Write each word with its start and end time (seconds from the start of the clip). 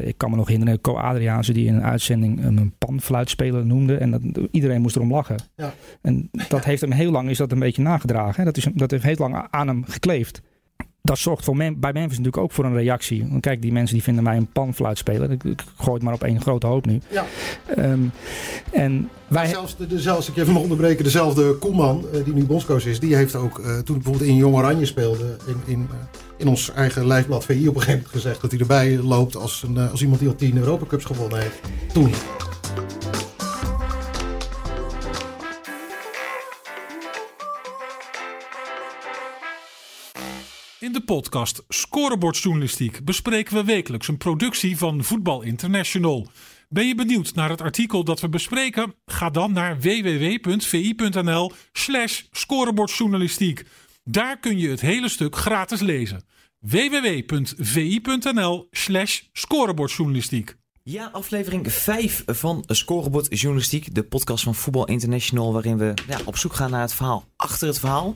ik 0.00 0.18
kan 0.18 0.30
me 0.30 0.36
nog 0.36 0.48
herinneren, 0.48 0.80
Co 0.80 0.96
Adriaanse 0.96 1.52
die 1.52 1.66
in 1.66 1.74
een 1.74 1.82
uitzending 1.82 2.44
een 2.44 2.74
panfluitspeler 2.78 3.66
noemde. 3.66 3.96
En 3.96 4.10
dat, 4.10 4.20
iedereen 4.50 4.80
moest 4.80 4.96
erom 4.96 5.12
lachen. 5.12 5.36
Ja. 5.56 5.72
En 6.02 6.30
dat 6.48 6.64
heeft 6.64 6.80
hem 6.80 6.92
heel 6.92 7.10
lang 7.10 7.30
is 7.30 7.38
dat 7.38 7.52
een 7.52 7.58
beetje 7.58 7.82
nagedragen. 7.82 8.34
Hè? 8.36 8.44
Dat, 8.44 8.56
is, 8.56 8.68
dat 8.74 8.90
heeft 8.90 9.02
heel 9.02 9.16
lang 9.18 9.46
aan 9.50 9.66
hem 9.66 9.84
gekleefd 9.84 10.42
dat 11.06 11.18
zorgt 11.18 11.44
voor 11.44 11.56
bij 11.56 11.92
Memphis 11.92 12.18
natuurlijk 12.18 12.36
ook 12.36 12.52
voor 12.52 12.64
een 12.64 12.74
reactie. 12.74 13.26
Want 13.28 13.40
kijk, 13.40 13.62
die 13.62 13.72
mensen 13.72 13.94
die 13.94 14.04
vinden 14.04 14.24
mij 14.24 14.36
een 14.36 14.46
panfluit 14.46 14.98
spelen. 14.98 15.30
Ik, 15.30 15.44
ik 15.44 15.62
gooi 15.76 15.94
het 15.94 16.02
maar 16.02 16.14
op 16.14 16.22
één 16.22 16.40
grote 16.40 16.66
hoop 16.66 16.86
nu. 16.86 17.00
Ja. 17.08 17.24
Um, 17.78 18.12
en 18.72 19.08
wij... 19.28 19.46
zelfs, 19.46 19.76
de, 19.76 20.00
zelfs, 20.00 20.28
ik 20.28 20.36
even 20.36 20.52
nog 20.52 20.62
onderbreken, 20.62 21.04
dezelfde 21.04 21.54
Koeman, 21.54 22.04
uh, 22.14 22.24
die 22.24 22.34
nu 22.34 22.44
bondscoach 22.44 22.86
is, 22.86 23.00
die 23.00 23.16
heeft 23.16 23.34
ook, 23.34 23.58
uh, 23.58 23.78
toen 23.78 23.94
bijvoorbeeld 23.94 24.28
in 24.28 24.36
Jong 24.36 24.54
Oranje 24.54 24.86
speelde, 24.86 25.36
in, 25.46 25.72
in, 25.72 25.88
uh, 25.90 25.96
in 26.36 26.48
ons 26.48 26.72
eigen 26.72 27.06
lijfblad 27.06 27.44
VI 27.44 27.68
op 27.68 27.74
een 27.74 27.80
gegeven 27.80 27.92
moment 27.92 28.08
gezegd 28.08 28.40
dat 28.40 28.50
hij 28.50 28.60
erbij 28.60 28.98
loopt 28.98 29.36
als, 29.36 29.64
een, 29.68 29.78
als 29.90 30.02
iemand 30.02 30.20
die 30.20 30.28
al 30.28 30.34
tien 30.34 30.56
Europa 30.56 30.86
Cups 30.86 31.04
gewonnen 31.04 31.40
heeft. 31.40 31.60
Toen. 31.92 32.10
In 40.80 40.92
de 40.92 41.00
podcast 41.00 41.64
Scorebordjournalistiek 41.68 43.04
bespreken 43.04 43.54
we 43.54 43.64
wekelijks 43.64 44.08
een 44.08 44.16
productie 44.16 44.76
van 44.76 45.04
Voetbal 45.04 45.42
International. 45.42 46.28
Ben 46.68 46.86
je 46.86 46.94
benieuwd 46.94 47.34
naar 47.34 47.50
het 47.50 47.60
artikel 47.60 48.04
dat 48.04 48.20
we 48.20 48.28
bespreken? 48.28 48.94
Ga 49.06 49.30
dan 49.30 49.52
naar 49.52 49.80
www.vi.nl/slash 49.80 52.22
scorebordjournalistiek. 52.30 53.64
Daar 54.04 54.38
kun 54.38 54.58
je 54.58 54.68
het 54.68 54.80
hele 54.80 55.08
stuk 55.08 55.36
gratis 55.36 55.80
lezen. 55.80 56.24
www.vi.nl/slash 56.58 59.20
scorebordjournalistiek. 59.32 60.56
Ja, 60.88 61.08
aflevering 61.12 61.72
5 61.72 62.22
van 62.26 62.64
Scorebord 62.66 63.40
Journalistiek, 63.40 63.94
de 63.94 64.02
podcast 64.02 64.44
van 64.44 64.54
Voetbal 64.54 64.86
International, 64.86 65.52
waarin 65.52 65.78
we 65.78 65.94
ja, 66.08 66.18
op 66.24 66.36
zoek 66.36 66.52
gaan 66.52 66.70
naar 66.70 66.80
het 66.80 66.94
verhaal 66.94 67.24
achter 67.36 67.68
het 67.68 67.78
verhaal. 67.78 68.14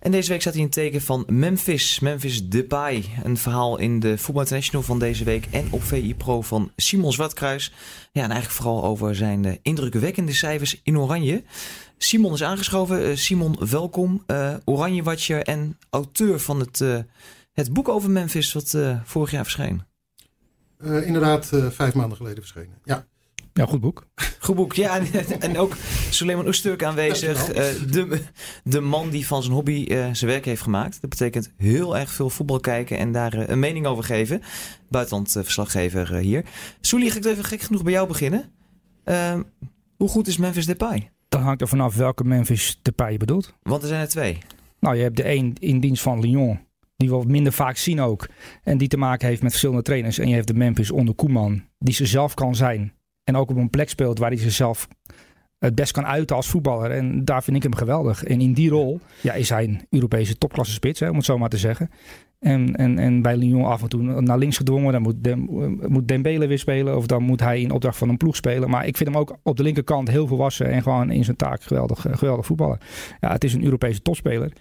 En 0.00 0.10
deze 0.10 0.28
week 0.28 0.40
staat 0.40 0.52
hij 0.52 0.62
in 0.62 0.70
teken 0.70 1.02
van 1.02 1.24
Memphis, 1.26 2.00
Memphis 2.00 2.48
Depay. 2.48 3.04
Een 3.22 3.36
verhaal 3.36 3.78
in 3.78 4.00
de 4.00 4.18
Voetbal 4.18 4.42
International 4.42 4.82
van 4.86 4.98
deze 4.98 5.24
week 5.24 5.46
en 5.50 5.68
op 5.70 5.82
VI 5.82 6.14
Pro 6.14 6.42
van 6.42 6.72
Simon 6.76 7.12
Zwartkruis. 7.12 7.72
Ja, 8.12 8.22
en 8.22 8.30
eigenlijk 8.30 8.62
vooral 8.62 8.84
over 8.84 9.14
zijn 9.14 9.44
uh, 9.44 9.52
indrukwekkende 9.62 10.32
cijfers 10.32 10.80
in 10.82 10.98
Oranje. 10.98 11.42
Simon 11.98 12.32
is 12.32 12.42
aangeschoven. 12.42 13.10
Uh, 13.10 13.16
Simon, 13.16 13.56
welkom. 13.68 14.22
Uh, 14.26 14.54
Oranje 14.64 15.02
Watcher 15.02 15.42
en 15.42 15.78
auteur 15.90 16.40
van 16.40 16.60
het, 16.60 16.84
het 17.52 17.72
boek 17.72 17.88
over 17.88 18.10
Memphis, 18.10 18.52
wat 18.52 18.76
vorig 19.04 19.30
jaar 19.30 19.44
verscheen. 19.44 19.89
Uh, 20.84 21.06
inderdaad, 21.06 21.50
uh, 21.54 21.66
vijf 21.70 21.94
maanden 21.94 22.16
geleden 22.16 22.38
verschenen. 22.38 22.78
Ja. 22.84 23.06
Ja, 23.52 23.66
goed 23.66 23.80
boek. 23.80 24.06
Goed 24.40 24.56
boek, 24.56 24.74
ja. 24.74 25.00
En, 25.38 25.58
ook 25.58 25.76
Suleiman 26.10 26.46
Oesturk 26.46 26.82
aanwezig. 26.82 27.48
Uh, 27.48 27.54
de, 27.92 28.22
de 28.64 28.80
man 28.80 29.10
die 29.10 29.26
van 29.26 29.42
zijn 29.42 29.54
hobby 29.54 29.86
zijn 29.88 30.26
werk 30.26 30.44
heeft 30.44 30.62
gemaakt. 30.62 31.00
Dat 31.00 31.10
betekent 31.10 31.52
heel 31.56 31.96
erg 31.96 32.10
veel 32.10 32.30
voetbal 32.30 32.60
kijken 32.60 32.98
en 32.98 33.12
daar 33.12 33.48
een 33.50 33.58
mening 33.58 33.86
over 33.86 34.04
geven. 34.04 34.42
Buitenland 34.88 35.30
verslaggever 35.30 36.16
hier. 36.16 36.44
Soelie, 36.80 37.10
ga 37.10 37.16
ik 37.18 37.24
even 37.24 37.44
gek 37.44 37.60
genoeg 37.60 37.82
bij 37.82 37.92
jou 37.92 38.08
beginnen. 38.08 38.44
Ehm, 39.04 39.42
hoe 39.96 40.08
goed 40.08 40.26
is 40.26 40.36
Memphis 40.36 40.66
Depay? 40.66 41.10
Dan 41.28 41.42
hangt 41.42 41.60
er 41.60 41.68
vanaf 41.68 41.96
welke 41.96 42.24
Memphis 42.24 42.78
Depay 42.82 43.12
je 43.12 43.18
bedoelt. 43.18 43.54
Want 43.62 43.82
er 43.82 43.88
zijn 43.88 44.00
er 44.00 44.08
twee. 44.08 44.38
Nou, 44.80 44.96
je 44.96 45.02
hebt 45.02 45.16
de 45.16 45.28
een 45.28 45.56
in 45.58 45.80
dienst 45.80 46.02
van 46.02 46.20
Lyon 46.20 46.60
die 47.00 47.08
we 47.08 47.14
wat 47.16 47.26
minder 47.26 47.52
vaak 47.52 47.76
zien 47.76 48.00
ook. 48.00 48.28
En 48.62 48.78
die 48.78 48.88
te 48.88 48.96
maken 48.96 49.28
heeft 49.28 49.42
met 49.42 49.50
verschillende 49.50 49.82
trainers. 49.82 50.18
En 50.18 50.28
je 50.28 50.34
hebt 50.34 50.46
de 50.46 50.54
Memphis 50.54 50.90
onder 50.90 51.14
Koeman, 51.14 51.62
die 51.78 51.94
ze 51.94 52.06
zelf 52.06 52.34
kan 52.34 52.54
zijn. 52.54 52.92
En 53.24 53.36
ook 53.36 53.50
op 53.50 53.56
een 53.56 53.70
plek 53.70 53.88
speelt 53.88 54.18
waar 54.18 54.30
hij 54.30 54.38
zichzelf 54.38 54.88
het 55.58 55.74
best 55.74 55.92
kan 55.92 56.06
uiten 56.06 56.36
als 56.36 56.48
voetballer. 56.48 56.90
En 56.90 57.24
daar 57.24 57.42
vind 57.42 57.56
ik 57.56 57.62
hem 57.62 57.74
geweldig. 57.74 58.24
En 58.24 58.40
in 58.40 58.52
die 58.52 58.70
rol 58.70 59.00
ja, 59.20 59.32
is 59.32 59.48
hij 59.48 59.64
een 59.64 59.86
Europese 59.90 60.38
topklasse 60.38 60.72
spits, 60.72 61.00
hè, 61.00 61.08
om 61.08 61.16
het 61.16 61.24
zo 61.24 61.38
maar 61.38 61.48
te 61.48 61.58
zeggen. 61.58 61.90
En, 62.38 62.76
en, 62.76 62.98
en 62.98 63.22
bij 63.22 63.36
Lyon 63.36 63.64
af 63.64 63.82
en 63.82 63.88
toe 63.88 64.20
naar 64.20 64.38
links 64.38 64.56
gedwongen. 64.56 64.92
Dan 64.92 65.02
moet, 65.02 65.24
Dem, 65.24 65.48
moet 65.88 66.08
Dembele 66.08 66.46
weer 66.46 66.58
spelen. 66.58 66.96
Of 66.96 67.06
dan 67.06 67.22
moet 67.22 67.40
hij 67.40 67.60
in 67.60 67.70
opdracht 67.70 67.98
van 67.98 68.08
een 68.08 68.16
ploeg 68.16 68.36
spelen. 68.36 68.70
Maar 68.70 68.86
ik 68.86 68.96
vind 68.96 69.08
hem 69.08 69.18
ook 69.18 69.36
op 69.42 69.56
de 69.56 69.62
linkerkant 69.62 70.08
heel 70.08 70.26
volwassen. 70.26 70.70
En 70.70 70.82
gewoon 70.82 71.10
in 71.10 71.24
zijn 71.24 71.36
taak 71.36 71.62
geweldig, 71.62 72.06
geweldig 72.10 72.46
voetballen. 72.46 72.78
Ja, 73.20 73.32
het 73.32 73.44
is 73.44 73.54
een 73.54 73.64
Europese 73.64 74.02
topspeler. 74.02 74.52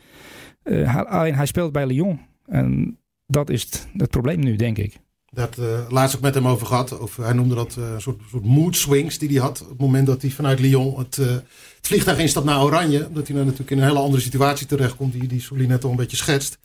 Uh, 0.63 1.03
alleen 1.05 1.35
hij 1.35 1.45
speelt 1.45 1.71
bij 1.71 1.85
Lyon. 1.85 2.19
En 2.45 2.97
dat 3.25 3.49
is 3.49 3.61
het, 3.93 4.09
probleem 4.09 4.39
nu, 4.39 4.55
denk 4.55 4.77
ik. 4.77 4.97
Dat 5.31 5.57
uh, 5.59 5.65
laatst 5.89 6.15
ook 6.15 6.21
met 6.21 6.33
hem 6.33 6.47
over 6.47 6.67
gehad. 6.67 6.99
Of, 6.99 7.17
hij 7.17 7.33
noemde 7.33 7.55
dat 7.55 7.75
uh, 7.79 7.91
een 7.91 8.01
soort, 8.01 8.21
soort 8.29 8.45
mood 8.45 8.75
swings 8.75 9.17
die 9.17 9.29
hij 9.29 9.37
had. 9.37 9.61
Op 9.61 9.69
het 9.69 9.79
moment 9.79 10.07
dat 10.07 10.21
hij 10.21 10.31
vanuit 10.31 10.59
Lyon 10.59 10.97
het, 10.97 11.17
uh, 11.17 11.27
het 11.27 11.43
vliegtuig 11.81 12.17
instapt 12.17 12.45
naar 12.45 12.63
Oranje. 12.63 13.07
Dat 13.13 13.27
hij 13.27 13.35
dan 13.35 13.45
natuurlijk 13.45 13.71
in 13.71 13.77
een 13.77 13.87
hele 13.87 13.99
andere 13.99 14.21
situatie 14.21 14.67
terechtkomt. 14.67 15.13
Die, 15.13 15.27
die 15.27 15.41
Solie 15.41 15.67
net 15.67 15.83
al 15.83 15.89
een 15.89 15.95
beetje 15.95 16.17
schetst. 16.17 16.59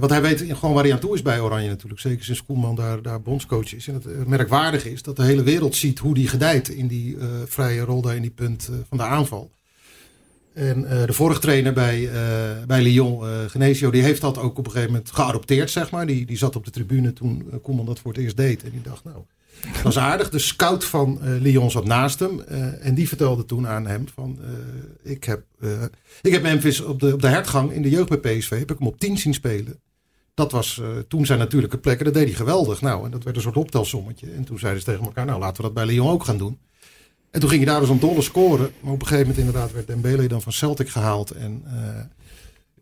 want 0.00 0.10
hij 0.10 0.22
weet 0.22 0.44
gewoon 0.48 0.74
waar 0.74 0.84
hij 0.84 0.92
aan 0.92 0.98
toe 0.98 1.14
is 1.14 1.22
bij 1.22 1.40
Oranje 1.40 1.68
natuurlijk. 1.68 2.00
Zeker 2.00 2.24
sinds 2.24 2.44
Koelman 2.44 2.74
daar, 2.74 3.02
daar 3.02 3.22
bondscoach 3.22 3.74
is. 3.74 3.88
En 3.88 3.94
het 3.94 4.26
merkwaardig 4.26 4.84
is 4.84 5.02
dat 5.02 5.16
de 5.16 5.24
hele 5.24 5.42
wereld 5.42 5.76
ziet 5.76 5.98
hoe 5.98 6.14
die 6.14 6.28
gedijt 6.28 6.68
in 6.68 6.86
die 6.86 7.16
vrije 7.46 7.80
rol 7.80 8.02
daar 8.02 8.16
in 8.16 8.22
die 8.22 8.30
punt 8.30 8.70
van 8.88 8.98
de 8.98 9.04
aanval. 9.04 9.50
En 10.58 10.82
uh, 10.82 11.04
de 11.06 11.12
vorige 11.12 11.40
trainer 11.40 11.72
bij, 11.72 12.00
uh, 12.00 12.12
bij 12.66 12.82
Lyon, 12.82 13.24
uh, 13.24 13.30
Genesio, 13.46 13.90
die 13.90 14.02
heeft 14.02 14.20
dat 14.20 14.38
ook 14.38 14.58
op 14.58 14.64
een 14.64 14.72
gegeven 14.72 14.92
moment 14.92 15.12
geadopteerd, 15.12 15.70
zeg 15.70 15.90
maar. 15.90 16.06
Die, 16.06 16.26
die 16.26 16.36
zat 16.36 16.56
op 16.56 16.64
de 16.64 16.70
tribune 16.70 17.12
toen 17.12 17.50
Koeman 17.62 17.86
dat 17.86 17.98
voor 17.98 18.12
het 18.12 18.20
eerst 18.20 18.36
deed. 18.36 18.64
En 18.64 18.70
die 18.70 18.80
dacht, 18.80 19.04
nou, 19.04 19.16
dat 19.72 19.82
was 19.82 19.98
aardig. 19.98 20.30
De 20.30 20.38
scout 20.38 20.84
van 20.84 21.18
Lyon 21.40 21.70
zat 21.70 21.84
naast 21.84 22.18
hem. 22.18 22.40
en 22.80 22.94
die 22.94 23.08
vertelde 23.08 23.44
toen 23.44 23.66
aan 23.66 23.86
hem 23.86 24.04
van, 24.14 24.38
ik, 25.02 25.24
heb, 25.24 25.42
ik 26.22 26.32
heb 26.32 26.42
Memphis 26.42 26.80
op 26.80 27.00
de, 27.00 27.12
op 27.12 27.22
de 27.22 27.28
hertgang 27.28 27.72
in 27.72 27.82
de 27.82 27.90
jeugd 27.90 28.20
bij 28.20 28.38
PSV, 28.38 28.58
heb 28.58 28.70
ik 28.70 28.78
hem 28.78 28.86
op 28.86 28.98
10 28.98 29.18
zien 29.18 29.34
spelen. 29.34 29.80
Dat 30.34 30.52
was 30.52 30.80
toen 31.08 31.26
zijn 31.26 31.38
natuurlijke 31.38 31.78
plekken. 31.78 32.04
Dat 32.04 32.14
deed 32.14 32.24
hij 32.24 32.34
geweldig. 32.34 32.80
Nou, 32.80 33.04
en 33.04 33.10
dat 33.10 33.24
werd 33.24 33.36
een 33.36 33.42
soort 33.42 33.56
optelsommetje. 33.56 34.30
En 34.30 34.44
toen 34.44 34.58
zeiden 34.58 34.80
ze 34.80 34.86
tegen 34.86 35.04
elkaar, 35.04 35.26
nou 35.26 35.38
laten 35.40 35.56
we 35.56 35.62
dat 35.62 35.74
bij 35.74 35.86
Lyon 35.86 36.08
ook 36.08 36.24
gaan 36.24 36.38
doen. 36.38 36.58
En 37.30 37.40
toen 37.40 37.48
ging 37.48 37.62
hij 37.62 37.72
daar 37.72 37.80
dus 37.80 37.88
een 37.88 38.00
dolle 38.00 38.22
scoren. 38.22 38.70
Maar 38.80 38.92
op 38.92 39.00
een 39.00 39.06
gegeven 39.06 39.28
moment 39.28 39.46
inderdaad 39.46 39.72
werd 39.72 39.86
Dembele 39.86 40.28
dan 40.28 40.42
van 40.42 40.52
Celtic 40.52 40.88
gehaald. 40.88 41.30
En 41.30 41.62
uh, 41.66 41.72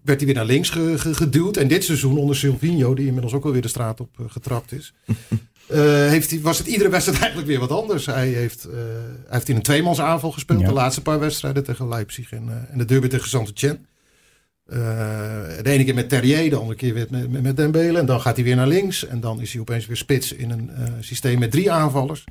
werd 0.03 0.19
hij 0.19 0.27
weer 0.27 0.35
naar 0.35 0.45
links 0.45 0.71
geduwd. 0.97 1.57
En 1.57 1.69
dit 1.69 1.85
seizoen 1.85 2.19
onder 2.19 2.37
Silvino, 2.37 2.95
die 2.95 3.07
inmiddels 3.07 3.35
ook 3.35 3.45
alweer 3.45 3.63
de 3.63 3.69
straat 3.69 4.01
op 4.01 4.19
uh, 4.21 4.27
getrapt 4.29 4.73
is. 4.73 4.95
Uh, 5.07 5.17
heeft 6.15 6.31
hij, 6.31 6.41
was 6.41 6.59
het 6.59 6.67
iedere 6.67 6.91
wedstrijd 6.91 7.21
eigenlijk 7.23 7.49
weer 7.49 7.61
wat 7.61 7.71
anders. 7.71 8.07
Hij 8.07 8.29
heeft, 8.29 8.63
hij 8.63 9.17
heeft 9.29 9.49
in 9.49 9.57
een 9.57 9.63
tweemans 9.63 10.01
aanval 10.01 10.33
gespeeld. 10.33 10.67
De 10.67 10.73
laatste 10.73 11.03
paar 11.03 11.21
wedstrijden 11.21 11.65
tegen 11.65 11.89
Leipzig 11.89 12.33
en, 12.33 12.67
en 12.71 12.79
de 12.79 12.85
derby 12.85 13.09
tegen 13.09 13.29
Saint-Etienne. 13.29 13.79
de 14.67 15.63
ene 15.65 15.85
keer 15.85 15.95
met 15.95 16.09
Terrier, 16.09 16.51
de 16.51 16.57
andere 16.57 16.79
keer 16.79 16.95
weer 16.95 17.07
met, 17.11 17.31
met, 17.31 17.43
met 17.43 17.57
Dembele. 17.57 17.99
En 17.99 18.07
dan 18.07 18.21
gaat 18.21 18.37
hij 18.37 18.45
weer 18.45 18.57
naar 18.57 18.67
links. 18.67 19.07
En 19.07 19.21
dan 19.21 19.41
is 19.41 19.53
hij 19.53 19.61
opeens 19.61 19.87
weer 19.87 19.97
spits 19.97 20.33
in 20.33 20.51
een 20.51 20.71
systeem 21.01 21.39
met 21.39 21.51
drie 21.51 21.71
aanvallers. 21.71 22.25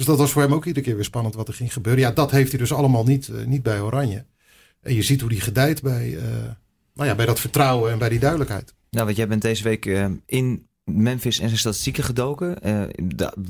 Dus 0.00 0.08
dat 0.08 0.18
was 0.18 0.30
voor 0.30 0.42
hem 0.42 0.54
ook 0.54 0.64
iedere 0.64 0.84
keer 0.84 0.94
weer 0.94 1.04
spannend 1.04 1.34
wat 1.34 1.48
er 1.48 1.54
ging 1.54 1.72
gebeuren. 1.72 2.02
Ja, 2.02 2.10
dat 2.10 2.30
heeft 2.30 2.50
hij 2.50 2.58
dus 2.58 2.72
allemaal 2.72 3.04
niet, 3.04 3.28
uh, 3.28 3.44
niet 3.44 3.62
bij 3.62 3.80
Oranje. 3.80 4.24
En 4.80 4.94
je 4.94 5.02
ziet 5.02 5.20
hoe 5.20 5.30
die 5.30 5.40
gedijt 5.40 5.82
bij, 5.82 6.08
uh, 6.08 6.22
nou 6.94 7.08
ja, 7.08 7.14
bij 7.14 7.26
dat 7.26 7.40
vertrouwen 7.40 7.92
en 7.92 7.98
bij 7.98 8.08
die 8.08 8.18
duidelijkheid. 8.18 8.74
Nou, 8.90 9.04
want 9.04 9.16
jij 9.16 9.28
bent 9.28 9.42
deze 9.42 9.62
week 9.62 9.86
uh, 9.86 10.06
in 10.26 10.66
Memphis 10.84 11.38
en 11.38 11.46
zijn 11.46 11.58
statistieken 11.58 12.04
gedoken. 12.04 12.58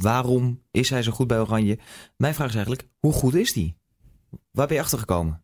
waarom 0.00 0.62
is 0.70 0.90
hij 0.90 1.02
zo 1.02 1.12
goed 1.12 1.26
bij 1.26 1.40
Oranje? 1.40 1.78
Mijn 2.16 2.34
vraag 2.34 2.48
is 2.48 2.54
eigenlijk, 2.54 2.88
hoe 2.98 3.12
goed 3.12 3.34
is 3.34 3.54
hij? 3.54 3.76
Waar 4.50 4.66
ben 4.66 4.76
je 4.76 4.82
achter 4.82 4.98
gekomen? 4.98 5.42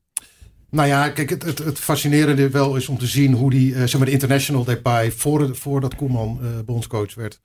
Nou 0.71 0.89
ja, 0.89 1.09
kijk, 1.09 1.31
het, 1.31 1.43
het, 1.43 1.59
het, 1.59 1.79
fascinerende 1.79 2.51
wel 2.51 2.77
is 2.77 2.89
om 2.89 2.99
te 2.99 3.07
zien 3.07 3.33
hoe 3.33 3.51
die, 3.51 3.73
zeg 3.75 3.97
maar, 3.97 4.07
de 4.07 4.13
international 4.13 4.65
depay, 4.65 5.13
voor, 5.13 5.57
voordat 5.57 5.95
Koeman 5.95 6.41
bondscoach 6.65 7.15
werd, 7.15 7.41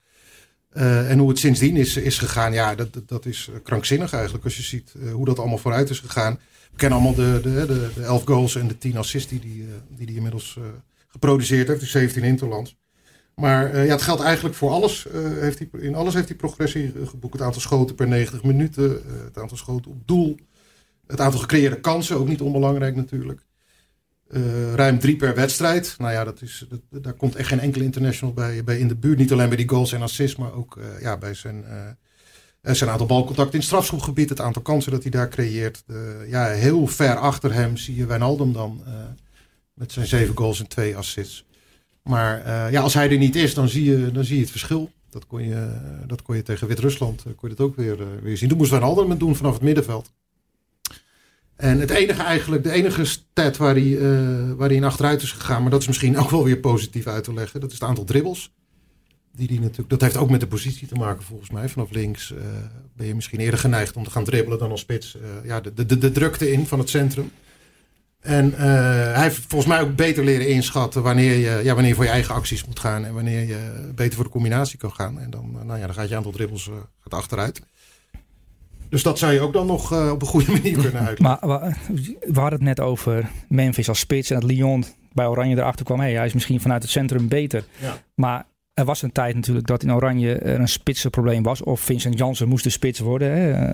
uh, 0.74 1.10
en 1.10 1.18
hoe 1.18 1.28
het 1.28 1.38
sindsdien 1.38 1.76
is, 1.76 1.96
is 1.96 2.18
gegaan, 2.18 2.52
ja, 2.52 2.74
dat, 2.74 2.88
dat 3.06 3.26
is 3.26 3.50
krankzinnig 3.62 4.12
eigenlijk. 4.12 4.44
Als 4.44 4.56
je 4.56 4.62
ziet 4.62 4.94
uh, 4.96 5.12
hoe 5.12 5.24
dat 5.24 5.38
allemaal 5.38 5.58
vooruit 5.58 5.90
is 5.90 5.98
gegaan. 5.98 6.38
We 6.70 6.78
kennen 6.78 6.98
allemaal 6.98 7.14
de, 7.14 7.40
de, 7.42 7.66
de, 7.66 7.90
de 7.94 8.02
11 8.02 8.24
goals 8.24 8.56
en 8.56 8.68
de 8.68 8.78
10 8.78 8.96
assists 8.96 9.28
die 9.28 9.40
die, 9.40 9.66
die, 9.88 10.16
inmiddels 10.16 10.58
geproduceerd 11.08 11.68
heeft. 11.68 11.80
De 11.80 11.86
17 11.86 12.22
interlands. 12.22 12.76
Maar 13.34 13.84
ja, 13.84 13.92
het 13.92 14.02
geldt 14.02 14.22
eigenlijk 14.22 14.54
voor 14.54 14.70
alles. 14.70 15.06
heeft 15.40 15.60
in 15.78 15.94
alles 15.94 16.14
heeft 16.14 16.28
hij 16.28 16.36
progressie 16.36 16.92
geboekt. 17.04 17.32
Het 17.32 17.42
aantal 17.42 17.60
schoten 17.60 17.94
per 17.94 18.08
90 18.08 18.42
minuten. 18.42 19.02
het 19.24 19.38
aantal 19.38 19.56
schoten 19.56 19.90
op 19.90 20.06
doel. 20.06 20.36
Het 21.06 21.20
aantal 21.20 21.40
gecreëerde 21.40 21.80
kansen, 21.80 22.16
ook 22.16 22.28
niet 22.28 22.40
onbelangrijk 22.40 22.96
natuurlijk. 22.96 23.40
Uh, 24.34 24.74
ruim 24.74 24.98
drie 24.98 25.16
per 25.16 25.34
wedstrijd. 25.34 25.94
Nou 25.98 26.12
ja, 26.12 26.24
dat 26.24 26.42
is, 26.42 26.66
dat, 26.68 27.02
daar 27.02 27.12
komt 27.12 27.36
echt 27.36 27.48
geen 27.48 27.60
enkele 27.60 27.84
international 27.84 28.34
bij, 28.34 28.64
bij 28.64 28.78
in 28.78 28.88
de 28.88 28.96
buurt. 28.96 29.18
Niet 29.18 29.32
alleen 29.32 29.48
bij 29.48 29.56
die 29.56 29.68
goals 29.68 29.92
en 29.92 30.02
assists, 30.02 30.36
maar 30.36 30.52
ook 30.52 30.76
uh, 30.76 30.84
ja, 31.00 31.16
bij 31.16 31.34
zijn, 31.34 31.64
uh, 32.62 32.74
zijn 32.74 32.90
aantal 32.90 33.06
balcontacten 33.06 33.52
in 33.52 33.58
het 33.58 33.68
strafschopgebied. 33.68 34.28
Het 34.28 34.40
aantal 34.40 34.62
kansen 34.62 34.92
dat 34.92 35.02
hij 35.02 35.10
daar 35.10 35.28
creëert. 35.28 35.84
ja, 36.28 36.46
heel 36.46 36.86
ver 36.86 37.16
achter 37.16 37.52
hem 37.52 37.76
zie 37.76 37.96
je 37.96 38.06
Wijnaldum 38.06 38.52
dan 38.52 38.82
met 39.74 39.92
zijn 39.92 40.06
zeven 40.06 40.36
goals 40.36 40.60
en 40.60 40.68
twee 40.68 40.96
assists. 40.96 41.44
Maar 42.02 42.70
ja, 42.70 42.80
als 42.80 42.94
hij 42.94 43.10
er 43.10 43.18
niet 43.18 43.36
is, 43.36 43.54
dan 43.54 43.68
zie 43.68 43.84
je, 43.84 44.12
dan 44.12 44.24
zie 44.24 44.34
je 44.34 44.42
het 44.42 44.50
verschil. 44.50 44.90
Dat 45.10 45.26
kon 45.26 45.42
je, 45.42 45.76
dat 46.06 46.22
kon 46.22 46.36
je 46.36 46.42
tegen 46.42 46.68
Wit-Rusland 46.68 47.22
kon 47.22 47.48
je 47.48 47.54
dat 47.54 47.66
ook 47.66 47.76
weer, 47.76 48.22
weer 48.22 48.36
zien. 48.36 48.48
Toen 48.48 48.58
moest 48.58 48.70
Van 48.70 48.82
Alder 48.82 49.08
met 49.08 49.20
doen 49.20 49.36
vanaf 49.36 49.52
het 49.52 49.62
middenveld. 49.62 50.12
En 51.62 51.80
het 51.80 51.90
enige 51.90 52.22
eigenlijk, 52.22 52.62
de 52.62 52.70
enige 52.70 53.04
stat 53.04 53.56
waar 53.56 53.74
hij, 53.74 53.98
waar 54.56 54.68
hij 54.68 54.76
in 54.76 54.84
achteruit 54.84 55.22
is 55.22 55.32
gegaan, 55.32 55.62
maar 55.62 55.70
dat 55.70 55.80
is 55.80 55.86
misschien 55.86 56.18
ook 56.20 56.30
wel 56.30 56.44
weer 56.44 56.58
positief 56.58 57.06
uit 57.06 57.24
te 57.24 57.34
leggen, 57.34 57.60
dat 57.60 57.72
is 57.72 57.78
het 57.78 57.88
aantal 57.88 58.04
dribbles. 58.04 58.52
Die 59.34 59.48
die 59.48 59.60
natuurlijk, 59.60 59.88
dat 59.88 60.00
heeft 60.00 60.16
ook 60.16 60.30
met 60.30 60.40
de 60.40 60.46
positie 60.46 60.88
te 60.88 60.94
maken 60.94 61.22
volgens 61.22 61.50
mij. 61.50 61.68
Vanaf 61.68 61.90
links 61.90 62.34
ben 62.96 63.06
je 63.06 63.14
misschien 63.14 63.40
eerder 63.40 63.60
geneigd 63.60 63.96
om 63.96 64.04
te 64.04 64.10
gaan 64.10 64.24
dribbelen 64.24 64.58
dan 64.58 64.70
als 64.70 64.80
spits. 64.80 65.16
ja, 65.44 65.60
de, 65.60 65.86
de, 65.86 65.98
de 65.98 66.12
drukte 66.12 66.52
in 66.52 66.66
van 66.66 66.78
het 66.78 66.88
centrum. 66.88 67.30
En 68.22 68.54
eh, 68.54 68.62
hij 69.14 69.22
heeft 69.22 69.44
volgens 69.48 69.70
mij 69.70 69.80
ook 69.80 69.96
beter 69.96 70.24
leren 70.24 70.48
inschatten 70.48 71.02
wanneer 71.02 71.36
je, 71.36 71.64
ja, 71.64 71.72
wanneer 71.72 71.88
je 71.88 71.94
voor 71.94 72.04
je 72.04 72.10
eigen 72.10 72.34
acties 72.34 72.64
moet 72.64 72.78
gaan. 72.78 73.04
En 73.04 73.14
wanneer 73.14 73.46
je 73.46 73.90
beter 73.94 74.14
voor 74.14 74.24
de 74.24 74.30
combinatie 74.30 74.78
kan 74.78 74.92
gaan. 74.92 75.20
En 75.20 75.30
dan, 75.30 75.56
eh, 75.58 75.64
nou 75.64 75.78
ja, 75.78 75.86
dan 75.86 75.94
gaat 75.94 76.08
je 76.08 76.16
aantal 76.16 76.32
dribbles 76.32 76.70
gaat 77.00 77.14
achteruit. 77.14 77.60
Dus 78.92 79.02
dat 79.02 79.18
zou 79.18 79.32
je 79.32 79.40
ook 79.40 79.52
dan 79.52 79.66
nog 79.66 80.10
op 80.10 80.20
een 80.20 80.26
goede 80.26 80.52
manier 80.62 80.78
kunnen 80.78 81.06
uitleggen. 81.06 81.48
Maar 81.48 81.76
we, 82.20 82.40
hadden 82.40 82.52
het 82.52 82.62
net 82.68 82.80
over 82.80 83.30
Memphis 83.48 83.88
als 83.88 83.98
spits. 83.98 84.30
En 84.30 84.40
dat 84.40 84.50
Lyon 84.50 84.84
bij 85.12 85.26
Oranje 85.26 85.56
erachter 85.56 85.84
kwam. 85.84 86.00
Hey, 86.00 86.12
hij 86.12 86.26
is 86.26 86.32
misschien 86.32 86.60
vanuit 86.60 86.82
het 86.82 86.90
centrum 86.90 87.28
beter. 87.28 87.64
Ja. 87.80 87.96
Maar 88.14 88.46
er 88.74 88.84
was 88.84 89.02
een 89.02 89.12
tijd 89.12 89.34
natuurlijk 89.34 89.66
dat 89.66 89.82
in 89.82 89.92
Oranje 89.92 90.34
er 90.34 90.60
een 90.60 90.68
spitsenprobleem 90.68 91.42
was. 91.42 91.62
Of 91.62 91.80
Vincent 91.80 92.18
Jansen 92.18 92.48
moest 92.48 92.64
de 92.64 92.70
spits 92.70 92.98
worden. 92.98 93.32
Hè. 93.32 93.70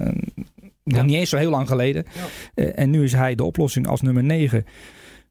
Nog 0.84 1.04
niet 1.04 1.16
eens 1.16 1.30
zo 1.30 1.36
heel 1.36 1.50
lang 1.50 1.68
geleden. 1.68 2.06
Uh, 2.54 2.78
en 2.78 2.90
nu 2.90 3.04
is 3.04 3.12
hij 3.12 3.34
de 3.34 3.44
oplossing 3.44 3.86
als 3.86 4.00
nummer 4.00 4.24
9. 4.24 4.66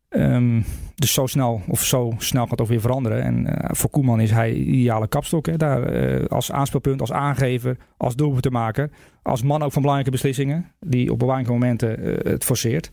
Um, 0.10 0.22
ehm, 0.22 0.62
dus 0.96 1.14
zo 1.14 1.26
snel, 1.26 1.62
of 1.68 1.84
zo 1.84 2.14
snel 2.18 2.42
gaat 2.42 2.52
het 2.52 2.62
ook 2.62 2.68
weer 2.68 2.82
veranderen. 2.82 3.24
En 3.24 3.46
uh, 3.46 3.70
voor 3.72 3.90
Koeman 3.90 4.20
is 4.20 4.32
hij 4.32 4.54
ideale 4.54 5.08
kapstok. 5.08 5.46
Hè, 5.46 5.58
daar, 5.58 5.94
uh, 5.94 6.26
als 6.26 6.52
aanspeelpunt, 6.52 7.02
als 7.02 7.12
aangever, 7.12 7.78
als 7.98 8.16
doelpunt 8.16 8.44
te 8.44 8.52
maken. 8.52 8.92
Als 9.22 9.44
man 9.44 9.64
ook 9.64 9.72
van 9.72 9.82
belangrijke 9.82 10.12
beslissingen. 10.12 10.72
Die 10.80 11.12
op 11.12 11.20
belangrijke 11.20 11.52
momenten 11.52 12.00
het 12.32 12.44
forceert 12.44 12.90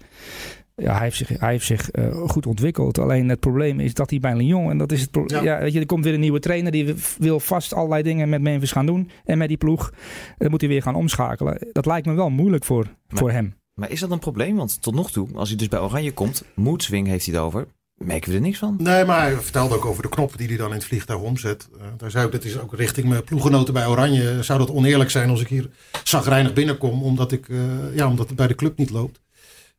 ja, 0.77 0.93
hij 0.93 1.03
heeft 1.03 1.17
zich, 1.17 1.29
hij 1.29 1.51
heeft 1.51 1.67
zich 1.67 1.91
goed 2.27 2.47
ontwikkeld. 2.47 2.99
Alleen 2.99 3.29
het 3.29 3.41
probleem 3.41 3.81
is 3.81 3.95
dat 3.95 4.11
hij 4.11 4.19
bij 4.21 4.37
Lyon. 4.37 4.71
En 4.71 4.79
dat 4.79 4.93
is 4.93 5.01
het. 5.01 5.31
Ja. 5.43 5.59
weet 5.59 5.73
je, 5.73 5.81
er 5.81 5.87
komt 5.87 6.05
weer 6.05 6.15
een 6.15 6.21
nieuwe 6.21 6.41
trainer. 6.41 6.73
Die 6.73 6.95
wil 7.19 7.41
vast 7.41 7.75
allerlei 7.75 8.03
dingen 8.03 8.29
met 8.29 8.43
Memphis 8.43 8.73
gaan 8.73 8.87
doen. 8.87 9.11
En 9.25 9.39
met 9.39 9.49
die 9.49 9.57
ploeg. 9.57 9.93
Dan 10.39 10.51
moet 10.51 10.61
hij 10.61 10.71
weer 10.71 10.83
gaan 10.83 10.95
omschakelen. 10.95 11.69
Dat 11.73 11.87
lijkt 11.87 12.07
me 12.07 12.15
wel 12.15 12.31
moeilijk 12.31 12.65
voor, 12.65 12.87
voor 13.09 13.31
hem. 13.31 13.55
Maar 13.75 13.91
is 13.91 14.01
dat 14.01 14.11
een 14.11 14.19
probleem? 14.19 14.57
Want 14.57 14.83
tot 14.83 14.95
nog 14.95 15.11
toe, 15.11 15.29
als 15.35 15.49
hij 15.49 15.59
dus 15.59 15.69
bij 15.69 15.81
Oranje 15.81 16.13
komt, 16.13 16.45
moedswing 16.55 17.07
heeft 17.07 17.27
hij 17.27 17.35
het 17.35 17.45
over. 17.45 17.67
Merken 17.95 18.31
we 18.31 18.37
er 18.37 18.43
niks 18.43 18.59
van? 18.59 18.77
Nee, 18.79 19.05
maar 19.05 19.21
hij 19.21 19.37
vertelde 19.37 19.75
ook 19.75 19.85
over 19.85 20.03
de 20.03 20.09
knoppen 20.09 20.39
die 20.39 20.49
hij 20.49 20.57
dan 20.57 20.69
in 20.69 20.75
het 20.75 20.85
vliegtuig 20.85 21.21
omzet. 21.21 21.69
Uh, 21.77 21.83
daar 21.97 22.11
zou 22.11 22.27
ik, 22.27 22.33
dat 22.33 22.45
is 22.45 22.59
ook 22.59 22.75
richting 22.75 23.09
mijn 23.09 23.25
ploeggenoten 23.25 23.75
bij 23.75 23.87
Oranje. 23.87 24.43
Zou 24.43 24.59
dat 24.59 24.71
oneerlijk 24.71 25.11
zijn 25.11 25.31
als 25.31 25.41
ik 25.41 25.49
hier 25.49 25.71
zagrijnig 26.05 26.53
binnenkom, 26.53 27.03
omdat, 27.03 27.33
ik, 27.33 27.49
uh, 27.49 27.61
ja, 27.95 28.09
omdat 28.09 28.27
het 28.27 28.37
bij 28.37 28.47
de 28.47 28.55
club 28.55 28.79
niet 28.79 28.91
loopt. 28.91 29.21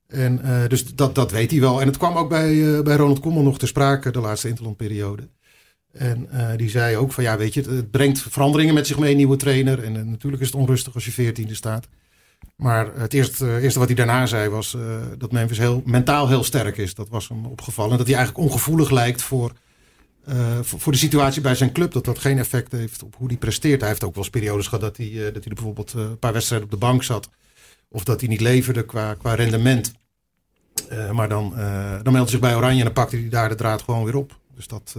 En, 0.08 0.42
uh, 0.44 0.68
dus 0.68 0.96
dat, 0.96 1.16
dat 1.16 1.32
weet 1.32 1.52
hij 1.52 1.60
wel. 1.60 1.82
En 1.82 1.88
het 1.88 1.98
kwam 1.98 2.16
ook 2.16 2.30
bij, 2.30 2.84
bij 2.84 2.96
Ronald 2.96 3.20
Koeman 3.20 3.44
nog 3.44 3.60
te 3.60 3.68
sprake 3.68 4.12
de 4.12 4.20
laatste 4.20 4.48
interlandperiode. 4.48 5.30
En 5.92 6.30
die 6.58 6.70
zei 6.70 6.98
ook 6.98 7.12
van 7.12 7.24
ja, 7.24 7.38
weet 7.38 7.54
je, 7.54 7.62
het, 7.62 7.92
brengt 7.92 8.22
veranderingen 8.22 8.74
met 8.74 8.88
zich 8.88 9.00
mee, 9.00 9.16
nieuwe 9.16 9.36
trainer. 9.36 9.84
En 9.84 10.10
natuurlijk 10.10 10.42
is 10.42 10.48
het 10.48 10.60
onrustig 10.60 10.94
als 10.94 11.06
je 11.06 11.12
veertiende 11.12 11.56
staat. 11.56 11.88
Maar 12.56 12.96
het 12.96 13.14
eerste, 13.14 13.60
eerste 13.60 13.80
wat 13.80 13.88
hij 13.88 13.98
daarna 13.98 14.26
zei 14.26 14.50
was 14.50 14.78
dat 15.18 15.32
Memphis 15.32 15.58
heel, 15.58 15.82
mentaal 15.86 16.28
heel 16.28 16.44
sterk 16.44 16.78
is. 16.78 16.94
Dat 16.94 17.10
was 17.10 17.28
hem 17.28 17.46
opgevallen. 17.46 17.92
En 17.92 17.98
dat 17.98 18.08
hij 18.08 18.16
eigenlijk 18.16 18.48
ongevoelig 18.48 18.90
lijkt 18.90 19.22
voor, 19.22 19.52
voor, 20.62 20.80
voor, 20.80 20.92
de 20.92 20.98
situatie 20.98 21.42
bij 21.42 21.56
zijn 21.56 21.72
club. 21.72 21.92
Dat 21.92 22.06
dat 22.06 22.20
geen 22.20 22.38
effect 22.38 22.72
heeft 22.72 23.04
op 23.04 23.16
hoe 23.16 23.28
hij 23.28 23.38
presteert. 23.38 23.80
Hij 23.80 23.90
heeft 23.90 24.04
ook 24.04 24.16
wel 24.16 24.30
periodes 24.30 24.66
gehad 24.66 24.82
dat 24.82 24.98
hij, 24.98 25.32
dat 25.34 25.44
hij 25.44 25.54
bijvoorbeeld 25.54 25.94
een 25.94 26.20
paar 26.20 26.34
wedstrijden 26.34 26.68
op 26.68 26.74
de 26.74 26.86
bank 26.86 27.04
zat. 27.04 27.30
Of 27.90 28.04
dat 28.04 28.20
hij 28.20 28.30
niet 28.30 28.42
leverde 28.42 28.86
qua, 28.86 29.14
qua 29.14 29.34
rendement. 29.34 29.94
Maar 31.12 31.30
dan, 31.30 31.54
dan 32.04 32.14
meldt 32.14 32.18
hij 32.18 32.28
zich 32.28 32.40
bij 32.40 32.56
Oranje 32.56 32.80
en 32.80 32.86
dan 32.86 32.94
pakt 32.94 33.12
hij 33.12 33.30
daar 33.30 33.50
de 33.50 33.56
draad 33.56 33.82
gewoon 33.82 34.04
weer 34.04 34.16
op. 34.16 34.40
Dus 34.56 34.68
dat, 34.68 34.96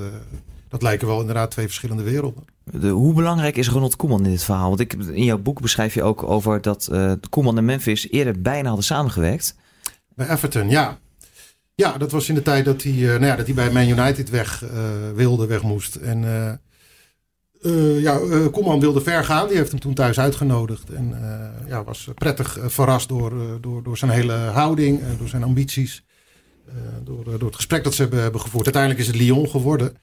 dat 0.68 0.82
lijken 0.82 1.06
wel 1.06 1.20
inderdaad 1.20 1.50
twee 1.50 1.66
verschillende 1.66 2.02
werelden. 2.02 2.55
Hoe 2.80 3.14
belangrijk 3.14 3.56
is 3.56 3.68
Ronald 3.68 3.96
Koeman 3.96 4.24
in 4.24 4.30
dit 4.30 4.44
verhaal? 4.44 4.68
Want 4.68 4.80
ik, 4.80 4.92
in 4.92 5.24
jouw 5.24 5.38
boek 5.38 5.60
beschrijf 5.60 5.94
je 5.94 6.02
ook 6.02 6.22
over 6.22 6.60
dat 6.60 6.90
Koeman 7.30 7.56
en 7.56 7.64
Memphis 7.64 8.10
eerder 8.10 8.40
bijna 8.40 8.66
hadden 8.66 8.84
samengewerkt. 8.84 9.56
Bij 10.14 10.28
Everton, 10.28 10.68
ja. 10.68 10.98
Ja, 11.74 11.98
dat 11.98 12.10
was 12.10 12.28
in 12.28 12.34
de 12.34 12.42
tijd 12.42 12.64
dat 12.64 12.82
hij, 12.82 12.92
nou 12.92 13.24
ja, 13.24 13.36
dat 13.36 13.46
hij 13.46 13.54
bij 13.54 13.72
Man 13.72 13.88
United 13.88 14.30
weg 14.30 14.64
wilde, 15.14 15.46
weg 15.46 15.62
moest. 15.62 15.94
En 15.94 16.24
uh, 17.66 18.00
ja, 18.00 18.20
uh, 18.20 18.46
Koeman 18.50 18.80
wilde 18.80 19.00
ver 19.00 19.24
gaan. 19.24 19.48
Die 19.48 19.56
heeft 19.56 19.70
hem 19.70 19.80
toen 19.80 19.94
thuis 19.94 20.18
uitgenodigd. 20.18 20.90
En 20.90 21.10
uh, 21.10 21.68
ja, 21.68 21.84
was 21.84 22.08
prettig 22.14 22.58
verrast 22.62 23.08
door, 23.08 23.60
door, 23.60 23.82
door 23.82 23.98
zijn 23.98 24.10
hele 24.10 24.32
houding, 24.32 25.00
door 25.18 25.28
zijn 25.28 25.42
ambities. 25.42 26.04
door, 27.04 27.24
door 27.24 27.46
het 27.46 27.54
gesprek 27.54 27.84
dat 27.84 27.94
ze 27.94 28.02
hebben, 28.02 28.22
hebben 28.22 28.40
gevoerd. 28.40 28.64
Uiteindelijk 28.64 29.02
is 29.02 29.06
het 29.06 29.16
Lyon 29.16 29.48
geworden. 29.48 29.94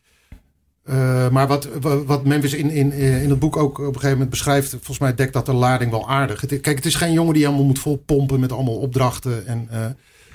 Maar 1.31 1.47
wat, 1.47 1.67
wat 2.05 2.25
Memphis 2.25 2.53
in, 2.53 2.69
in, 2.69 2.91
in 2.91 3.29
het 3.29 3.39
boek 3.39 3.57
ook 3.57 3.77
op 3.77 3.85
een 3.85 3.93
gegeven 3.93 4.11
moment 4.11 4.29
beschrijft, 4.29 4.69
volgens 4.69 4.99
mij 4.99 5.15
dekt 5.15 5.33
dat 5.33 5.45
de 5.45 5.53
lading 5.53 5.91
wel 5.91 6.09
aardig. 6.09 6.45
kijk, 6.45 6.65
het 6.65 6.85
is 6.85 6.95
geen 6.95 7.13
jongen 7.13 7.33
die 7.33 7.43
helemaal 7.43 7.65
moet 7.65 7.79
volpompen 7.79 8.39
met 8.39 8.51
allemaal 8.51 8.77
opdrachten. 8.77 9.47
En 9.47 9.67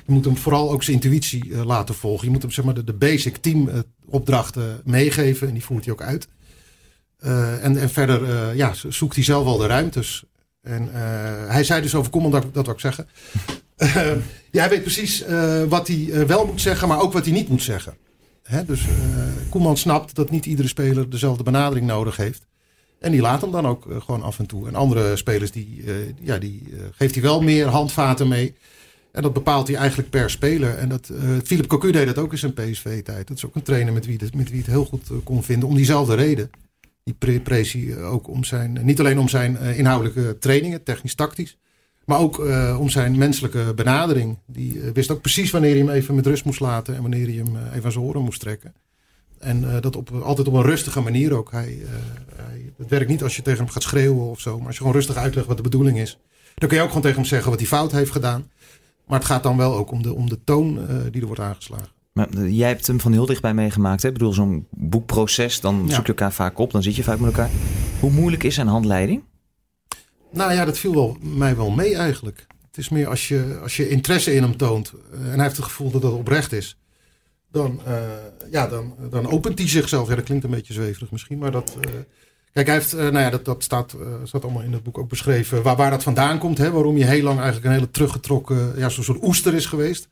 je 0.07 0.13
moet 0.13 0.25
hem 0.25 0.37
vooral 0.37 0.73
ook 0.73 0.83
zijn 0.83 0.97
intuïtie 0.97 1.65
laten 1.65 1.95
volgen. 1.95 2.27
Je 2.27 2.33
moet 2.33 2.43
hem 2.43 2.51
zeg 2.51 2.65
maar 2.65 2.75
de, 2.75 2.85
de 2.85 2.93
basic 2.93 3.37
team 3.37 3.71
opdrachten 4.07 4.81
meegeven 4.85 5.47
en 5.49 5.53
die 5.53 5.65
voert 5.65 5.85
hij 5.85 5.93
ook 5.93 6.03
uit. 6.03 6.29
En, 7.61 7.77
en 7.77 7.91
verder 7.91 8.55
ja, 8.57 8.73
zoekt 8.89 9.15
hij 9.15 9.25
zelf 9.25 9.45
wel 9.45 9.57
de 9.57 9.67
ruimtes. 9.67 10.25
En 10.63 10.89
hij 11.49 11.65
zei 11.65 11.83
dus 11.83 11.95
over 11.95 12.11
Koeman, 12.11 12.31
dat, 12.31 12.55
dat 12.55 12.65
wil 12.65 12.75
ik 12.75 12.81
zeggen. 12.81 13.09
ja, 14.51 14.61
hij 14.61 14.69
weet 14.69 14.83
precies 14.83 15.25
wat 15.69 15.89
hij 15.89 16.27
wel 16.27 16.47
moet 16.47 16.61
zeggen, 16.61 16.89
maar 16.89 17.01
ook 17.01 17.13
wat 17.13 17.25
hij 17.25 17.35
niet 17.35 17.49
moet 17.49 17.63
zeggen. 17.63 17.97
Hè? 18.49 18.65
Dus 18.65 18.85
Koeman 19.49 19.77
snapt 19.77 20.15
dat 20.15 20.31
niet 20.31 20.47
iedere 20.47 20.69
speler 20.69 21.11
dezelfde 21.11 21.43
benadering 21.43 21.87
nodig 21.87 22.17
heeft. 22.17 22.47
En 23.01 23.11
die 23.11 23.21
laat 23.21 23.41
hem 23.41 23.51
dan 23.51 23.67
ook 23.67 23.87
gewoon 23.99 24.23
af 24.23 24.39
en 24.39 24.47
toe. 24.47 24.69
En 24.69 24.75
andere 24.75 25.17
spelers, 25.17 25.51
die, 25.51 25.85
ja, 26.21 26.39
die 26.39 26.63
geeft 26.91 27.15
hij 27.15 27.23
wel 27.23 27.43
meer 27.43 27.67
handvaten 27.67 28.29
mee. 28.29 28.55
En 29.13 29.23
dat 29.23 29.33
bepaalt 29.33 29.69
hij 29.69 29.77
eigenlijk 29.77 30.11
per 30.11 30.31
speler. 30.31 30.75
En 30.75 30.89
dat, 30.89 31.11
Philip 31.45 31.67
Cocu 31.67 31.93
deed 31.93 32.07
dat 32.07 32.19
ook 32.19 32.33
in 32.33 32.39
zijn 32.39 32.55
PSV-tijd. 32.55 33.29
Dat 33.29 33.37
is 33.37 33.47
ook 33.47 33.55
een 33.55 33.63
trainer 33.63 33.93
met 33.93 34.07
wie, 34.07 34.19
met 34.35 34.51
wie 34.51 34.59
het 34.59 34.67
heel 34.67 34.85
goed 34.85 35.11
kon 35.25 35.43
vinden. 35.43 35.69
Om 35.69 35.75
diezelfde 35.75 36.15
reden 36.15 36.51
die 37.17 37.41
Prezi 37.41 37.93
eh, 37.93 38.13
ook 38.13 38.29
om 38.29 38.45
zijn, 38.45 38.79
niet 38.83 39.01
alleen 39.01 39.19
om 39.19 39.29
zijn 39.29 39.57
eh, 39.57 39.79
inhoudelijke 39.79 40.37
trainingen, 40.39 40.83
technisch-tactisch, 40.83 41.59
maar 42.09 42.19
ook 42.19 42.39
uh, 42.39 42.77
om 42.81 42.89
zijn 42.89 43.19
menselijke 43.19 43.73
benadering. 43.75 44.39
Die 44.47 44.75
uh, 44.75 44.91
wist 44.91 45.11
ook 45.11 45.21
precies 45.21 45.51
wanneer 45.51 45.71
hij 45.71 45.79
hem 45.79 45.91
even 45.91 46.15
met 46.15 46.27
rust 46.27 46.45
moest 46.45 46.61
laten 46.61 46.95
en 46.95 47.01
wanneer 47.01 47.27
hij 47.27 47.35
hem 47.35 47.57
uh, 47.57 47.63
even 47.71 47.85
aan 47.85 47.93
zijn 47.93 48.05
oren 48.05 48.23
moest 48.23 48.41
trekken. 48.41 48.75
En 49.39 49.81
dat 49.81 49.97
op, 49.97 50.11
altijd 50.11 50.49
op 50.49 50.55
een 50.55 50.63
rustige 50.63 51.01
manier 51.01 51.33
ook. 51.37 51.51
Hij, 51.51 51.79
hij, 52.35 52.73
het 52.77 52.89
werkt 52.89 53.09
niet 53.09 53.23
als 53.23 53.37
je 53.37 53.43
tegen 53.43 53.65
hem 53.65 53.73
gaat 53.73 53.83
schreeuwen 53.83 54.31
of 54.31 54.41
zo, 54.41 54.57
maar 54.57 54.67
als 54.67 54.75
je 54.75 54.81
gewoon 54.81 54.97
rustig 54.97 55.17
uitlegt 55.17 55.47
wat 55.47 55.57
de 55.57 55.63
bedoeling 55.63 55.99
is. 55.99 56.19
Dan 56.55 56.69
kun 56.69 56.77
je 56.77 56.83
ook 56.83 56.89
gewoon 56.89 57.03
tegen 57.03 57.19
hem 57.19 57.29
zeggen 57.29 57.51
wat 57.51 57.59
hij 57.59 57.69
fout 57.69 57.93
heeft 57.93 58.11
gedaan. 58.11 58.51
Maar 59.07 59.19
het 59.19 59.29
gaat 59.29 59.43
dan 59.43 59.57
wel 59.57 59.75
ook 59.75 59.91
om 59.91 60.03
de, 60.03 60.15
om 60.15 60.29
de 60.29 60.39
toon 60.45 60.87
die 61.11 61.21
er 61.21 61.27
wordt 61.27 61.43
aangeslagen. 61.43 61.89
Maar 62.19 62.29
eh, 62.29 62.57
jij 62.57 62.69
hebt 62.69 62.87
hem 62.87 63.01
van 63.01 63.13
heel 63.13 63.27
dichtbij 63.27 63.55
meegemaakt. 63.55 64.03
Hè? 64.03 64.09
Ik 64.09 64.15
bedoel, 64.15 64.33
zo'n 64.33 64.67
boekproces, 64.71 65.61
dan 65.61 65.91
zoek 65.91 66.03
je 66.03 66.13
elkaar 66.13 66.33
vaak 66.33 66.59
op, 66.59 66.71
dan 66.71 66.83
zit 66.83 66.97
je 66.97 67.03
vaak 67.03 67.19
met 67.19 67.29
elkaar. 67.31 67.51
Hoe 68.01 68.11
moeilijk 68.11 68.43
is 68.45 68.55
zijn 68.55 68.67
handleiding? 68.67 69.23
Nou 70.31 70.53
ja, 70.53 70.65
dat 70.65 70.79
viel 70.79 70.95
wel, 70.95 71.17
mij 71.21 71.57
wel 71.57 71.71
mee 71.71 71.97
eigenlijk. 71.97 72.47
Het 72.67 72.79
is 72.79 72.89
meer 72.89 73.09
als 73.09 73.29
je, 73.29 73.59
als 73.63 73.77
je 73.77 73.89
interesse 73.89 74.35
in 74.35 74.43
hem 74.43 74.57
toont 74.57 74.93
eh, 75.13 75.19
en 75.21 75.35
hij 75.35 75.43
heeft 75.43 75.57
het 75.57 75.65
gevoel 75.65 75.91
dat 75.91 76.03
dat 76.03 76.13
oprecht 76.13 76.53
is, 76.53 76.79
dan, 77.51 77.81
uh, 77.89 77.99
ja, 78.51 78.67
dan, 78.67 78.95
dan 79.11 79.31
opent 79.31 79.59
hij 79.59 79.69
zichzelf. 79.69 80.09
Ja, 80.09 80.15
dat 80.15 80.25
klinkt 80.25 80.45
een 80.45 80.51
beetje 80.51 80.73
zweverig 80.73 81.11
misschien, 81.11 81.39
maar 81.39 81.51
dat. 81.51 81.77
Uh, 81.77 81.93
kijk, 82.53 82.67
hij 82.67 82.77
heeft, 82.77 82.93
nou 82.93 83.19
ja, 83.19 83.31
dat, 83.31 83.45
dat 83.45 83.63
staat, 83.63 83.97
staat 84.25 84.43
allemaal 84.43 84.63
in 84.63 84.73
het 84.73 84.83
boek 84.83 84.99
ook 84.99 85.09
beschreven. 85.09 85.63
Waar, 85.63 85.77
waar 85.77 85.91
dat 85.91 86.03
vandaan 86.03 86.39
komt, 86.39 86.59
hè, 86.59 86.71
waarom 86.71 86.97
je 86.97 87.05
heel 87.05 87.23
lang 87.23 87.37
eigenlijk 87.37 87.67
een 87.67 87.73
hele 87.73 87.91
teruggetrokken, 87.91 88.73
ja, 88.77 88.89
zo'n 88.89 89.05
soort 89.05 89.23
oester 89.23 89.55
is 89.55 89.67
geweest 89.67 90.09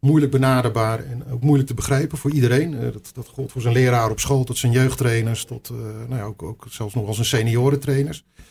moeilijk 0.00 0.32
benaderbaar 0.32 1.04
en 1.04 1.30
ook 1.30 1.42
moeilijk 1.42 1.68
te 1.68 1.74
begrijpen 1.74 2.18
voor 2.18 2.30
iedereen. 2.30 2.80
Dat, 2.92 3.10
dat 3.12 3.28
gold 3.28 3.52
voor 3.52 3.60
zijn 3.60 3.74
leraar 3.74 4.10
op 4.10 4.20
school, 4.20 4.44
tot 4.44 4.58
zijn 4.58 4.72
jeugdtrainers, 4.72 5.44
tot 5.44 5.70
nou 6.08 6.16
ja, 6.16 6.22
ook, 6.22 6.42
ook 6.42 6.66
zelfs 6.68 6.94
nog 6.94 7.06
als 7.06 7.18
een 7.18 7.24
seniorentrainers. 7.24 8.24
Uh, 8.36 8.44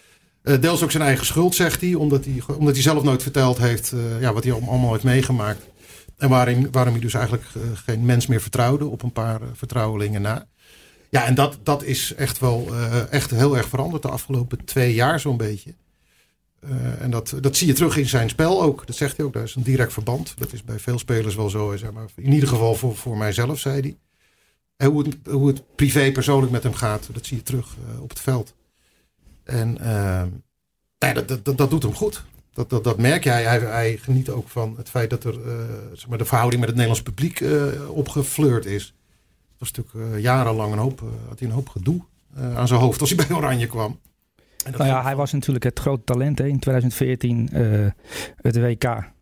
deels 0.59 0.83
ook 0.83 0.91
zijn 0.91 1.03
eigen 1.03 1.25
schuld, 1.25 1.55
zegt 1.55 1.81
hij, 1.81 1.93
omdat 1.93 2.25
hij, 2.25 2.55
omdat 2.57 2.73
hij 2.73 2.83
zelf 2.83 3.03
nooit 3.03 3.23
verteld 3.23 3.57
heeft 3.57 3.93
ja, 4.19 4.33
wat 4.33 4.43
hij 4.43 4.53
allemaal 4.53 4.91
heeft 4.91 5.03
meegemaakt. 5.03 5.61
En 6.17 6.29
waarom, 6.29 6.67
waarom 6.71 6.93
hij 6.93 7.01
dus 7.01 7.13
eigenlijk 7.13 7.45
geen 7.73 8.05
mens 8.05 8.27
meer 8.27 8.41
vertrouwde 8.41 8.85
op 8.85 9.03
een 9.03 9.11
paar 9.11 9.39
vertrouwelingen 9.53 10.21
na. 10.21 10.47
Ja, 11.09 11.25
en 11.25 11.35
dat, 11.35 11.59
dat 11.63 11.83
is 11.83 12.13
echt 12.13 12.39
wel 12.39 12.75
echt 13.09 13.31
heel 13.31 13.57
erg 13.57 13.67
veranderd 13.67 14.01
de 14.01 14.09
afgelopen 14.09 14.65
twee 14.65 14.93
jaar 14.93 15.19
zo'n 15.19 15.37
beetje. 15.37 15.73
En 16.99 17.11
dat, 17.11 17.35
dat 17.41 17.55
zie 17.55 17.67
je 17.67 17.73
terug 17.73 17.97
in 17.97 18.07
zijn 18.07 18.29
spel 18.29 18.61
ook. 18.61 18.87
Dat 18.87 18.95
zegt 18.95 19.17
hij 19.17 19.25
ook. 19.25 19.33
Daar 19.33 19.43
is 19.43 19.55
een 19.55 19.63
direct 19.63 19.93
verband. 19.93 20.33
Dat 20.37 20.53
is 20.53 20.63
bij 20.63 20.79
veel 20.79 20.99
spelers 20.99 21.35
wel 21.35 21.49
zo. 21.49 21.75
Zeg 21.77 21.91
maar. 21.91 22.05
In 22.15 22.33
ieder 22.33 22.49
geval 22.49 22.75
voor, 22.75 22.95
voor 22.95 23.17
mijzelf, 23.17 23.59
zei 23.59 23.81
hij. 23.81 23.97
En 24.77 24.89
hoe 24.89 25.03
het, 25.03 25.17
hoe 25.29 25.47
het 25.47 25.75
privé 25.75 26.11
persoonlijk 26.11 26.51
met 26.51 26.63
hem 26.63 26.73
gaat, 26.73 27.09
dat 27.11 27.25
zie 27.25 27.37
je 27.37 27.43
terug 27.43 27.75
op 27.99 28.09
het 28.09 28.19
veld. 28.19 28.53
En 29.45 29.77
ehm, 29.77 30.27
ja, 30.97 31.13
dat, 31.13 31.45
dat, 31.45 31.57
dat 31.57 31.69
doet 31.69 31.83
hem 31.83 31.93
goed. 31.93 32.23
Dat, 32.53 32.69
dat, 32.69 32.83
dat 32.83 32.97
merk 32.97 33.23
jij. 33.23 33.43
Hij, 33.43 33.59
hij 33.59 33.97
geniet 33.97 34.29
ook 34.29 34.47
van 34.47 34.73
het 34.77 34.89
feit 34.89 35.09
dat 35.09 35.23
er 35.23 35.35
zeg 35.93 36.07
maar 36.07 36.17
de 36.17 36.25
verhouding 36.25 36.61
met 36.61 36.69
het 36.69 36.79
Nederlands 36.79 37.11
publiek 37.11 37.43
opgefleurd 37.89 38.65
is. 38.65 38.83
Het 38.83 39.59
was 39.59 39.71
natuurlijk 39.71 40.21
jarenlang 40.21 40.71
een 40.71 40.79
hoop, 40.79 40.99
had 41.27 41.39
hij 41.39 41.47
een 41.47 41.53
hoop 41.53 41.69
gedoe 41.69 42.01
aan 42.55 42.67
zijn 42.67 42.79
hoofd 42.79 43.01
als 43.01 43.09
hij 43.09 43.27
bij 43.27 43.37
Oranje 43.37 43.67
kwam. 43.67 43.99
Nou 44.71 44.85
ja, 44.85 45.03
hij 45.03 45.15
was 45.15 45.31
natuurlijk 45.31 45.65
het 45.65 45.79
grote 45.79 46.03
talent 46.03 46.37
hè, 46.37 46.47
in 46.47 46.59
2014, 46.59 47.49
het 48.35 48.59
WK 48.59 49.13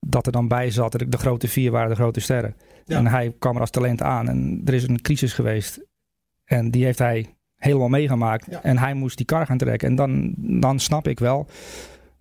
dat 0.00 0.26
er 0.26 0.32
dan 0.32 0.48
bij 0.48 0.70
zat. 0.70 0.92
De 0.92 1.18
grote 1.18 1.48
vier 1.48 1.70
waren 1.70 1.88
de 1.88 1.94
grote 1.94 2.20
sterren. 2.20 2.56
En 2.86 3.06
hij 3.06 3.34
kwam 3.38 3.54
er 3.54 3.60
als 3.60 3.70
talent 3.70 4.02
aan. 4.02 4.28
En 4.28 4.62
er 4.64 4.74
is 4.74 4.88
een 4.88 5.02
crisis 5.02 5.32
geweest. 5.32 5.80
En 6.44 6.70
die 6.70 6.84
heeft 6.84 6.98
hij 6.98 7.35
helemaal 7.56 7.88
meegemaakt. 7.88 8.48
En 8.48 8.78
hij 8.78 8.94
moest 8.94 9.16
die 9.16 9.26
kar 9.26 9.46
gaan 9.46 9.58
trekken. 9.58 9.88
En 9.88 9.94
dan, 9.94 10.34
dan 10.36 10.78
snap 10.78 11.08
ik 11.08 11.18
wel 11.18 11.46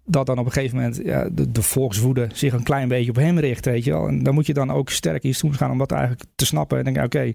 dat 0.05 0.25
dan 0.25 0.37
op 0.37 0.45
een 0.45 0.51
gegeven 0.51 0.75
moment 0.75 1.01
ja, 1.03 1.29
de, 1.31 1.51
de, 1.51 1.61
volkswoede 1.61 2.27
zich 2.33 2.53
een 2.53 2.63
klein 2.63 2.87
beetje 2.87 3.09
op 3.09 3.15
hem 3.15 3.39
richt. 3.39 3.65
Weet 3.65 3.83
je 3.83 3.91
wel. 3.91 4.07
En 4.07 4.23
dan 4.23 4.33
moet 4.33 4.45
je 4.45 4.53
dan 4.53 4.71
ook 4.71 4.89
sterk 4.89 5.23
iets 5.23 5.41
doen 5.41 5.53
gaan 5.53 5.71
om 5.71 5.77
dat 5.77 5.91
eigenlijk 5.91 6.23
te 6.35 6.45
snappen. 6.45 6.77
En 6.77 6.83
denk 6.83 7.05
oké, 7.05 7.31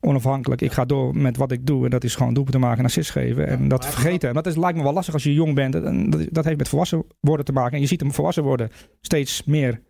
onafhankelijk. 0.00 0.60
Ik 0.60 0.72
ga 0.72 0.84
door 0.84 1.16
met 1.16 1.36
wat 1.36 1.52
ik 1.52 1.66
doe. 1.66 1.84
En 1.84 1.90
dat 1.90 2.04
is 2.04 2.14
gewoon 2.14 2.34
doelpunten 2.34 2.60
te 2.60 2.66
maken 2.66 2.82
en 2.82 2.88
assist 2.88 3.10
geven. 3.10 3.46
En 3.46 3.68
dat 3.68 3.86
vergeten. 3.86 4.28
En 4.28 4.34
dat 4.34 4.46
is, 4.46 4.56
lijkt 4.56 4.76
me 4.76 4.82
wel 4.82 4.92
lastig 4.92 5.14
als 5.14 5.22
je 5.22 5.34
jong 5.34 5.54
bent. 5.54 5.74
En 5.74 6.10
dat, 6.10 6.26
dat 6.30 6.44
heeft 6.44 6.58
met 6.58 6.68
volwassen 6.68 7.04
worden 7.20 7.44
te 7.44 7.52
maken. 7.52 7.72
En 7.72 7.80
je 7.80 7.86
ziet 7.86 8.00
hem 8.00 8.12
volwassen 8.12 8.42
worden 8.42 8.70
steeds 9.00 9.44
meer. 9.44 9.80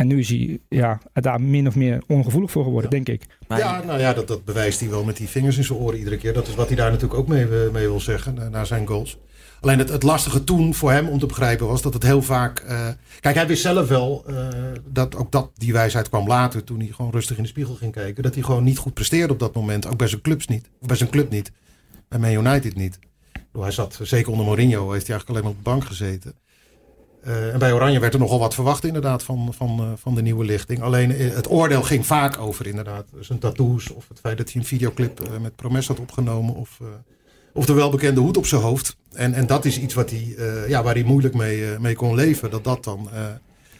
En 0.00 0.06
nu 0.06 0.18
is 0.18 0.28
hij 0.28 0.60
ja, 0.68 1.00
daar 1.12 1.40
min 1.40 1.66
of 1.66 1.74
meer 1.74 2.02
ongevoelig 2.06 2.50
voor 2.50 2.64
geworden, 2.64 2.90
denk 2.90 3.08
ik. 3.08 3.22
Ja, 3.48 3.82
nou 3.84 4.00
ja, 4.00 4.12
dat, 4.12 4.28
dat 4.28 4.44
bewijst 4.44 4.80
hij 4.80 4.88
wel 4.88 5.04
met 5.04 5.16
die 5.16 5.28
vingers 5.28 5.56
in 5.56 5.64
zijn 5.64 5.78
oren 5.78 5.98
iedere 5.98 6.16
keer. 6.16 6.32
Dat 6.32 6.48
is 6.48 6.54
wat 6.54 6.66
hij 6.66 6.76
daar 6.76 6.90
natuurlijk 6.90 7.20
ook 7.20 7.28
mee, 7.28 7.44
eh, 7.44 7.70
mee 7.72 7.86
wil 7.86 8.00
zeggen, 8.00 8.50
naar 8.50 8.66
zijn 8.66 8.86
goals. 8.86 9.18
Alleen 9.60 9.78
het, 9.78 9.88
het, 9.88 10.02
lastige 10.02 10.44
toen 10.44 10.74
voor 10.74 10.92
hem 10.92 11.08
om 11.08 11.18
te 11.18 11.26
begrijpen 11.26 11.66
was 11.66 11.82
dat 11.82 11.94
het 11.94 12.02
heel 12.02 12.22
vaak. 12.22 12.64
Uh, 12.68 12.88
kijk, 13.20 13.34
hij 13.34 13.46
wist 13.46 13.62
zelf 13.62 13.88
wel 13.88 14.24
uh, 14.28 14.48
dat 14.84 15.16
ook 15.16 15.32
dat 15.32 15.50
die 15.54 15.72
wijsheid 15.72 16.08
kwam 16.08 16.26
later 16.26 16.64
toen 16.64 16.78
hij 16.78 16.88
gewoon 16.88 17.10
rustig 17.10 17.36
in 17.36 17.42
de 17.42 17.48
spiegel 17.48 17.74
ging 17.74 17.92
kijken. 17.92 18.22
Dat 18.22 18.34
hij 18.34 18.42
gewoon 18.42 18.64
niet 18.64 18.78
goed 18.78 18.94
presteerde 18.94 19.32
op 19.32 19.38
dat 19.38 19.54
moment. 19.54 19.86
Ook 19.86 19.98
bij 19.98 20.08
zijn 20.08 20.20
clubs 20.20 20.46
niet. 20.46 20.70
Of 20.80 20.86
bij 20.86 20.96
zijn 20.96 21.10
club 21.10 21.30
niet. 21.30 21.52
Bij 22.08 22.18
Man 22.18 22.46
United 22.46 22.74
niet. 22.74 22.98
Hij 23.52 23.70
zat, 23.70 23.98
zeker 24.02 24.30
onder 24.30 24.46
Mourinho, 24.46 24.90
heeft 24.90 25.06
hij 25.06 25.16
eigenlijk 25.16 25.28
alleen 25.28 25.42
maar 25.42 25.50
op 25.50 25.64
de 25.64 25.70
bank 25.70 25.84
gezeten. 25.84 26.34
Uh, 27.26 27.52
en 27.52 27.58
bij 27.58 27.72
Oranje 27.72 28.00
werd 28.00 28.14
er 28.14 28.20
nogal 28.20 28.38
wat 28.38 28.54
verwacht 28.54 28.84
inderdaad 28.84 29.22
van, 29.22 29.54
van, 29.54 29.98
van 29.98 30.14
de 30.14 30.22
nieuwe 30.22 30.44
lichting. 30.44 30.82
Alleen 30.82 31.10
het 31.10 31.50
oordeel 31.50 31.82
ging 31.82 32.06
vaak 32.06 32.38
over 32.38 32.66
inderdaad 32.66 33.04
zijn 33.20 33.38
tattoos. 33.38 33.90
Of 33.90 34.08
het 34.08 34.20
feit 34.20 34.38
dat 34.38 34.52
hij 34.52 34.60
een 34.60 34.66
videoclip 34.66 35.28
met 35.40 35.56
Promes 35.56 35.86
had 35.86 36.00
opgenomen. 36.00 36.54
Of 36.54 36.78
of 37.52 37.66
de 37.66 37.72
welbekende 37.72 38.20
hoed 38.20 38.36
op 38.36 38.46
zijn 38.46 38.60
hoofd. 38.60 38.96
En, 39.12 39.34
en 39.34 39.46
dat 39.46 39.64
is 39.64 39.78
iets 39.78 39.94
wat 39.94 40.10
hij, 40.10 40.34
ja, 40.68 40.82
waar 40.82 40.94
hij 40.94 41.02
moeilijk 41.02 41.34
mee, 41.34 41.78
mee 41.78 41.94
kon 41.94 42.14
leven. 42.14 42.50
Dat 42.50 42.64
dat 42.64 42.84
dan 42.84 43.08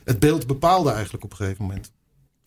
het 0.05 0.19
beeld 0.19 0.47
bepaalde 0.47 0.91
eigenlijk 0.91 1.25
op 1.25 1.31
een 1.31 1.37
gegeven 1.37 1.65
moment. 1.65 1.93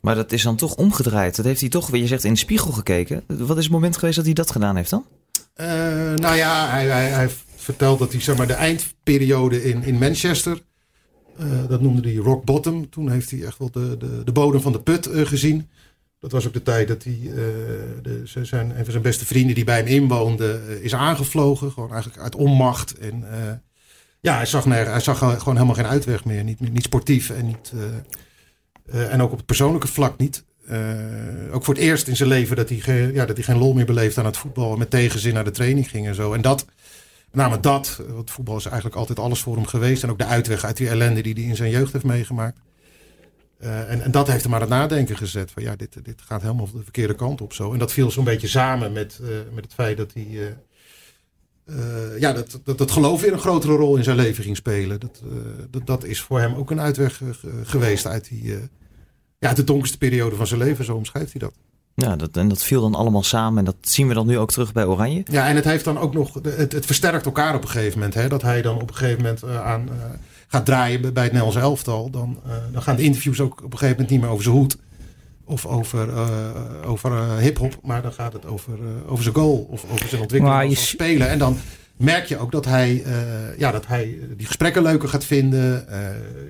Maar 0.02 0.16
dat 0.16 0.32
is 0.32 0.44
dan 0.44 0.56
toch 0.56 0.76
omgedraaid. 0.76 1.36
Dat 1.36 1.46
heeft 1.46 1.60
hij 1.60 1.70
toch, 1.70 1.96
je 1.96 2.08
zegt, 2.08 2.24
in 2.24 2.34
de 2.34 2.40
spiegel 2.40 2.72
gekeken. 2.72 3.24
Wat 3.28 3.58
is 3.58 3.64
het 3.64 3.74
moment 3.74 3.98
geweest 3.98 4.16
dat 4.16 4.26
hij 4.26 4.34
dat 4.34 4.52
gedaan 4.52 4.76
heeft 4.76 4.90
dan? 4.90 5.06
nou 6.16 6.36
ja, 6.36 6.70
hij, 6.70 6.86
hij, 6.86 7.10
hij, 7.10 7.30
vertelt 7.56 8.00
dat 8.00 8.12
hij 8.12 8.22
zeg 8.22 8.38
maar, 8.38 8.48
de 8.48 8.54
eindperiode 8.54 9.64
in, 9.64 9.84
in 9.84 9.98
Manchester... 9.98 10.62
dat 11.68 11.82
noemde 11.82 12.08
hij 12.08 12.18
rock 12.18 12.46
bottom. 12.46 12.90
Toen 12.90 13.10
heeft 13.10 13.32
hij 13.32 13.44
echt 13.44 13.58
wel 13.58 13.72
de, 13.72 13.98
de, 13.98 14.22
de 14.24 14.32
bodem 14.32 14.62
van 14.62 14.72
de 14.72 14.82
put 14.82 15.10
gezien. 15.12 15.70
Dat 16.20 16.32
was 16.32 16.48
ook 16.48 16.54
de 16.54 16.64
tijd 16.64 16.88
dat 16.88 17.04
hij, 17.04 17.20
uh, 17.24 17.36
de, 18.02 18.22
zijn, 18.24 18.70
een 18.70 18.84
van 18.84 18.92
zijn 18.92 19.04
beste 19.04 19.26
vrienden 19.26 19.56
die 19.56 19.64
bij 19.64 19.78
hem 19.78 19.88
inwoonde, 19.88 20.80
is 20.82 20.96
aangevlogen. 20.96 21.72
Gewoon 21.72 21.92
eigenlijk 21.92 22.22
uit 22.22 22.36
onmacht. 22.36 22.98
En 22.98 23.24
ja, 24.22 24.36
hij 24.36 24.46
zag, 24.46 24.64
hij 24.64 25.00
zag 25.00 25.18
gewoon 25.18 25.56
helemaal 25.56 25.76
geen 25.76 25.86
uitweg 25.86 26.26
meer. 26.26 26.44
Niet, 26.44 26.60
niet 26.60 26.84
sportief 26.84 27.30
en, 27.30 27.46
niet, 27.46 27.74
en 28.86 29.22
ook 29.22 29.32
op 29.32 29.38
het 29.38 29.46
persoonlijke 29.46 29.88
vlak 29.88 30.18
niet. 30.18 30.46
ook 31.52 31.64
voor 31.64 31.74
het 31.74 31.84
eerst 31.84 32.08
in 32.08 32.16
zijn 32.16 32.30
leven 32.30 32.56
dat 32.56 32.70
hij, 32.70 33.12
ja, 33.14 33.26
dat 33.26 33.36
hij 33.36 33.46
geen 33.46 33.58
lol 33.58 33.74
meer 33.74 33.86
beleefde 33.86 34.20
aan 34.20 34.26
het 34.26 34.38
voetbal. 34.38 34.78
Met 34.78 34.90
tegenzin 34.90 35.34
naar 35.34 35.44
de 35.44 35.52
training 35.52 35.90
ging 35.90 36.08
en 36.08 36.16
zo. 36.16 36.34
En 36.34 36.42
dat, 36.42 36.66
met 37.34 37.64
dat, 37.64 38.02
want 38.08 38.32
voetbal 38.32 38.58
is 38.58 38.66
eigenlijk 38.66 38.96
altijd 38.96 39.20
alles 39.20 39.42
voor 39.42 39.56
hem 39.56 39.66
geweest. 39.66 40.04
En 40.04 40.10
ook 40.10 40.18
de 40.18 40.26
uitweg 40.26 40.66
uit 40.66 40.78
die 40.78 40.90
ellende 40.90 41.22
die 41.22 41.34
hij 41.34 41.44
in 41.44 41.56
zijn 41.56 41.72
jeugd 41.72 41.94
heeft 41.94 42.06
meegemaakt. 42.06 42.60
Uh, 43.64 43.92
en, 43.92 44.02
en, 44.02 44.12
dat 44.12 44.28
heeft 44.28 44.44
hem 44.44 44.54
aan 44.54 44.62
het 44.62 44.70
nadenken 44.70 45.18
gezet. 45.18 45.52
Van 45.52 45.64
ja, 45.64 45.76
dit, 45.76 46.06
dit 46.06 46.22
gaat 46.22 46.42
helemaal 46.42 46.70
de 46.74 46.84
verkeerde 46.84 47.16
kant 47.16 47.42
op 47.42 47.54
zo. 47.54 47.74
En 47.74 47.80
dat 47.80 47.92
viel 47.92 48.12
zo'n 48.12 48.24
beetje 48.24 48.48
samen 48.48 48.92
met, 48.92 49.20
uh, 49.22 49.28
met 49.54 49.64
het 49.64 49.74
feit 49.74 49.98
dat 49.98 50.14
hij. 50.14 50.56
Uh, 51.66 52.20
ja, 52.20 52.34
dat, 52.34 52.60
dat, 52.64 52.78
dat 52.78 52.92
geloof 52.92 53.22
weer 53.22 53.34
een 53.34 53.40
grotere 53.40 53.76
rol 53.76 53.98
in 53.98 54.04
zijn 54.04 54.16
leven 54.16 54.44
ging 54.44 54.56
spelen. 54.56 55.00
Dat, 55.00 55.22
dat, 55.70 55.88
dat 55.88 56.04
is 56.04 56.22
voor 56.22 56.40
hem 56.40 56.54
ook 56.54 56.72
een 56.72 56.82
uitweg 56.82 57.22
geweest 57.64 58.06
uit 58.06 58.28
die. 58.28 58.60
ja, 59.40 59.54
de 59.54 59.64
donkerste 59.64 59.98
periode 59.98 60.36
van 60.36 60.48
zijn 60.48 60.60
leven, 60.60 60.86
zo 60.86 60.96
omschrijft 60.96 61.32
hij 61.32 61.42
dat. 61.42 61.54
Ja, 61.96 62.16
dat, 62.16 62.38
en 62.38 62.48
dat 62.48 62.64
viel 62.64 62.82
dan 62.82 62.96
allemaal 62.96 63.24
samen. 63.24 63.60
En 63.60 63.66
dat 63.66 63.76
zien 63.82 64.08
we 64.08 64.14
dan 64.14 64.28
nu 64.28 64.38
ook 64.38 64.52
terug 64.52 64.74
bij 64.74 64.86
Oranje. 64.86 65.24
Ja, 65.32 65.48
en 65.48 65.56
het 65.56 65.66
heeft 65.66 65.86
dan 65.86 65.98
ook 65.98 66.14
nog. 66.14 66.34
Het, 66.44 66.72
het 66.72 66.86
versterkt 66.86 67.26
elkaar 67.26 67.56
op 67.56 67.64
een 67.64 67.70
gegeven 67.70 67.94
moment. 67.94 68.14
Hè? 68.14 68.28
Dat 68.28 68.42
hij 68.42 68.62
dan 68.62 68.82
op 68.82 68.90
een 68.90 68.96
gegeven 68.96 69.22
moment 69.22 69.44
aan 69.44 69.90
gaat 70.54 70.66
draaien 70.66 71.02
bij 71.02 71.24
het 71.24 71.32
Nederlands 71.32 71.56
elftal, 71.56 72.10
dan, 72.10 72.40
uh, 72.48 72.54
dan 72.72 72.82
gaan 72.82 72.96
de 72.96 73.02
interviews 73.02 73.40
ook 73.40 73.64
op 73.64 73.72
een 73.72 73.78
gegeven 73.78 73.90
moment 73.90 74.10
niet 74.10 74.22
meer 74.22 74.30
over 74.30 74.44
zijn 74.44 74.56
hoed. 74.56 74.78
Of 75.46 75.66
over, 75.66 76.08
uh, 76.08 76.50
over 76.86 77.12
uh, 77.12 77.38
hip-hop, 77.38 77.80
maar 77.82 78.02
dan 78.02 78.14
gaat 78.14 78.34
het 78.34 78.46
over, 78.46 78.80
over 79.08 79.24
zijn 79.24 79.36
goal 79.36 79.68
of 79.70 79.86
over 79.92 80.08
zijn 80.08 80.22
ontwikkeling 80.22 80.70
als 80.70 80.88
spelen. 80.88 81.30
En 81.30 81.40
dan 81.40 81.58
merk 81.98 82.26
je 82.26 82.38
ook 82.38 82.52
dat 82.52 82.66
hij, 82.66 83.04
ja, 83.58 83.72
dat 83.72 83.88
hij 83.88 84.20
die 84.38 84.46
gesprekken 84.46 84.82
leuker 84.82 85.10
gaat 85.10 85.26
vinden. 85.26 85.86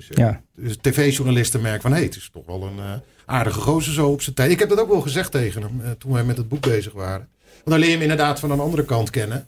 ja. 0.10 0.42
Dus 0.56 0.78
tv-journalisten 0.82 1.62
merken 1.62 1.82
van 1.82 1.92
hé, 1.92 1.98
hey, 1.98 2.06
het 2.06 2.16
is 2.16 2.30
toch 2.34 2.46
wel 2.46 2.64
een 2.64 3.02
aardige 3.25 3.60
gozer 3.60 3.94
zo 3.94 4.08
op 4.08 4.22
zijn 4.22 4.36
tijd. 4.36 4.51
Ik 4.51 4.60
heb 4.60 4.70
dat 4.70 4.80
ook 4.80 4.89
wel 4.89 5.01
gezegd 5.01 5.32
tegen 5.32 5.62
hem 5.62 5.98
toen 5.98 6.12
wij 6.12 6.24
met 6.24 6.38
het 6.38 6.48
boek 6.48 6.62
bezig 6.62 6.94
waren. 6.94 7.27
Want 7.44 7.70
dan 7.70 7.80
leer 7.80 7.88
je 7.88 7.94
hem 7.94 8.01
inderdaad 8.01 8.39
van 8.39 8.51
een 8.51 8.60
andere 8.60 8.86
kant 8.86 9.10
kennen. 9.10 9.48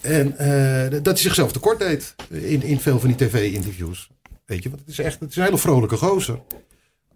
En 0.00 0.26
uh, 0.26 0.90
dat 0.90 1.06
hij 1.06 1.16
zichzelf 1.16 1.52
tekort 1.52 1.78
deed 1.78 2.14
in, 2.28 2.62
in 2.62 2.80
veel 2.80 3.00
van 3.00 3.08
die 3.08 3.28
tv-interviews. 3.28 4.10
Weet 4.46 4.62
je, 4.62 4.68
want 4.68 4.80
het 4.80 4.90
is 4.90 4.98
echt 4.98 5.20
het 5.20 5.30
is 5.30 5.36
een 5.36 5.42
hele 5.42 5.58
vrolijke 5.58 5.96
gozer. 5.96 6.40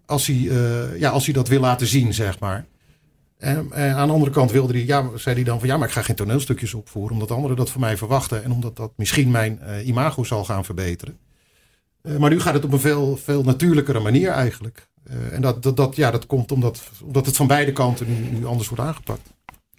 Als 0.05 0.27
hij, 0.27 0.35
uh, 0.35 0.99
ja, 0.99 1.09
als 1.09 1.25
hij 1.25 1.33
dat 1.33 1.47
wil 1.47 1.59
laten 1.59 1.87
zien, 1.87 2.13
zeg 2.13 2.39
maar. 2.39 2.65
En, 3.37 3.73
aan 3.73 4.07
de 4.07 4.13
andere 4.13 4.31
kant 4.31 4.51
wilde 4.51 4.73
hij, 4.73 4.85
ja, 4.85 5.09
zei 5.15 5.35
hij 5.35 5.43
dan 5.43 5.59
van 5.59 5.67
ja, 5.67 5.77
maar 5.77 5.87
ik 5.87 5.93
ga 5.93 6.01
geen 6.01 6.15
toneelstukjes 6.15 6.73
opvoeren. 6.73 7.13
Omdat 7.13 7.31
anderen 7.31 7.57
dat 7.57 7.69
van 7.69 7.81
mij 7.81 7.97
verwachten. 7.97 8.43
En 8.43 8.51
omdat 8.51 8.75
dat 8.75 8.91
misschien 8.95 9.31
mijn 9.31 9.59
imago 9.85 10.23
zal 10.23 10.45
gaan 10.45 10.65
verbeteren. 10.65 11.17
maar 12.17 12.29
nu 12.29 12.39
gaat 12.39 12.53
het 12.53 12.65
op 12.65 12.71
een 12.71 12.79
veel, 12.79 13.17
veel 13.17 13.43
natuurlijkere 13.43 13.99
manier 13.99 14.29
eigenlijk. 14.29 14.87
En 15.31 15.41
dat, 15.41 15.63
dat, 15.63 15.77
dat, 15.77 15.95
ja, 15.95 16.11
dat 16.11 16.25
komt 16.25 16.51
omdat, 16.51 16.89
omdat 17.03 17.25
het 17.25 17.35
van 17.35 17.47
beide 17.47 17.71
kanten 17.71 18.07
nu, 18.07 18.37
nu 18.37 18.45
anders 18.45 18.69
wordt 18.69 18.83
aangepakt. 18.83 19.35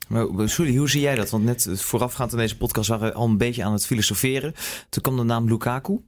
Maar 0.09 0.49
sorry, 0.49 0.77
hoe 0.77 0.91
zie 0.91 1.01
jij 1.01 1.15
dat? 1.15 1.31
Want 1.31 1.45
net 1.45 1.69
voorafgaand 1.75 2.33
aan 2.33 2.39
deze 2.39 2.57
podcast 2.57 2.89
waren 2.89 3.09
we 3.09 3.15
al 3.15 3.27
een 3.27 3.37
beetje 3.37 3.65
aan 3.65 3.73
het 3.73 3.87
filosoferen. 3.87 4.55
Toen 4.89 5.03
kwam 5.03 5.17
de 5.17 5.23
naam 5.23 5.49
Lukaku. 5.49 6.01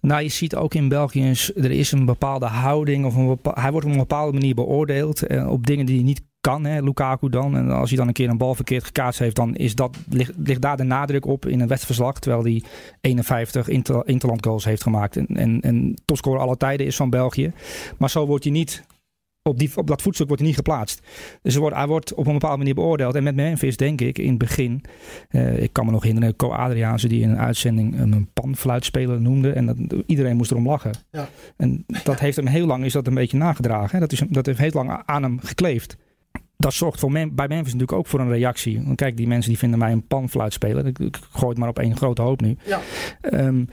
Nou, 0.00 0.22
je 0.22 0.28
ziet 0.28 0.54
ook 0.54 0.74
in 0.74 0.88
België, 0.88 1.34
er 1.54 1.70
is 1.70 1.92
een 1.92 2.04
bepaalde 2.04 2.46
houding. 2.46 3.04
Of 3.04 3.14
een 3.14 3.38
hij 3.42 3.70
wordt 3.70 3.86
op 3.86 3.92
een 3.92 3.98
bepaalde 3.98 4.32
manier 4.32 4.54
beoordeeld. 4.54 5.22
Eh, 5.22 5.50
op 5.50 5.66
dingen 5.66 5.86
die 5.86 5.94
hij 5.94 6.04
niet 6.04 6.22
kan, 6.46 6.64
hè, 6.64 6.80
Lukaku 6.80 7.28
dan. 7.28 7.56
En 7.56 7.70
als 7.70 7.88
hij 7.88 7.98
dan 7.98 8.06
een 8.06 8.12
keer 8.12 8.28
een 8.28 8.38
bal 8.38 8.54
verkeerd 8.54 8.84
gekaatst 8.84 9.18
heeft, 9.18 9.36
dan 9.36 9.54
is 9.54 9.74
dat, 9.74 9.96
ligt, 10.08 10.32
ligt 10.36 10.60
daar 10.60 10.76
de 10.76 10.82
nadruk 10.82 11.26
op 11.26 11.46
in 11.46 11.60
een 11.60 11.68
wedstrijdverslag. 11.68 12.18
Terwijl 12.18 12.42
hij 12.42 12.62
51 13.00 13.68
inter, 13.68 14.02
interland 14.04 14.44
goals 14.46 14.64
heeft 14.64 14.82
gemaakt. 14.82 15.16
En, 15.16 15.26
en, 15.26 15.60
en 15.60 15.94
topscorer 16.04 16.40
alle 16.40 16.56
tijden 16.56 16.86
is 16.86 16.96
van 16.96 17.10
België. 17.10 17.52
Maar 17.98 18.10
zo 18.10 18.26
wordt 18.26 18.44
hij 18.44 18.52
niet 18.52 18.84
op, 19.42 19.58
die, 19.58 19.70
op 19.74 19.86
dat 19.86 20.02
voetstuk 20.02 20.26
wordt 20.26 20.42
hij 20.42 20.50
niet 20.50 20.60
geplaatst. 20.60 21.00
Dus 21.42 21.52
hij 21.52 21.60
wordt, 21.60 21.76
hij 21.76 21.86
wordt 21.86 22.14
op 22.14 22.26
een 22.26 22.32
bepaalde 22.32 22.56
manier 22.56 22.74
beoordeeld. 22.74 23.14
En 23.14 23.22
met 23.22 23.34
Memphis 23.34 23.76
denk 23.76 24.00
ik 24.00 24.18
in 24.18 24.28
het 24.28 24.38
begin, 24.38 24.84
uh, 25.30 25.62
ik 25.62 25.72
kan 25.72 25.84
me 25.86 25.90
nog 25.90 26.02
herinneren, 26.02 26.36
Co 26.36 26.50
Adriaanse 26.50 27.08
die 27.08 27.22
in 27.22 27.30
een 27.30 27.38
uitzending 27.38 28.00
een 28.00 28.28
panfluitspeler 28.32 29.20
noemde. 29.20 29.52
En 29.52 29.66
dat, 29.66 29.76
iedereen 30.06 30.36
moest 30.36 30.50
erom 30.50 30.68
lachen. 30.68 30.92
Ja. 31.10 31.28
En 31.56 31.84
dat 32.04 32.20
heeft 32.20 32.36
hem 32.36 32.46
heel 32.46 32.66
lang 32.66 32.84
is 32.84 32.92
dat 32.92 33.06
een 33.06 33.14
beetje 33.14 33.36
nagedragen. 33.36 33.90
Hè? 33.90 33.98
Dat, 33.98 34.12
is, 34.12 34.22
dat 34.28 34.46
heeft 34.46 34.58
heel 34.58 34.70
lang 34.72 35.02
aan 35.04 35.22
hem 35.22 35.38
gekleefd. 35.42 35.96
Dat 36.58 36.74
zorgt 36.74 37.00
voor 37.00 37.10
bij 37.10 37.48
Memphis 37.48 37.72
natuurlijk 37.72 37.92
ook 37.92 38.06
voor 38.06 38.20
een 38.20 38.28
reactie. 38.28 38.82
Want 38.84 38.96
kijk, 38.96 39.16
die 39.16 39.26
mensen 39.26 39.50
die 39.50 39.58
vinden 39.58 39.78
mij 39.78 39.92
een 39.92 40.06
panfluitspeler. 40.06 40.86
Ik, 40.86 40.98
ik 40.98 41.18
gooi 41.30 41.48
het 41.48 41.58
maar 41.58 41.68
op 41.68 41.78
één 41.78 41.96
grote 41.96 42.22
hoop 42.22 42.40
nu. 42.40 42.56
Ja. 42.64 42.80
Um, 43.32 43.68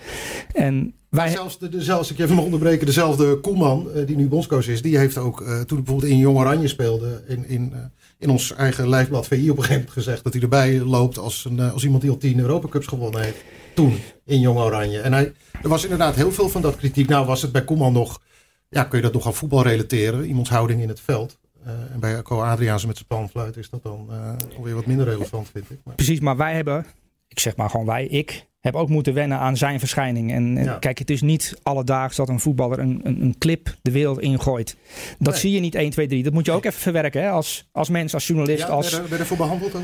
en 0.53 0.93
wij... 1.09 1.29
Zelfs, 1.29 1.59
de, 1.59 1.81
zelfs, 1.81 2.11
ik 2.11 2.19
even 2.19 2.35
mag 2.35 2.45
onderbreken, 2.45 2.85
dezelfde 2.85 3.39
Koeman, 3.39 3.87
uh, 3.95 4.05
die 4.05 4.15
nu 4.15 4.27
bondscoach 4.27 4.67
is, 4.67 4.81
die 4.81 4.97
heeft 4.97 5.17
ook, 5.17 5.41
uh, 5.41 5.61
toen 5.61 5.77
bijvoorbeeld 5.77 6.11
in 6.11 6.17
Jong 6.17 6.37
Oranje 6.37 6.67
speelde, 6.67 7.23
in, 7.27 7.47
in, 7.47 7.71
uh, 7.73 7.79
in 8.17 8.29
ons 8.29 8.53
eigen 8.53 8.89
lijfblad 8.89 9.27
VI 9.27 9.35
op 9.35 9.57
een 9.57 9.63
gegeven 9.63 9.73
moment 9.73 9.91
gezegd 9.91 10.23
dat 10.23 10.33
hij 10.33 10.41
erbij 10.41 10.79
loopt 10.79 11.17
als, 11.17 11.45
een, 11.45 11.59
als 11.59 11.83
iemand 11.83 12.01
die 12.01 12.11
al 12.11 12.17
tien 12.17 12.39
Europa 12.39 12.67
Cups 12.67 12.87
gewonnen 12.87 13.21
heeft. 13.21 13.43
Toen, 13.75 13.99
in 14.25 14.39
Jong 14.39 14.59
Oranje. 14.59 14.99
En 14.99 15.13
hij, 15.13 15.33
er 15.63 15.69
was 15.69 15.83
inderdaad 15.83 16.15
heel 16.15 16.31
veel 16.31 16.49
van 16.49 16.61
dat 16.61 16.75
kritiek. 16.75 17.07
Nou 17.07 17.25
was 17.25 17.41
het 17.41 17.51
bij 17.51 17.63
Koeman 17.63 17.93
nog, 17.93 18.21
ja, 18.69 18.83
kun 18.83 18.97
je 18.97 19.03
dat 19.03 19.13
nog 19.13 19.25
aan 19.25 19.33
voetbal 19.33 19.63
relateren, 19.63 20.25
iemands 20.25 20.49
houding 20.49 20.81
in 20.81 20.89
het 20.89 20.99
veld. 20.99 21.37
En 21.65 21.99
bij 21.99 22.21
Co 22.21 22.41
Adriaanse 22.41 22.87
met 22.87 22.95
zijn 22.95 23.07
panfluit 23.07 23.57
is 23.57 23.69
dat 23.69 23.83
dan 23.83 24.09
alweer 24.57 24.75
wat 24.75 24.85
minder 24.85 25.05
relevant, 25.05 25.49
vind 25.53 25.69
ik. 25.69 25.79
Maar... 25.83 25.95
Precies, 25.95 26.19
maar 26.19 26.37
wij 26.37 26.53
hebben 26.53 26.85
ik 27.33 27.39
zeg 27.39 27.55
maar 27.55 27.69
gewoon 27.69 27.85
wij, 27.85 28.05
ik 28.05 28.45
heb 28.59 28.75
ook 28.75 28.89
moeten 28.89 29.13
wennen 29.13 29.37
aan 29.37 29.57
zijn 29.57 29.79
verschijning. 29.79 30.31
En, 30.31 30.57
en 30.57 30.63
Ja. 30.63 30.77
kijk, 30.77 30.99
het 30.99 31.09
is 31.09 31.21
niet 31.21 31.57
alledaags 31.63 32.15
dat 32.15 32.29
een 32.29 32.39
voetballer 32.39 32.79
een, 32.79 32.99
een, 33.03 33.21
een 33.21 33.35
clip 33.37 33.75
de 33.81 33.91
wereld 33.91 34.19
ingooit. 34.19 34.75
Dat 35.19 35.31
Nee. 35.33 35.39
zie 35.41 35.51
je 35.51 35.59
niet 35.59 35.75
1, 35.75 35.89
2, 35.89 36.07
3. 36.07 36.23
Dat 36.23 36.33
moet 36.33 36.45
je 36.45 36.51
ook 36.51 36.65
even 36.65 36.79
verwerken 36.81 37.21
hè? 37.21 37.29
Als, 37.29 37.69
als 37.71 37.89
mens, 37.89 38.13
als 38.13 38.27
journalist. 38.27 38.61
Ja, 38.67 38.67
als, 38.67 38.89
je 38.89 39.15
ervoor 39.17 39.37
behandeld 39.37 39.75
ook? 39.75 39.81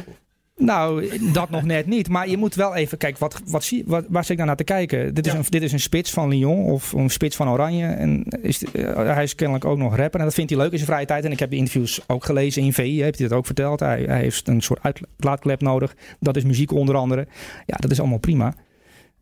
Nou, 0.60 1.10
dat 1.34 1.50
nog 1.50 1.64
net 1.64 1.86
niet. 1.86 2.10
Maar 2.10 2.30
je 2.30 2.38
moet 2.38 2.56
wel 2.56 2.76
even 2.76 2.98
kijken, 2.98 3.20
wat, 3.20 3.42
wat 3.46 3.64
zie, 3.64 3.84
wat, 3.86 4.06
waar 4.10 4.22
zit 4.22 4.32
ik 4.32 4.36
nou 4.36 4.48
naar 4.48 4.58
te 4.58 4.64
kijken? 4.64 5.14
Dit 5.14 5.26
is, 5.26 5.32
Ja. 5.32 5.38
een, 5.38 5.46
dit 5.50 5.62
is 5.62 5.72
een 5.72 5.80
spits 5.80 6.12
van 6.12 6.30
Lyon 6.30 6.64
of 6.66 6.92
een 6.92 7.10
spits 7.10 7.36
van 7.36 7.50
Oranje. 7.50 7.86
En 7.86 8.24
is, 8.42 8.64
eh, 8.64 8.96
hij 8.96 9.24
is 9.24 9.36
kennelijk 9.36 9.66
ook 9.66 9.78
nog 9.78 9.96
rapper. 9.96 10.20
En 10.20 10.26
dat 10.26 10.36
vindt 10.36 10.50
hij 10.52 10.60
leuk 10.60 10.72
in 10.72 10.78
zijn 10.78 10.90
vrije 10.90 11.06
tijd. 11.06 11.26
En 11.26 11.32
ik 11.32 11.40
heb 11.40 11.50
de 11.50 11.56
interviews 11.56 12.02
ook 12.08 12.26
gelezen 12.26 12.64
in 12.64 12.74
VI. 12.74 13.02
Heeft 13.02 13.20
hij 13.20 13.28
dat 13.28 13.38
ook 13.38 13.46
verteld? 13.46 13.80
Hij, 13.80 14.04
hij 14.04 14.20
heeft 14.20 14.48
een 14.48 14.62
soort 14.62 14.80
uitlaatklep 14.82 15.62
nodig. 15.62 15.96
Dat 16.20 16.36
is 16.36 16.44
muziek 16.44 16.72
onder 16.72 16.96
andere. 16.96 17.28
Ja, 17.66 17.76
dat 17.80 17.92
is 17.92 18.00
allemaal 18.00 18.18
prima. 18.20 18.54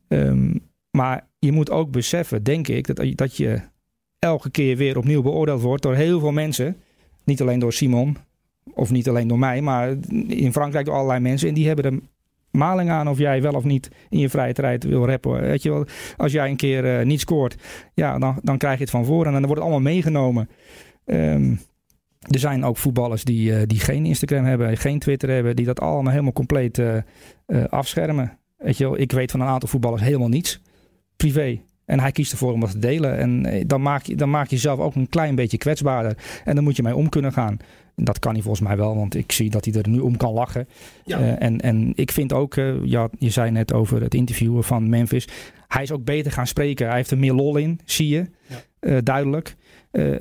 Ehm, 0.07 0.55
maar 0.91 1.27
je 1.39 1.51
moet 1.51 1.69
ook 1.71 1.91
beseffen, 1.91 2.43
denk 2.43 2.67
ik, 2.67 2.95
dat, 2.95 3.05
dat 3.17 3.37
je 3.37 3.61
elke 4.19 4.49
keer 4.49 4.77
weer 4.77 4.97
opnieuw 4.97 5.21
beoordeeld 5.21 5.61
wordt 5.61 5.83
door 5.83 5.95
heel 5.95 6.19
veel 6.19 6.31
mensen. 6.31 6.77
Niet 7.23 7.41
alleen 7.41 7.59
door 7.59 7.73
Simon, 7.73 8.17
of 8.73 8.91
niet 8.91 9.09
alleen 9.09 9.27
door 9.27 9.39
mij, 9.39 9.61
maar 9.61 9.95
in 10.27 10.51
Frankrijk 10.51 10.85
door 10.85 10.95
allerlei 10.95 11.19
mensen. 11.19 11.47
En 11.47 11.53
die 11.53 11.67
hebben 11.67 11.85
er 11.85 11.99
maling 12.57 12.89
aan 12.89 13.07
of 13.07 13.17
jij 13.17 13.41
wel 13.41 13.53
of 13.53 13.63
niet 13.63 13.89
in 14.09 14.19
je 14.19 14.29
vrije 14.29 14.53
tijd 14.53 14.83
wil 14.83 15.05
rappen. 15.05 15.41
Weet 15.41 15.63
je 15.63 15.69
wel, 15.69 15.85
als 16.17 16.31
jij 16.31 16.49
een 16.49 16.55
keer 16.55 16.99
eh, 16.99 17.05
niet 17.05 17.19
scoort, 17.19 17.55
ja, 17.93 18.19
dan, 18.19 18.39
dan 18.43 18.57
krijg 18.57 18.75
je 18.77 18.81
het 18.81 18.91
van 18.91 19.05
voren 19.05 19.25
en 19.25 19.31
dan 19.31 19.45
wordt 19.45 19.61
het 19.61 19.71
allemaal 19.71 19.91
meegenomen. 19.91 20.49
Ehm, 21.05 21.55
er 22.19 22.39
zijn 22.39 22.63
ook 22.63 22.77
voetballers 22.77 23.23
die, 23.23 23.55
eh, 23.55 23.61
die 23.65 23.79
geen 23.79 24.05
Instagram 24.05 24.45
hebben, 24.45 24.77
geen 24.77 24.99
Twitter 24.99 25.29
hebben, 25.29 25.55
die 25.55 25.65
dat 25.65 25.79
allemaal 25.79 26.11
helemaal 26.11 26.33
compleet 26.33 26.79
eh, 26.79 26.97
afschermen. 27.69 28.37
Weet 28.57 28.77
je 28.77 28.83
wel, 28.83 28.99
ik 28.99 29.11
weet 29.11 29.31
van 29.31 29.39
een 29.39 29.47
aantal 29.47 29.69
voetballers 29.69 30.01
helemaal 30.01 30.27
niets. 30.27 30.61
Privé. 31.15 31.61
En 31.85 31.99
hij 31.99 32.11
kiest 32.11 32.31
ervoor 32.31 32.53
om 32.53 32.59
dat 32.59 32.71
te 32.71 32.79
delen. 32.79 33.17
En 33.17 33.63
dan 33.67 33.81
maak, 33.81 34.03
je, 34.03 34.15
dan 34.15 34.29
maak 34.29 34.47
je 34.47 34.55
jezelf 34.55 34.79
ook 34.79 34.95
een 34.95 35.09
klein 35.09 35.35
beetje 35.35 35.57
kwetsbaarder. 35.57 36.17
En 36.43 36.55
dan 36.55 36.63
moet 36.63 36.75
je 36.75 36.83
mee 36.83 36.95
om 36.95 37.09
kunnen 37.09 37.33
gaan. 37.33 37.57
Dat 38.03 38.19
kan 38.19 38.33
hij 38.33 38.41
volgens 38.41 38.67
mij 38.67 38.77
wel, 38.77 38.95
want 38.95 39.15
ik 39.15 39.31
zie 39.31 39.49
dat 39.49 39.65
hij 39.65 39.73
er 39.73 39.89
nu 39.89 39.99
om 39.99 40.17
kan 40.17 40.33
lachen. 40.33 40.67
Ja. 41.05 41.19
Eh, 41.19 41.47
en, 41.47 41.61
en 41.61 41.91
ik 41.95 42.11
vind 42.11 42.33
ook, 42.33 42.55
eh, 42.55 42.83
ja, 42.83 43.09
je 43.19 43.29
zei 43.29 43.51
net 43.51 43.73
over 43.73 44.01
het 44.01 44.13
interviewen 44.13 44.63
van 44.63 44.89
Memphis. 44.89 45.27
Hij 45.67 45.83
is 45.83 45.91
ook 45.91 46.03
beter 46.03 46.31
gaan 46.31 46.47
spreken. 46.47 46.87
Hij 46.87 46.95
heeft 46.95 47.11
er 47.11 47.17
meer 47.17 47.33
lol 47.33 47.57
in, 47.57 47.79
zie 47.85 48.07
je. 48.07 48.29
Ja. 48.47 48.55
Eh, 48.79 48.97
duidelijk. 49.03 49.55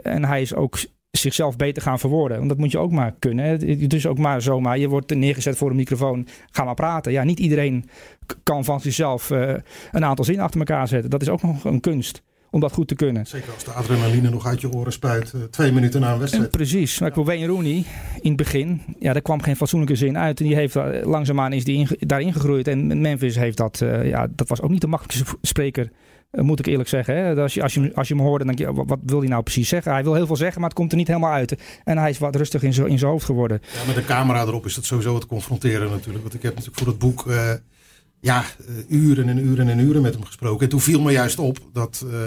En 0.03 0.25
hij 0.25 0.41
is 0.41 0.55
ook 0.55 0.79
zichzelf 1.11 1.57
beter 1.57 1.83
gaan 1.83 1.99
verwoorden. 1.99 2.37
Want 2.37 2.49
dat 2.49 2.59
moet 2.59 2.71
je 2.73 2.79
ook 2.79 2.91
maar 2.91 3.15
kunnen. 3.19 3.45
hè. 3.45 3.51
Het 3.51 3.93
is 3.93 4.07
ook 4.07 4.19
maar 4.19 4.43
zomaar. 4.43 4.79
Je 4.79 4.89
wordt 4.89 5.15
neergezet 5.15 5.57
voor 5.57 5.71
een 5.71 5.77
microfoon. 5.77 6.27
Ga 6.51 6.65
maar 6.65 6.75
praten. 6.75 7.13
Ja, 7.13 7.25
niet 7.25 7.39
iedereen 7.39 7.89
kan 8.43 8.65
van 8.65 8.81
zichzelf 8.81 9.31
een 9.31 10.05
aantal 10.05 10.25
zinnen 10.25 10.45
achter 10.45 10.61
elkaar 10.61 10.89
zetten. 10.89 11.11
Dat 11.11 11.23
is 11.23 11.29
ook 11.29 11.43
nog 11.43 11.65
een 11.65 11.81
kunst. 11.81 12.23
Om 12.57 12.63
dat 12.63 12.73
goed 12.73 12.89
te 12.89 12.95
kunnen. 12.95 13.27
Zeker 13.27 13.53
als 13.53 13.65
de 13.65 13.71
adrenaline 13.71 14.31
nog 14.31 14.47
uit 14.47 14.61
je 14.61 14.73
oren 14.73 14.93
spuit. 14.93 15.33
eh, 15.33 15.41
twee 15.51 15.73
minuten 15.73 16.01
na 16.01 16.07
een 16.07 16.13
En 16.13 16.19
wedstrijd. 16.19 16.51
precies. 16.51 16.99
Maar 16.99 17.09
ik 17.09 17.15
Wayne 17.25 17.47
Rooney 17.47 17.85
in 18.21 18.29
het 18.29 18.37
begin, 18.37 18.83
ja, 18.99 19.13
daar 19.13 19.23
kwam 19.23 19.43
geen 19.43 19.57
fatsoenlijke 19.57 19.97
zin 19.97 20.19
uit. 20.19 20.41
En 20.41 20.47
die 20.47 20.55
heeft 20.55 20.75
daar- 20.75 21.05
langzaamaan 21.05 21.53
is 21.53 21.65
die 21.65 21.87
daarin 21.99 22.33
gegroeid. 22.33 22.69
En 22.69 23.01
Memphis 23.01 23.37
heeft 23.37 23.57
dat, 23.57 23.81
eh, 23.81 24.09
ja, 24.09 24.27
dat 24.31 24.49
was 24.49 24.61
ook 24.61 24.71
niet 24.71 24.81
de 24.81 24.87
makkelijkste 24.87 25.37
spreker, 25.43 25.91
eh, 26.31 26.43
moet 26.43 26.59
ik 26.59 26.67
eerlijk 26.67 26.89
zeggen. 26.89 27.17
Hè? 27.17 27.35
Als, 27.43 27.55
je, 27.55 27.63
als, 27.63 27.75
je, 27.75 27.91
als 27.95 28.09
je 28.09 28.15
hem 28.15 28.23
hoorde, 28.23 28.45
dan 28.45 28.55
denk 28.55 28.77
je, 28.77 28.85
wat, 28.85 28.99
wil 29.07 29.19
hij 29.21 29.29
nou 29.29 29.43
precies 29.43 29.69
zeggen? 29.69 29.93
Hij 29.93 30.03
wil 30.05 30.15
heel 30.15 30.27
veel 30.27 30.37
zeggen, 30.37 30.61
maar 30.61 30.69
het 30.69 30.79
komt 30.79 30.91
er 30.93 30.99
niet 30.99 31.07
helemaal 31.09 31.33
uit. 31.33 31.55
En 31.85 31.99
hij 31.99 32.11
is 32.11 32.19
wat 32.19 32.37
rustig 32.37 32.63
in 32.63 32.73
zijn 32.73 33.01
hoofd 33.01 33.25
geworden. 33.25 33.61
Ja, 33.75 33.87
met 33.87 33.97
een 33.97 34.05
camera 34.05 34.41
erop 34.43 34.67
is 34.67 34.75
dat 34.75 34.85
sowieso 34.85 35.19
te 35.19 35.27
confronteren 35.27 35.91
natuurlijk. 35.91 36.23
Want 36.23 36.35
ik 36.35 36.43
heb 36.43 36.51
natuurlijk 36.55 36.79
voor 36.79 36.89
het 36.89 36.99
boek 36.99 37.27
eh, 37.27 37.51
ja, 38.21 38.43
eh, 38.43 38.75
uren 38.89 39.29
en 39.29 39.39
uren 39.47 39.69
en 39.69 39.79
uren 39.79 40.03
met 40.03 40.15
hem 40.15 40.25
gesproken. 40.25 40.63
En 40.63 40.69
toen 40.69 40.81
viel 40.81 41.01
me 41.01 41.13
juist 41.13 41.39
op 41.39 41.59
dat, 41.73 42.05
eh, 42.13 42.19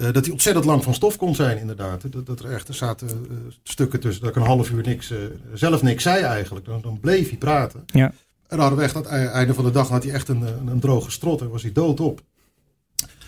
eh, 0.00 0.12
dat 0.12 0.24
hij 0.24 0.32
ontzettend 0.32 0.64
lang 0.64 0.82
van 0.82 0.94
stof 0.94 1.16
kon 1.16 1.34
zijn 1.34 1.58
inderdaad. 1.58 2.12
Dat, 2.12 2.26
dat 2.26 2.40
er 2.40 2.52
echt 2.52 2.68
er 2.68 2.74
zaten 2.74 3.08
eh, 3.08 3.36
stukken 3.62 4.00
tussen 4.00 4.22
dat 4.22 4.30
ik 4.30 4.36
een 4.42 4.48
half 4.48 4.70
uur 4.70 4.82
niks, 4.82 5.10
eh, 5.10 5.18
zelf 5.54 5.82
niks 5.82 6.02
zei 6.02 6.22
eigenlijk. 6.24 6.66
Dan, 6.66 6.80
dan 6.80 7.00
bleef 7.00 7.28
hij 7.28 7.38
praten. 7.38 7.82
Ja. 7.86 8.04
En 8.06 8.12
dan 8.56 8.60
hadden 8.60 8.78
we 8.78 8.84
echt 8.84 8.96
aan 8.96 9.02
het 9.20 9.30
einde 9.30 9.54
van 9.54 9.64
de 9.64 9.70
dag 9.70 9.88
had 9.88 10.02
hij 10.04 10.12
echt 10.12 10.28
een, 10.28 10.42
een, 10.42 10.66
een 10.66 10.80
droge 10.80 11.10
strot. 11.10 11.40
En 11.40 11.50
was 11.50 11.62
hij 11.62 11.72
doodop. 11.72 12.20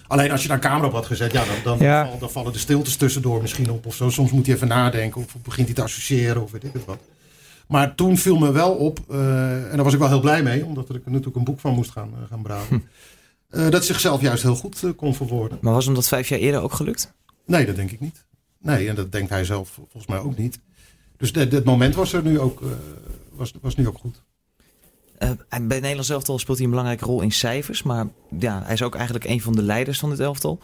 Alleen 0.07 0.31
als 0.31 0.43
je 0.43 0.49
daar 0.49 0.59
camera 0.61 0.87
op 0.87 0.93
had 0.93 1.07
gezet, 1.07 1.33
ja, 1.33 1.45
dan, 1.45 1.55
dan, 1.65 1.87
Ja. 1.87 2.11
dan 2.21 2.31
vallen 2.31 2.53
de 2.53 2.59
stiltes 2.59 2.97
tussendoor 2.97 3.41
misschien 3.43 3.71
op 3.71 3.87
of 3.87 3.95
zo. 3.95 4.11
Soms 4.11 4.31
moet 4.31 4.47
hij 4.47 4.55
even 4.55 4.69
nadenken 4.69 5.21
of 5.21 5.37
begint 5.43 5.67
hij 5.67 5.77
te 5.77 5.83
associëren 5.83 6.43
of 6.43 6.51
weet 6.51 6.65
ik 6.65 6.73
het 6.73 6.85
wat. 6.85 6.99
Maar 7.69 7.95
toen 7.95 8.17
viel 8.17 8.39
me 8.39 8.53
wel 8.53 8.73
op, 8.75 8.99
en 9.09 9.69
daar 9.75 9.85
was 9.85 9.93
ik 9.93 9.99
wel 9.99 10.09
heel 10.09 10.21
blij 10.21 10.43
mee, 10.43 10.65
omdat 10.65 10.85
ik 10.85 11.05
er 11.05 11.11
natuurlijk 11.11 11.37
een 11.37 11.45
boek 11.45 11.61
van 11.61 11.75
moest 11.75 11.91
gaan, 11.91 12.11
gaan 12.29 12.43
brouwen. 12.43 12.69
eh, 12.71 12.79
dat 13.53 13.85
zichzelf 13.85 14.21
juist 14.21 14.43
heel 14.43 14.55
goed 14.55 14.85
eh, 14.85 14.91
kon 14.97 15.15
verwoorden. 15.15 15.59
Maar 15.61 15.73
was 15.73 15.85
hem 15.85 15.95
dat 15.95 16.09
vijf 16.09 16.29
jaar 16.29 16.39
eerder 16.39 16.61
ook 16.61 16.73
gelukt? 16.73 17.15
Nee, 17.47 17.67
dat 17.67 17.77
denk 17.77 17.91
ik 17.91 18.01
niet. 18.01 18.25
Nee, 18.59 18.89
en 18.89 18.95
dat 18.95 19.13
denkt 19.13 19.31
hij 19.31 19.45
zelf 19.45 19.69
volgens 19.69 20.07
mij 20.07 20.19
ook 20.19 20.37
niet. 20.37 20.59
Dus 21.17 21.33
dit 21.33 21.65
moment 21.65 21.95
was 21.95 22.13
er 22.13 22.23
nu 22.23 22.41
ook, 22.41 22.63
eh, 22.63 22.69
was, 23.31 23.53
was 23.61 23.77
nu 23.77 23.89
ook 23.89 23.99
goed. 23.99 24.23
Eh, 25.23 25.31
en 25.49 25.69
bij 25.69 25.81
Nederland 25.81 26.11
elftal 26.11 26.39
speelt 26.39 26.57
hij 26.57 26.67
een 26.67 26.73
belangrijke 26.73 27.05
rol 27.05 27.21
in 27.21 27.33
cijfers. 27.33 27.83
Maar 27.83 28.07
ja, 28.39 28.63
hij 28.65 28.75
is 28.75 28.83
ook 28.83 28.95
eigenlijk 28.95 29.25
een 29.25 29.41
van 29.41 29.53
de 29.53 29.63
leiders 29.63 29.99
van 29.99 30.11
dit 30.11 30.21
elftal. 30.21 30.59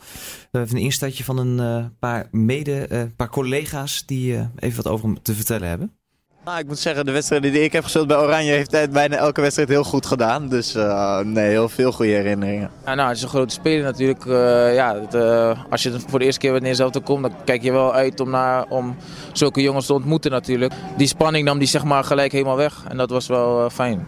We 0.51 0.59
hebben 0.59 0.77
een 0.77 0.83
instaatje 0.83 1.25
van 1.25 1.39
een 1.39 1.61
eh, 1.61 1.87
paar 1.99 2.29
mede, 2.31 2.87
eh, 2.87 3.03
paar 3.17 3.31
collega's 3.31 4.07
die 4.07 4.37
eh, 4.37 4.47
even 4.57 4.83
wat 4.83 4.93
over 4.93 5.07
hem 5.07 5.23
te 5.23 5.35
vertellen 5.35 5.69
hebben. 5.69 5.98
Nou, 6.45 6.61
ik 6.61 6.67
moet 6.67 6.79
zeggen, 6.79 7.07
de 7.07 7.13
wedstrijden 7.13 7.53
die 7.53 7.63
ik 7.63 7.73
heb 7.73 7.83
gespeeld 7.83 8.07
bij 8.07 8.17
Oranje 8.17 8.53
heeft 8.53 8.71
hij 8.71 8.89
bijna 8.89 9.17
elke 9.17 9.41
wedstrijd 9.41 9.69
heel 9.69 9.85
goed 9.85 10.07
gedaan. 10.07 10.49
Dus 10.49 10.75
eh, 10.75 11.19
nee, 11.19 11.49
heel 11.49 11.69
veel 11.69 11.93
goede 11.93 12.13
herinneringen. 12.13 12.71
Ja, 12.85 12.95
nou, 12.95 13.09
het 13.09 13.17
is 13.17 13.23
een 13.23 13.29
grote 13.29 13.55
speler 13.55 13.85
natuurlijk. 13.85 14.27
Eh, 14.27 14.75
ja, 14.75 15.01
het, 15.01 15.15
eh, 15.15 15.59
als 15.71 15.83
je 15.83 16.01
voor 16.07 16.19
de 16.19 16.25
eerste 16.25 16.41
keer 16.41 16.51
bij 16.51 16.61
Nederland 16.61 17.03
komt, 17.03 17.23
dan 17.23 17.33
kijk 17.45 17.63
je 17.63 17.73
wel 17.73 17.95
uit 17.95 18.21
om, 18.21 18.31
naar, 18.31 18.65
om 18.69 18.97
zulke 19.33 19.63
jongens 19.63 19.87
te 19.87 19.93
ontmoeten 19.93 20.31
natuurlijk. 20.31 20.73
Die 20.97 21.07
spanning 21.07 21.45
nam 21.45 21.59
die 21.59 21.69
zeg 21.69 21.85
maar 21.85 22.05
gelijk 22.05 22.33
helemaal 22.33 22.57
weg. 22.57 22.85
En 22.89 22.97
dat 22.97 23.11
was 23.11 23.27
wel 23.27 23.65
eh, 23.65 23.71
fijn. 23.71 24.07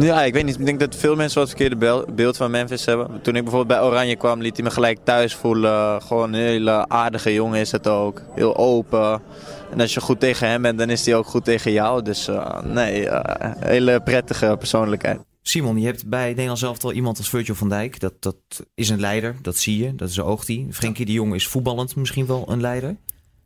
Ja, 0.00 0.22
ik 0.22 0.32
weet 0.32 0.44
niet. 0.44 0.58
Ik 0.58 0.66
denk 0.66 0.80
dat 0.80 0.94
veel 0.94 1.16
mensen 1.16 1.40
wat 1.40 1.48
verkeerde 1.48 2.04
beeld 2.14 2.36
van 2.36 2.50
Memphis 2.50 2.84
hebben. 2.84 3.06
Toen 3.22 3.36
ik 3.36 3.42
bijvoorbeeld 3.42 3.80
bij 3.80 3.88
Oranje 3.88 4.16
kwam, 4.16 4.40
liet 4.40 4.56
hij 4.56 4.64
me 4.64 4.70
gelijk 4.70 4.98
thuis 5.02 5.34
voelen. 5.34 6.02
Gewoon 6.02 6.32
een 6.32 6.40
hele 6.40 6.88
aardige 6.88 7.32
jongen 7.32 7.60
is 7.60 7.72
het 7.72 7.88
ook. 7.88 8.22
Heel 8.34 8.56
open. 8.56 9.22
En 9.70 9.80
als 9.80 9.94
je 9.94 10.00
goed 10.00 10.20
tegen 10.20 10.48
hem 10.48 10.62
bent, 10.62 10.78
dan 10.78 10.90
is 10.90 11.06
hij 11.06 11.14
ook 11.14 11.26
goed 11.26 11.44
tegen 11.44 11.72
jou. 11.72 12.02
Dus 12.02 12.28
eh, 12.28 12.62
nee, 12.62 13.08
eh, 13.08 13.52
hele 13.58 14.00
prettige 14.02 14.56
persoonlijkheid. 14.58 15.20
Simon, 15.42 15.80
je 15.80 15.86
hebt 15.86 16.06
bij 16.06 16.28
Nederland 16.28 16.62
elftal 16.62 16.92
iemand 16.92 17.18
als 17.18 17.28
Virgil 17.28 17.54
van 17.54 17.68
Dijk. 17.68 18.00
Dat, 18.00 18.22
dat 18.22 18.36
is 18.74 18.88
een 18.88 19.00
leider, 19.00 19.36
dat 19.42 19.56
zie 19.56 19.84
je, 19.84 19.94
dat 19.94 20.08
is 20.08 20.20
oogt 20.20 20.48
hij. 20.48 20.66
Frenkie 20.70 21.06
de 21.06 21.12
Jong 21.12 21.34
is 21.34 21.46
voetballend 21.46 21.96
misschien 21.96 22.26
wel 22.26 22.50
een 22.50 22.60
leider. 22.60 22.96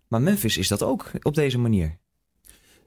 Maar 0.09 0.23
Memphis 0.23 0.57
is 0.57 0.69
dat 0.69 0.83
ook 0.83 1.11
op 1.23 1.35
deze 1.35 1.59
manier. 1.59 1.99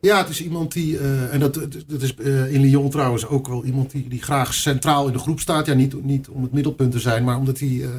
Ja, 0.04 0.18
het 0.18 0.30
is 0.30 0.44
iemand 0.44 0.74
die, 0.74 0.98
eh, 0.98 1.34
en 1.34 1.40
dat, 1.40 1.54
dat 1.88 2.02
is 2.02 2.16
eh, 2.16 2.54
in 2.54 2.62
Lyon 2.62 2.90
trouwens 2.90 3.26
ook 3.26 3.48
wel 3.48 3.66
iemand 3.66 3.92
die, 3.92 4.08
die 4.08 4.22
graag 4.22 4.54
centraal 4.54 5.08
in 5.08 5.14
de 5.14 5.20
groep 5.20 5.40
staat. 5.40 5.66
Ja, 5.66 5.74
niet, 5.74 6.04
niet 6.04 6.30
om 6.30 6.42
het 6.42 6.52
middelpunt 6.52 6.92
te 6.92 7.00
zijn, 7.00 7.24
maar 7.24 7.38
omdat 7.38 7.60
hij 7.60 7.82
eh, 7.82 7.90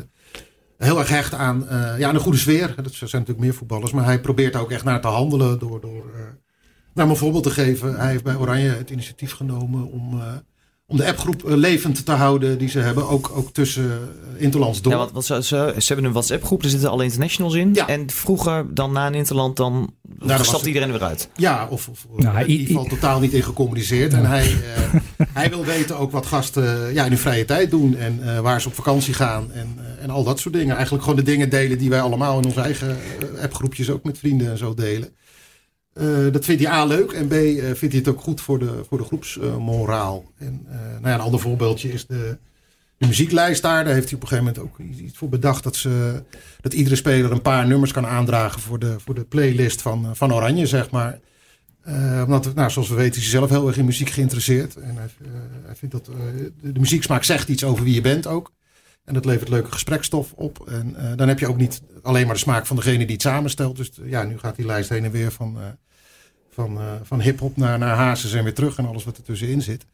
heel 0.78 0.98
erg 0.98 1.08
hecht 1.08 1.34
aan, 1.34 1.68
eh, 1.68 1.98
ja, 1.98 2.08
een 2.08 2.20
goede 2.20 2.38
sfeer. 2.38 2.74
Dat 2.76 2.92
zijn 2.92 3.08
natuurlijk 3.10 3.38
meer 3.38 3.54
voetballers, 3.54 3.92
maar 3.92 4.04
hij 4.04 4.20
probeert 4.20 4.56
ook 4.56 4.70
echt 4.70 4.84
naar 4.84 5.00
te 5.00 5.08
handelen 5.08 5.58
door, 5.58 5.80
door 5.80 6.04
om 6.94 7.10
een 7.10 7.16
voorbeeld 7.16 7.42
te 7.42 7.50
geven. 7.50 7.96
Hij 7.96 8.10
heeft 8.10 8.24
bij 8.24 8.36
Oranje 8.36 8.68
het 8.68 8.90
initiatief 8.90 9.32
genomen 9.32 9.90
om, 9.90 10.20
eh, 10.20 10.32
om 10.86 10.96
de 10.96 11.06
appgroep 11.06 11.44
eh, 11.44 11.56
levend 11.56 12.04
te 12.04 12.12
houden 12.12 12.58
die 12.58 12.68
ze 12.68 12.78
hebben, 12.78 13.08
ook, 13.08 13.30
ook 13.34 13.52
tussen 13.52 13.84
uh, 13.84 14.42
Interlands 14.42 14.82
door. 14.82 14.92
Ja, 14.92 14.98
want, 14.98 15.10
want 15.12 15.24
ze, 15.24 15.42
ze, 15.42 15.74
ze 15.78 15.86
hebben 15.86 16.04
een 16.04 16.12
WhatsApp-groep, 16.12 16.62
er 16.62 16.70
zitten 16.70 16.90
alle 16.90 17.04
internationals 17.04 17.54
in. 17.54 17.74
Ja. 17.74 17.88
En 17.88 18.10
vroeger, 18.10 18.74
dan 18.74 18.92
na 18.92 19.06
een 19.06 19.14
interland, 19.14 19.56
dan 19.56 19.94
was 20.18 20.46
stapt 20.46 20.66
iedereen 20.66 20.88
er 20.88 20.98
weer 20.98 21.08
uit. 21.08 21.28
Ja, 21.36 21.66
of, 21.70 21.88
of 21.88 22.06
Nou, 22.16 22.44
ieder 22.44 22.66
geval 22.66 22.84
totaal 22.84 23.20
niet 23.20 23.32
in 23.32 23.42
gecommuniceerd. 23.42 24.12
En 24.12 24.24
hij, 24.24 24.46
eh, 24.46 25.26
hij 25.32 25.50
wil 25.50 25.64
weten 25.64 25.98
ook 25.98 26.10
wat 26.10 26.26
gasten 26.26 26.94
ja, 26.94 27.04
in 27.04 27.10
hun 27.10 27.18
vrije 27.18 27.44
tijd 27.44 27.70
doen. 27.70 27.96
En 27.96 28.20
eh, 28.22 28.40
waar 28.40 28.60
ze 28.60 28.68
op 28.68 28.74
vakantie 28.74 29.14
gaan. 29.14 29.52
En, 29.52 29.78
eh, 29.78 30.02
en 30.02 30.10
al 30.10 30.24
dat 30.24 30.40
soort 30.40 30.54
dingen. 30.54 30.74
Eigenlijk 30.74 31.04
gewoon 31.04 31.18
de 31.18 31.30
dingen 31.30 31.48
delen 31.48 31.78
die 31.78 31.90
wij 31.90 32.00
allemaal 32.00 32.38
in 32.38 32.44
onze 32.44 32.60
eigen 32.60 32.90
eh, 32.90 33.42
appgroepjes 33.42 33.90
ook 33.90 34.04
met 34.04 34.18
vrienden 34.18 34.50
en 34.50 34.58
zo 34.58 34.74
delen. 34.74 35.08
Eh, 35.94 36.32
dat 36.32 36.44
vindt 36.44 36.62
hij 36.62 36.72
A 36.72 36.84
leuk. 36.84 37.12
En 37.12 37.26
B 37.28 37.32
eh, 37.32 37.64
vindt 37.64 37.80
hij 37.80 37.88
het 37.90 38.08
ook 38.08 38.20
goed 38.20 38.40
voor 38.40 38.58
de, 38.58 38.84
voor 38.88 38.98
de 38.98 39.04
groepsmoraal. 39.04 40.24
en 40.38 40.66
eh, 40.68 40.76
nou 40.76 41.08
ja, 41.08 41.14
een 41.14 41.20
ander 41.20 41.40
voorbeeldje 41.40 41.92
is 41.92 42.06
de, 42.06 42.36
de 42.96 43.06
muzieklijst 43.06 43.62
daar. 43.62 43.84
Daar 43.84 43.94
heeft 43.94 44.08
hij 44.08 44.16
op 44.16 44.22
een 44.22 44.28
gegeven 44.28 44.52
moment 44.54 44.72
ook 44.72 44.86
iets 45.02 45.18
voor 45.18 45.28
bedacht. 45.28 45.62
Dat, 45.62 45.76
ze, 45.76 46.22
dat 46.60 46.72
iedere 46.72 46.96
speler 46.96 47.32
een 47.32 47.42
paar 47.42 47.66
nummers 47.66 47.92
kan 47.92 48.06
aandragen 48.06 48.60
voor 48.60 48.78
de, 48.78 48.94
voor 48.98 49.14
de 49.14 49.24
playlist 49.24 49.82
van, 49.82 50.16
van 50.16 50.34
Oranje, 50.34 50.66
zeg 50.66 50.90
maar. 50.90 51.18
Omdat, 52.24 52.54
nou, 52.54 52.70
zoals 52.70 52.88
we 52.88 52.94
weten, 52.94 53.20
is 53.20 53.22
hij 53.22 53.38
zelf 53.38 53.50
heel 53.50 53.66
erg 53.66 53.76
in 53.76 53.84
muziek 53.84 54.10
geïnteresseerd. 54.10 54.76
En 54.76 54.96
hij, 54.96 55.08
vindt 55.74 55.94
dat 55.94 56.04
de, 56.04 56.52
de 56.72 56.80
muzieksmaak 56.80 57.24
zegt 57.24 57.48
iets 57.48 57.64
over 57.64 57.84
wie 57.84 57.94
je 57.94 58.00
bent 58.00 58.26
ook. 58.26 58.52
En 59.04 59.14
dat 59.14 59.24
levert 59.24 59.48
leuke 59.48 59.72
gesprekstof 59.72 60.32
op. 60.32 60.68
En 60.68 60.96
uh, 60.98 61.12
dan 61.16 61.28
heb 61.28 61.38
je 61.38 61.48
ook 61.48 61.56
niet 61.56 61.82
alleen 62.02 62.24
maar 62.24 62.34
de 62.34 62.40
smaak 62.40 62.66
van 62.66 62.76
degene 62.76 63.04
die 63.04 63.12
het 63.12 63.22
samenstelt. 63.22 63.76
Dus 63.76 63.90
ja, 64.04 64.22
nu 64.22 64.38
gaat 64.38 64.56
die 64.56 64.66
lijst 64.66 64.88
heen 64.88 65.04
en 65.04 65.10
weer 65.10 65.32
van, 65.32 65.58
van, 66.50 66.78
van 67.02 67.20
hip-hop 67.20 67.56
naar, 67.56 67.78
naar 67.78 67.96
Hazes 67.96 68.32
en 68.32 68.44
weer 68.44 68.54
terug 68.54 68.78
en 68.78 68.86
alles 68.86 69.04
wat 69.04 69.16
er 69.16 69.22
tussenin 69.22 69.62
zit. 69.62 69.86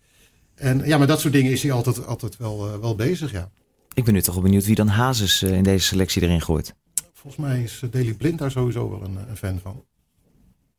En 0.55 0.87
ja, 0.87 0.99
met 0.99 1.09
dat 1.09 1.21
soort 1.21 1.33
dingen 1.33 1.53
is 1.53 1.63
hij 1.63 1.73
altijd, 1.73 2.07
altijd 2.07 2.37
wel, 2.37 2.81
wel 2.81 2.95
bezig, 2.95 3.33
ja. 3.33 3.51
Ik 3.95 4.05
ben 4.05 4.15
nu 4.15 4.23
toch 4.23 4.35
wel 4.35 4.43
benieuwd 4.43 4.65
wie 4.67 4.75
dan 4.75 4.89
Hazes 4.89 5.43
in 5.43 5.63
deze 5.63 5.87
selectie 5.87 6.23
erin 6.23 6.41
gooit. 6.41 6.75
Volgens 7.13 7.43
mij 7.47 7.63
is 7.63 7.83
Daley 7.91 8.15
Blind 8.15 8.39
daar 8.39 8.51
sowieso 8.51 8.91
wel 8.91 9.03
een, 9.03 9.19
een 9.29 9.37
fan 9.37 9.59
van. 9.63 9.85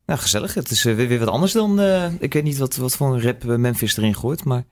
Nou, 0.05 0.19
gezellig. 0.19 0.53
Het 0.53 0.71
is 0.71 0.83
weer, 0.83 0.95
weer 0.95 1.19
wat 1.19 1.27
anders 1.27 1.51
dan. 1.51 1.79
ik 2.19 2.33
weet 2.33 2.43
niet 2.43 2.57
wat, 2.57 2.75
wat 2.75 2.95
voor 2.95 3.13
een 3.13 3.21
rap 3.21 3.43
Memphis 3.43 3.97
erin 3.97 4.15
gooit, 4.15 4.43
maar. 4.43 4.63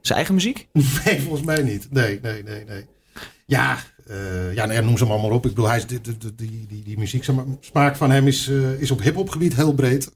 Zijn 0.00 0.16
eigen 0.16 0.34
muziek? 0.34 0.68
Nee, 1.04 1.20
volgens 1.20 1.42
mij 1.42 1.62
niet. 1.62 1.90
Nee, 1.90 2.18
nee, 2.22 2.42
nee, 2.42 2.64
nee. 2.64 2.86
Ja, 3.52 3.78
uh, 4.10 4.54
ja, 4.54 4.80
noem 4.80 4.98
ze 4.98 5.04
allemaal 5.04 5.30
op. 5.30 5.44
Ik 5.44 5.50
bedoel, 5.50 5.68
hij 5.68 5.76
is, 5.76 5.86
die, 5.86 6.00
die, 6.00 6.66
die, 6.66 6.82
die 6.82 6.98
muzieksmaak 6.98 7.96
van 7.96 8.10
hem 8.10 8.26
is, 8.26 8.48
uh, 8.48 8.80
is 8.80 8.90
op 8.90 9.00
hip-hop 9.00 9.30
gebied 9.30 9.54
heel 9.54 9.74
breed. 9.74 10.12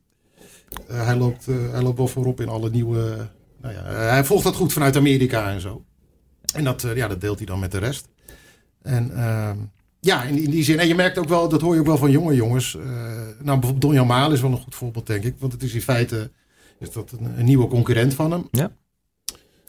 Uh, 0.91 1.05
hij, 1.05 1.17
loopt, 1.17 1.47
hij 1.47 1.83
loopt 1.83 1.97
wel 1.97 2.09
voorop 2.09 2.41
in 2.41 2.49
alle 2.49 2.71
nieuwe. 2.71 3.29
Nou 3.61 3.75
ja, 3.75 3.83
hij 3.85 4.25
volgt 4.25 4.45
dat 4.45 4.55
goed 4.55 4.73
vanuit 4.73 4.97
Amerika 4.97 5.51
en 5.51 5.61
zo. 5.61 5.85
En 6.55 6.65
dat, 6.65 6.87
ja, 6.95 7.09
dat 7.09 7.21
deelt 7.21 7.37
hij 7.37 7.47
dan 7.47 7.59
met 7.59 7.73
de 7.73 7.79
rest. 7.79 8.09
En 8.83 9.17
ehm, 9.17 9.57
ja, 10.01 10.23
in, 10.23 10.39
in, 10.39 10.51
die 10.51 10.65
zin. 10.65 10.79
En 10.79 10.89
je 10.89 10.95
merkt 10.95 11.19
ook 11.19 11.29
wel, 11.29 11.49
dat 11.49 11.61
hoor 11.61 11.75
je 11.75 11.81
ook 11.81 11.87
wel 11.87 11.99
van 11.99 12.11
jonge 12.11 12.35
jongens. 12.35 12.75
nou, 12.75 13.59
bijvoorbeeld 13.59 13.81
Donjan 13.81 14.07
Maal 14.07 14.33
is 14.33 14.41
wel 14.41 14.51
een 14.51 14.57
goed 14.57 14.75
voorbeeld, 14.75 15.07
denk 15.07 15.25
ik. 15.25 15.35
Want 15.39 15.53
het 15.53 15.63
is 15.63 15.75
in 15.75 15.83
feite 15.83 16.31
is 16.79 16.93
dat 16.93 17.13
een, 17.13 17.39
een 17.39 17.45
nieuwe 17.45 17.69
concurrent 17.69 18.15
van 18.15 18.31
hem. 18.31 18.49
Ja. 18.51 18.71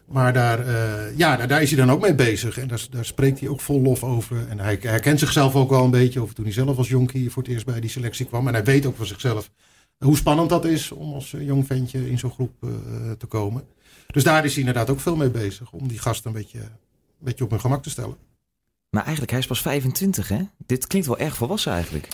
Maar 0.08 0.34
daar, 0.34 0.67
uh, 0.67 1.17
ja, 1.17 1.48
daar, 1.48 1.62
is 1.62 1.72
hij 1.72 1.80
dan 1.80 1.91
ook 1.91 2.02
mee 2.02 2.15
bezig. 2.15 2.58
En 2.58 2.67
daar, 2.67 2.88
daar 2.89 3.06
spreekt 3.06 3.39
hij 3.39 3.50
ook 3.50 3.62
vol 3.62 3.82
lof 3.82 4.04
over. 4.04 4.48
En 4.48 4.60
hij 4.60 4.78
herkent 4.82 5.20
zichzelf 5.20 5.56
ook 5.56 5.70
wel 5.70 5.84
een 5.84 5.91
beetje 5.91 6.20
over 6.20 6.36
toen 6.36 6.46
hij 6.46 6.54
zelf 6.54 6.78
als 6.78 6.88
jonkie 6.88 7.32
voor 7.32 7.43
het 7.43 7.52
eerst 7.52 7.65
bij 7.65 7.80
die 7.80 7.89
selectie 7.89 8.26
kwam. 8.26 8.48
En 8.48 8.54
hij 8.54 8.63
weet 8.63 8.86
ook 8.86 8.96
van 8.96 9.06
zichzelf 9.06 9.50
hoe 9.98 10.17
spannend 10.17 10.50
dat 10.50 10.65
is 10.65 10.91
om 10.91 11.13
als 11.13 11.34
eh, 11.34 11.46
jong 11.46 11.65
ventje 11.65 12.10
in 12.10 12.20
zo'n 12.20 12.32
groep 12.32 12.54
uh, 12.63 12.72
te 13.17 13.26
komen. 13.26 13.63
Dus 14.08 14.24
daar 14.24 14.46
is 14.46 14.52
hij 14.52 14.60
inderdaad 14.60 14.89
ook 14.89 15.00
veel 15.00 15.15
mee 15.15 15.30
bezig. 15.30 15.72
Om 15.72 15.88
die 15.88 16.00
gasten 16.00 16.32
een 16.32 16.38
beetje, 16.41 16.60
een 16.60 16.70
beetje 17.20 17.43
op 17.43 17.50
hun 17.50 17.60
gemak 17.60 17.84
te 17.84 17.89
stellen. 17.89 18.17
Maar 18.89 19.02
eigenlijk, 19.02 19.32
hij 19.32 19.39
is 19.39 19.48
pas 19.48 19.62
25 19.62 20.28
hè? 20.28 20.41
Dit 20.65 20.88
klinkt 20.88 21.08
wel 21.08 21.17
erg 21.17 21.36
volwassen 21.36 21.72
eigenlijk. 21.72 22.08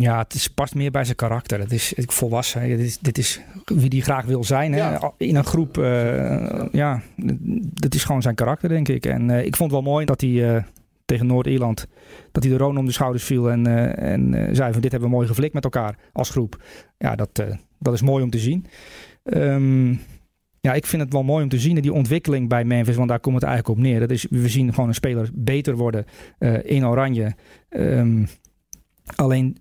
Ja, 0.00 0.18
het 0.18 0.34
is, 0.34 0.48
past 0.48 0.74
meer 0.74 0.90
bij 0.90 1.04
zijn 1.04 1.16
karakter. 1.16 1.58
Het 1.58 1.72
is 1.72 1.94
volwassen. 1.96 2.68
Dit 2.68 2.78
is, 2.78 2.98
dit 2.98 3.18
is 3.18 3.40
wie 3.64 3.88
die 3.88 4.02
graag 4.02 4.24
wil 4.24 4.44
zijn. 4.44 4.72
Hè? 4.72 4.98
In 5.16 5.36
een 5.36 5.44
groep. 5.44 5.78
Uh, 5.78 6.64
ja, 6.72 7.02
dat 7.56 7.94
is 7.94 8.04
gewoon 8.04 8.22
zijn 8.22 8.34
karakter, 8.34 8.68
denk 8.68 8.88
ik. 8.88 9.06
En 9.06 9.28
uh, 9.28 9.44
ik 9.44 9.56
vond 9.56 9.72
het 9.72 9.82
wel 9.82 9.92
mooi 9.92 10.04
dat 10.04 10.20
hij 10.20 10.30
uh, 10.30 10.62
tegen 11.04 11.26
Noord-Ierland. 11.26 11.86
dat 12.32 12.42
hij 12.42 12.52
de 12.52 12.58
Roon 12.58 12.78
om 12.78 12.86
de 12.86 12.92
schouders 12.92 13.24
viel. 13.24 13.50
En, 13.50 13.66
en 13.96 14.48
zei: 14.56 14.72
van 14.72 14.80
dit 14.80 14.90
hebben 14.90 15.08
we 15.08 15.14
mooi 15.14 15.28
geflikt 15.28 15.54
met 15.54 15.64
elkaar 15.64 15.98
als 16.12 16.30
groep. 16.30 16.62
Ja, 16.98 17.16
dat, 17.16 17.44
dat 17.78 17.94
is 17.94 18.02
mooi 18.02 18.22
om 18.22 18.30
te 18.30 18.38
zien. 18.38 18.66
Um, 19.24 20.00
ja, 20.60 20.72
ik 20.72 20.86
vind 20.86 21.02
het 21.02 21.12
wel 21.12 21.22
mooi 21.22 21.42
om 21.42 21.48
te 21.48 21.58
zien 21.58 21.80
die 21.80 21.92
ontwikkeling 21.92 22.48
bij 22.48 22.64
Memphis, 22.64 22.96
want 22.96 23.08
daar 23.08 23.20
komt 23.20 23.34
het 23.34 23.44
eigenlijk 23.44 23.78
op 23.78 23.84
neer. 23.84 24.00
Dat 24.00 24.10
is, 24.10 24.26
we 24.30 24.48
zien 24.48 24.74
gewoon 24.74 24.88
een 24.88 24.94
speler 24.94 25.30
beter 25.34 25.76
worden 25.76 26.04
in 26.62 26.86
Oranje. 26.86 27.34
Um, 27.70 28.26
alleen 29.14 29.56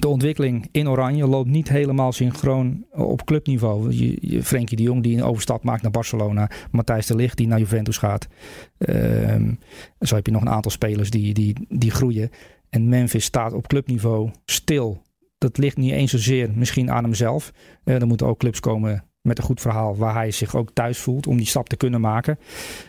de 0.00 0.08
ontwikkeling 0.08 0.68
in 0.72 0.88
Oranje 0.88 1.26
loopt 1.26 1.48
niet 1.48 1.68
helemaal 1.68 2.12
synchroon 2.12 2.84
op 2.90 3.24
clubniveau. 3.24 3.92
Je, 3.92 4.16
je, 4.20 4.42
Frenkie 4.42 4.76
de 4.76 4.82
Jong 4.82 5.02
die 5.02 5.16
een 5.16 5.22
overstap 5.22 5.64
maakt 5.64 5.82
naar 5.82 5.90
Barcelona. 5.90 6.50
Matthijs 6.70 7.06
de 7.06 7.14
Ligt 7.14 7.36
die 7.36 7.46
naar 7.46 7.58
Juventus 7.58 7.98
gaat. 7.98 8.26
Um, 8.78 9.58
zo 10.00 10.14
heb 10.14 10.26
je 10.26 10.32
nog 10.32 10.42
een 10.42 10.48
aantal 10.48 10.70
spelers 10.70 11.10
die, 11.10 11.34
die, 11.34 11.66
die 11.68 11.90
groeien. 11.90 12.30
En 12.70 12.88
Memphis 12.88 13.24
staat 13.24 13.52
op 13.52 13.66
clubniveau 13.66 14.30
stil. 14.44 15.02
Dat 15.38 15.58
ligt 15.58 15.76
niet 15.76 15.92
eens 15.92 16.10
zozeer 16.10 16.50
misschien 16.54 16.90
aan 16.90 17.04
hemzelf. 17.04 17.52
Uh, 17.84 18.00
er 18.00 18.06
moeten 18.06 18.26
ook 18.26 18.38
clubs 18.38 18.60
komen 18.60 19.04
met 19.22 19.38
een 19.38 19.44
goed 19.44 19.60
verhaal 19.60 19.96
waar 19.96 20.14
hij 20.14 20.30
zich 20.30 20.54
ook 20.54 20.70
thuis 20.72 20.98
voelt 20.98 21.26
om 21.26 21.36
die 21.36 21.46
stap 21.46 21.68
te 21.68 21.76
kunnen 21.76 22.00
maken. 22.00 22.38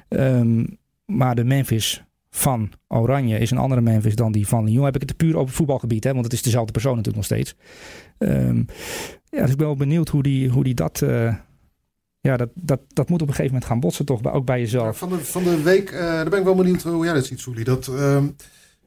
Um, 0.10 0.78
maar 1.06 1.36
de 1.36 1.43
Memphis 1.43 2.04
van 2.36 2.72
Oranje 2.88 3.38
is 3.38 3.52
een 3.52 3.58
andere 3.58 3.82
Memphis 3.82 4.15
dan 4.15 4.32
die 4.32 4.48
van 4.48 4.65
Lyon. 4.65 4.86
Heb 4.86 4.96
ik 4.96 5.02
het 5.02 5.17
puur 5.17 5.38
over 5.38 5.56
voetbalgebied, 5.56 6.04
hè? 6.04 6.12
want 6.12 6.24
het 6.24 6.34
is 6.34 6.41
dezelfde 6.41 6.72
persoon 6.72 6.96
natuurlijk 6.96 7.30
nog 7.30 7.38
steeds. 7.38 7.56
Um, 8.17 8.65
ja, 9.30 9.41
dus 9.41 9.52
ik 9.52 9.58
ben 9.58 9.65
wel 9.65 9.76
benieuwd 9.76 10.10
hoe 10.10 10.24
die, 10.24 10.50
hoe 10.50 10.63
die 10.63 10.74
dat... 10.74 11.02
Uh, 11.04 11.36
ja, 12.20 12.38
dat, 12.38 12.50
dat, 12.54 12.80
dat 12.88 13.10
moet 13.10 13.22
op 13.22 13.28
een 13.28 13.34
gegeven 13.34 13.54
moment 13.54 13.72
gaan 13.72 13.80
botsen, 13.80 14.06
toch? 14.06 14.24
Ook 14.24 14.46
bij 14.46 14.60
jezelf. 14.60 14.98
van, 14.98 15.10
de, 15.10 15.17
van 15.17 15.44
de 15.44 15.62
week, 15.62 15.91
uh, 15.91 16.00
daar 16.00 16.30
ben 16.30 16.39
ik 16.39 16.46
wel 16.46 16.56
benieuwd 16.56 16.82
hoe 16.82 17.06
jij 17.06 17.13
dat 17.13 17.26
ziet, 17.26 17.39
Soelie. 17.39 17.63
Dat, 17.63 17.88
uh, 17.88 18.24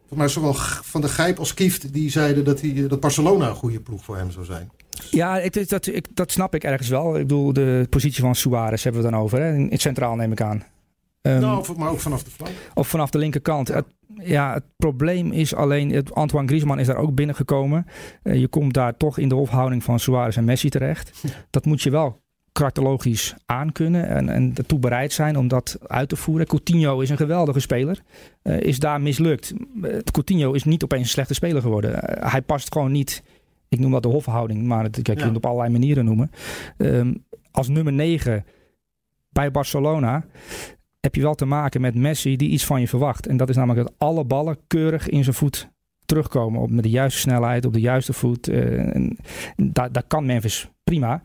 voor 0.09 0.17
mij 0.17 0.29
zowel 0.29 0.55
Van 0.83 1.01
de 1.01 1.09
Gijp 1.09 1.39
als 1.39 1.55
Kieft, 1.55 1.93
die 1.93 2.11
zeiden 2.11 2.45
dat, 2.45 2.61
hij, 2.61 2.87
dat 2.89 3.01
Barcelona 3.01 3.49
een 3.49 3.55
goede 3.55 3.81
ploeg 3.81 4.05
voor 4.05 4.17
hem 4.17 4.31
zou 4.31 4.45
zijn. 4.45 4.71
Ja, 5.11 5.39
ik, 5.39 5.69
dat, 5.69 5.87
ik, 5.87 6.07
dat 6.15 6.33
snap 6.33 6.55
ik 6.55 6.65
ergens 6.65 6.89
wel. 6.89 7.15
Ik 7.19 7.27
bedoel, 7.27 7.53
de 7.53 7.87
positie 7.91 8.23
van 8.23 8.35
Suarez 8.35 8.85
hebben 8.85 9.03
we 9.03 9.11
dan 9.11 9.21
over. 9.21 9.41
Hè? 9.41 9.55
In 9.55 9.69
het 9.71 9.81
centraal 9.81 10.15
neem 10.15 10.33
ik 10.33 10.41
aan. 10.41 10.63
Um, 11.29 11.41
nou, 11.41 11.79
maar 11.79 11.91
ook 11.91 12.01
vanaf 12.01 12.23
de 12.23 12.31
flank. 12.31 12.55
Of 12.75 12.89
vanaf 12.89 13.11
de 13.11 13.19
linkerkant. 13.19 13.69
Het, 13.69 13.85
ja, 14.19 14.53
het 14.53 14.65
probleem 14.77 15.33
is 15.33 15.55
alleen, 15.55 15.91
het, 15.91 16.15
Antoine 16.15 16.49
Griezmann 16.49 16.81
is 16.81 16.87
daar 16.87 16.97
ook 16.97 17.15
binnengekomen. 17.15 17.87
Uh, 18.23 18.35
je 18.35 18.49
komt 18.49 18.75
daar 18.75 18.97
toch 18.97 19.19
in 19.19 19.29
de 19.29 19.35
hofhouding 19.35 19.85
van 19.85 19.99
Suarez 19.99 20.37
en 20.37 20.45
Messi 20.45 20.69
terecht. 20.69 21.23
Dat 21.51 21.65
moet 21.65 21.83
je 21.83 21.91
wel 21.91 22.23
karakterologisch 22.53 23.35
aankunnen 23.47 24.09
en, 24.09 24.29
en 24.29 24.53
ertoe 24.55 24.79
bereid 24.79 25.13
zijn 25.13 25.39
om 25.39 25.49
dat 25.49 25.79
uit 25.87 26.09
te 26.09 26.17
voeren. 26.17 26.47
Coutinho 26.47 27.01
is 27.01 27.11
een 27.11 27.17
geweldige 27.17 27.61
speler. 27.61 28.03
Uh, 28.43 28.61
is 28.61 28.79
daar 28.79 29.01
mislukt. 29.01 29.53
Uh, 29.83 29.97
Coutinho 30.11 30.53
is 30.53 30.65
niet 30.65 30.85
opeens 30.85 31.03
een 31.03 31.09
slechte 31.09 31.35
speler 31.35 31.63
geworden. 31.63 31.99
hij 32.31 32.43
past 32.43 32.73
gewoon 32.73 32.93
niet, 32.93 33.23
ik 33.69 33.79
noem 33.79 33.91
dat 33.91 34.03
de 34.03 34.09
hofhouding, 34.09 34.63
maar 34.63 34.85
het, 34.85 34.93
kijk, 34.93 35.07
je 35.07 35.15
kunt 35.15 35.27
het 35.27 35.37
op 35.37 35.47
allerlei 35.47 35.71
manieren 35.71 36.05
noemen. 36.05 36.31
Um, 36.79 37.25
als 37.51 37.69
nummer 37.69 37.93
9 37.93 38.45
bij 39.35 39.51
Barcelona 39.51 40.25
heb 41.05 41.15
je 41.15 41.23
wel 41.23 41.35
te 41.35 41.45
maken 41.45 41.81
met 41.81 41.95
Messi 41.95 42.37
die 42.37 42.49
iets 42.49 42.65
van 42.65 42.81
je 42.81 42.89
verwacht. 42.89 43.27
En 43.27 43.37
dat 43.37 43.49
is 43.49 43.57
namelijk 43.57 43.87
dat 43.87 43.95
alle 43.99 44.25
ballen 44.25 44.59
keurig 44.67 45.09
in 45.09 45.25
zijn 45.25 45.37
voet 45.37 45.69
terugkomen. 46.07 46.61
Op, 46.61 46.71
met 46.71 46.83
de 46.83 46.91
juiste 46.91 47.21
snelheid, 47.21 47.65
op 47.65 47.73
de 47.73 47.81
juiste 47.81 48.13
voet. 48.13 48.49
Uh, 48.49 49.11
dat, 49.57 50.05
kan 50.07 50.27
Memphis 50.27 50.71
prima. 50.85 51.23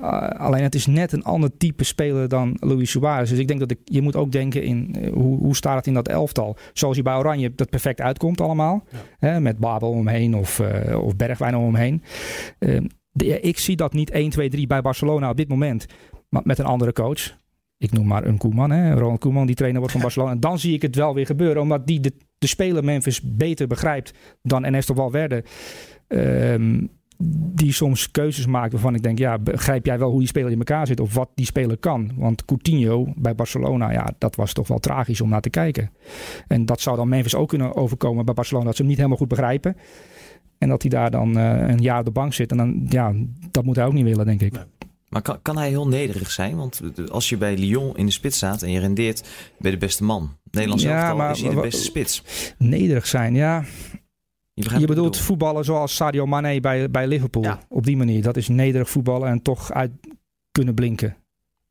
Uh, 0.00 0.28
alleen 0.28 0.62
het 0.62 0.74
is 0.74 0.86
net 0.86 1.12
een 1.12 1.24
ander 1.24 1.56
type 1.56 1.84
speler 1.84 2.28
dan 2.28 2.56
Luis 2.60 2.90
Suarez. 2.90 3.30
Dus 3.30 3.38
ik 3.38 3.48
denk 3.48 3.60
dat 3.60 3.70
ik, 3.70 3.78
je 3.84 4.02
moet 4.02 4.16
ook 4.16 4.32
denken 4.32 4.62
in 4.62 4.94
uh, 4.98 5.12
hoe, 5.12 5.38
hoe 5.38 5.56
staat 5.56 5.76
het 5.76 5.86
in 5.86 5.94
dat 5.94 6.08
elftal. 6.08 6.56
Zoals 6.72 6.96
je 6.96 7.02
bij 7.02 7.16
Oranje 7.16 7.54
dat 7.54 7.70
perfect 7.70 8.00
uitkomt 8.00 8.40
allemaal. 8.40 8.84
Ja. 8.90 8.98
Hè, 9.18 9.40
met 9.40 9.58
Babel 9.58 9.90
omheen 9.90 10.34
of, 10.34 10.58
uh, 10.58 11.02
of 11.02 11.16
Bergwijn 11.16 11.56
omheen. 11.56 12.02
De, 13.10 13.40
ik 13.40 13.58
zie 13.58 13.76
dat 13.76 13.92
niet 13.92 14.10
1, 14.10 14.30
2, 14.30 14.48
3 14.48 14.66
bij 14.66 14.82
Barcelona 14.82 15.30
op 15.30 15.36
dit 15.36 15.48
moment. 15.48 15.86
Maar 16.28 16.42
met 16.44 16.58
een 16.58 16.64
andere 16.64 16.92
coach 16.92 17.44
ik 17.78 17.92
noem 17.92 18.06
maar 18.06 18.26
een 18.26 18.38
Koeman, 18.38 18.70
hè, 18.70 18.94
Ronald 18.94 19.20
Koeman, 19.20 19.46
die 19.46 19.54
trainer 19.54 19.80
wordt 19.80 19.94
van 19.94 20.04
Barcelona. 20.08 20.32
En 20.32 20.40
dan 20.40 20.58
zie 20.58 20.74
ik 20.74 20.82
het 20.82 20.94
wel 20.94 21.14
weer 21.14 21.26
gebeuren, 21.26 21.62
omdat 21.62 21.86
die 21.86 22.00
de, 22.00 22.12
de 22.38 22.46
speler 22.46 22.84
Memphis 22.84 23.20
beter 23.36 23.66
begrijpt 23.66 24.12
dan 24.42 24.64
Ernesto 24.64 24.94
Valverde. 24.94 25.44
Um, 26.08 26.90
die 27.18 27.72
soms 27.72 28.10
keuzes 28.10 28.46
maakt 28.46 28.72
waarvan 28.72 28.94
ik 28.94 29.02
denk, 29.02 29.18
ja, 29.18 29.38
begrijp 29.38 29.86
jij 29.86 29.98
wel 29.98 30.10
hoe 30.10 30.18
die 30.18 30.28
speler 30.28 30.50
in 30.50 30.58
elkaar 30.58 30.86
zit 30.86 31.00
of 31.00 31.14
wat 31.14 31.30
die 31.34 31.46
speler 31.46 31.76
kan? 31.76 32.10
Want 32.16 32.44
Coutinho 32.44 33.12
bij 33.16 33.34
Barcelona, 33.34 33.92
ja, 33.92 34.14
dat 34.18 34.36
was 34.36 34.52
toch 34.52 34.68
wel 34.68 34.78
tragisch 34.78 35.20
om 35.20 35.28
naar 35.28 35.40
te 35.40 35.50
kijken. 35.50 35.90
En 36.46 36.66
dat 36.66 36.80
zou 36.80 36.96
dan 36.96 37.08
Memphis 37.08 37.34
ook 37.34 37.48
kunnen 37.48 37.76
overkomen 37.76 38.24
bij 38.24 38.34
Barcelona, 38.34 38.66
dat 38.66 38.74
ze 38.74 38.80
hem 38.80 38.88
niet 38.90 38.98
helemaal 38.98 39.18
goed 39.18 39.28
begrijpen. 39.28 39.76
En 40.58 40.68
dat 40.68 40.82
hij 40.82 40.90
daar 40.90 41.10
dan 41.10 41.38
uh, 41.38 41.68
een 41.68 41.80
jaar 41.80 41.98
op 41.98 42.04
de 42.04 42.10
bank 42.10 42.32
zit. 42.32 42.50
En 42.50 42.56
dan, 42.56 42.86
ja, 42.88 43.14
dat 43.50 43.64
moet 43.64 43.76
hij 43.76 43.86
ook 43.86 43.92
niet 43.92 44.04
willen, 44.04 44.26
denk 44.26 44.42
ik. 44.42 44.66
Maar 45.08 45.22
kan, 45.22 45.42
kan 45.42 45.56
hij 45.56 45.68
heel 45.68 45.88
nederig 45.88 46.30
zijn? 46.30 46.56
Want 46.56 46.80
als 47.10 47.28
je 47.28 47.36
bij 47.36 47.56
Lyon 47.56 47.96
in 47.96 48.06
de 48.06 48.12
spits 48.12 48.36
staat 48.36 48.62
en 48.62 48.70
je 48.70 48.80
rendeert 48.80 49.28
bij 49.58 49.70
de 49.70 49.76
beste 49.76 50.04
man. 50.04 50.36
Nederlands 50.50 50.82
ja, 50.84 51.14
maar, 51.14 51.30
is 51.30 51.40
hij 51.40 51.54
de 51.54 51.60
beste 51.60 51.82
spits. 51.82 52.22
Nederig 52.58 53.06
zijn, 53.06 53.34
ja. 53.34 53.64
Je, 54.52 54.78
je 54.78 54.86
bedoelt 54.86 55.16
voetballen 55.16 55.64
zoals 55.64 55.94
Sadio 55.94 56.26
Mane 56.26 56.60
bij, 56.60 56.90
bij 56.90 57.06
Liverpool. 57.06 57.42
Ja. 57.42 57.60
Op 57.68 57.84
die 57.84 57.96
manier. 57.96 58.22
Dat 58.22 58.36
is 58.36 58.48
nederig 58.48 58.90
voetballen 58.90 59.28
en 59.28 59.42
toch 59.42 59.72
uit 59.72 59.90
kunnen 60.50 60.74
blinken. 60.74 61.16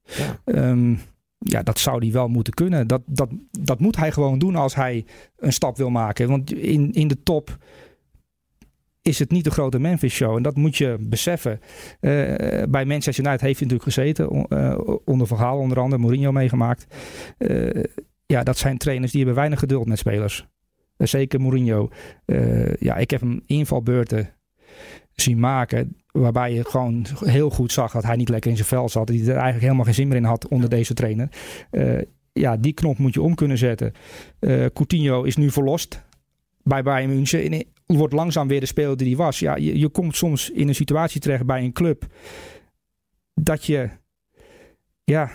Ja. 0.03 0.41
Um, 0.45 0.99
ja, 1.37 1.63
dat 1.63 1.79
zou 1.79 1.99
hij 1.99 2.11
wel 2.11 2.27
moeten 2.27 2.53
kunnen. 2.53 2.87
Dat, 2.87 3.01
dat, 3.05 3.29
dat 3.59 3.79
moet 3.79 3.95
hij 3.95 4.11
gewoon 4.11 4.39
doen 4.39 4.55
als 4.55 4.75
hij 4.75 5.05
een 5.37 5.53
stap 5.53 5.77
wil 5.77 5.89
maken. 5.89 6.29
Want 6.29 6.53
in, 6.53 6.93
in 6.93 7.07
de 7.07 7.23
top 7.23 7.57
is 9.05 9.19
het 9.19 9.31
niet 9.31 9.43
de 9.43 9.51
grote 9.51 9.79
Memphis 9.79 10.13
show. 10.13 10.35
En 10.35 10.43
dat 10.43 10.55
moet 10.55 10.77
je 10.77 10.97
beseffen. 10.99 11.59
Uh, 12.01 12.35
bij 12.69 12.85
Manchester 12.85 13.25
United 13.25 13.41
heeft 13.41 13.59
hij 13.59 13.67
natuurlijk 13.67 13.83
gezeten. 13.83 14.45
Uh, 14.49 14.79
onder 15.05 15.27
verhaal 15.27 15.57
onder 15.57 15.79
andere 15.79 16.01
Mourinho 16.01 16.31
meegemaakt. 16.31 16.85
Uh, 17.37 17.83
ja, 18.25 18.43
dat 18.43 18.57
zijn 18.57 18.77
trainers 18.77 19.11
die 19.11 19.19
hebben 19.19 19.39
weinig 19.39 19.59
geduld 19.59 19.87
met 19.87 19.97
spelers. 19.97 20.47
zeker 20.97 21.41
Mourinho. 21.41 21.89
ja, 22.79 22.95
ik 22.95 23.09
heb 23.09 23.21
hem 23.21 23.41
invalbeurten 23.45 24.29
zien 25.11 25.39
maken. 25.39 25.97
Waarbij 26.11 26.53
je 26.53 26.65
gewoon 26.65 27.05
heel 27.19 27.49
goed 27.49 27.71
zag 27.71 27.91
dat 27.91 28.03
hij 28.03 28.15
niet 28.15 28.29
lekker 28.29 28.49
in 28.49 28.57
zijn 28.57 28.67
vel 28.67 28.89
zat. 28.89 29.07
Die 29.07 29.21
er 29.21 29.29
eigenlijk 29.29 29.61
helemaal 29.61 29.85
geen 29.85 29.93
zin 29.93 30.07
meer 30.07 30.17
in 30.17 30.23
had 30.23 30.47
onder 30.47 30.69
deze 30.69 30.93
trainer. 30.93 31.29
ja, 32.33 32.57
die 32.57 32.73
knop 32.73 32.97
moet 32.97 33.13
je 33.13 33.21
om 33.21 33.35
kunnen 33.35 33.57
zetten. 33.57 33.93
Coutinho 34.73 35.23
is 35.23 35.35
nu 35.35 35.51
verlost 35.51 36.03
bij 36.63 36.83
Bayern 36.83 37.09
München 37.09 37.65
wordt 37.85 38.13
langzaam 38.13 38.47
weer 38.47 38.59
de 38.59 38.65
speler 38.65 38.97
die 38.97 39.07
hij 39.07 39.15
was. 39.15 39.39
Ja, 39.39 39.55
je, 39.55 39.79
je 39.79 39.89
komt 39.89 40.15
soms 40.15 40.49
in 40.49 40.67
een 40.67 40.75
situatie 40.75 41.21
terecht 41.21 41.45
bij 41.45 41.63
een 41.63 41.73
club 41.73 42.05
dat 43.33 43.65
je 43.65 43.89
ja, 45.03 45.31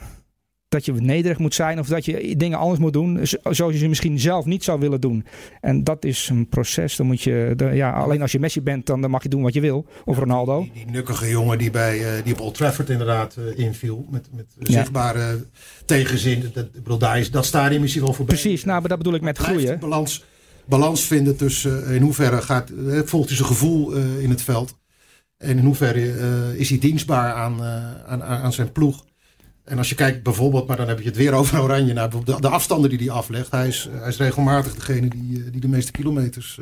dat 0.69 0.85
je 0.85 0.93
nederig 0.93 1.39
moet 1.39 1.55
zijn 1.55 1.79
of 1.79 1.89
dat 1.89 2.05
je 2.05 2.37
dingen 2.37 2.59
anders 2.59 2.81
moet 2.81 2.93
doen 2.93 3.21
zoals 3.43 3.73
je 3.73 3.79
ze 3.79 3.89
misschien 3.89 4.19
zelf 4.19 4.45
niet 4.45 4.65
zou 4.65 4.81
willen 4.81 5.01
doen. 5.01 5.27
En 5.61 5.85
dat 5.85 6.05
is 6.05 6.29
een 6.29 6.49
proces. 6.49 6.97
Dan 6.97 7.07
moet 7.07 7.23
je, 7.23 7.53
de, 7.57 7.65
ja, 7.65 7.93
alleen 7.93 8.23
als 8.23 8.33
je 8.33 8.39
Messi 8.39 8.61
bent, 8.61 8.87
dan, 8.87 9.11
mag 9.11 9.23
je 9.23 9.29
doen 9.29 9.43
wat 9.43 9.55
je 9.55 9.61
wil. 9.61 9.87
Of 10.05 10.19
Ronaldo. 10.19 10.63
Die, 10.63 10.73
die, 10.73 10.93
nukkige 10.93 11.29
jongen 11.29 11.59
die, 11.59 11.71
bij, 11.71 11.99
uh, 11.99 12.25
die 12.25 12.33
op 12.33 12.41
Old 12.41 12.55
Trafford 12.55 12.91
inderdaad 12.91 13.37
uh, 13.39 13.59
inviel. 13.59 14.07
Met, 14.11 14.29
met 14.35 14.47
zichtbare 14.59 15.47
tegenzin. 15.85 16.51
Dat, 16.53 16.73
bedoel, 16.73 16.99
daar 16.99 17.19
is 17.19 17.31
dat 17.31 17.45
stadium 17.47 17.85
is 17.85 17.93
hij 17.95 18.03
wel 18.03 18.13
voorbij. 18.13 18.35
Precies, 18.35 18.65
nou, 18.65 18.81
maar 18.81 18.89
dat 18.89 18.99
bedoel 18.99 19.15
ik 19.15 19.23
met 19.23 19.39
groeien. 19.39 19.79
Balans, 19.79 20.25
balans 20.70 21.04
vinden 21.04 21.37
tussen 21.37 21.87
in 21.87 22.02
hoeverre 22.02 22.42
gaat, 22.42 22.70
volgt 23.04 23.28
hij 23.28 23.37
zijn 23.37 23.48
gevoel 23.48 23.92
in 23.96 24.30
het 24.30 24.42
veld. 24.42 24.78
En 25.37 25.59
in 25.59 25.64
hoeverre 25.64 26.59
is 26.59 26.68
hij 26.68 26.78
dienstbaar 26.78 27.33
aan, 27.33 27.62
aan, 28.06 28.22
aan 28.22 28.52
zijn 28.52 28.72
ploeg. 28.72 29.04
En 29.64 29.78
als 29.78 29.88
je 29.88 29.94
kijkt 29.94 30.22
bijvoorbeeld, 30.22 30.66
maar 30.66 30.76
dan 30.76 30.88
heb 30.88 30.98
je 30.98 31.04
het 31.04 31.16
weer 31.16 31.33
over 31.40 31.62
Oranje, 31.62 31.92
naar 31.92 32.11
de, 32.11 32.40
de 32.40 32.48
afstanden 32.48 32.90
die 32.90 32.98
hij 32.98 33.11
aflegt. 33.11 33.50
Hij 33.50 33.68
is, 33.68 33.88
hij 33.92 34.09
is 34.09 34.16
regelmatig 34.16 34.74
degene 34.74 35.09
die, 35.09 35.44
eh, 35.44 35.52
die 35.52 35.61
de 35.61 35.68
meeste 35.68 35.92
kilometers 35.92 36.61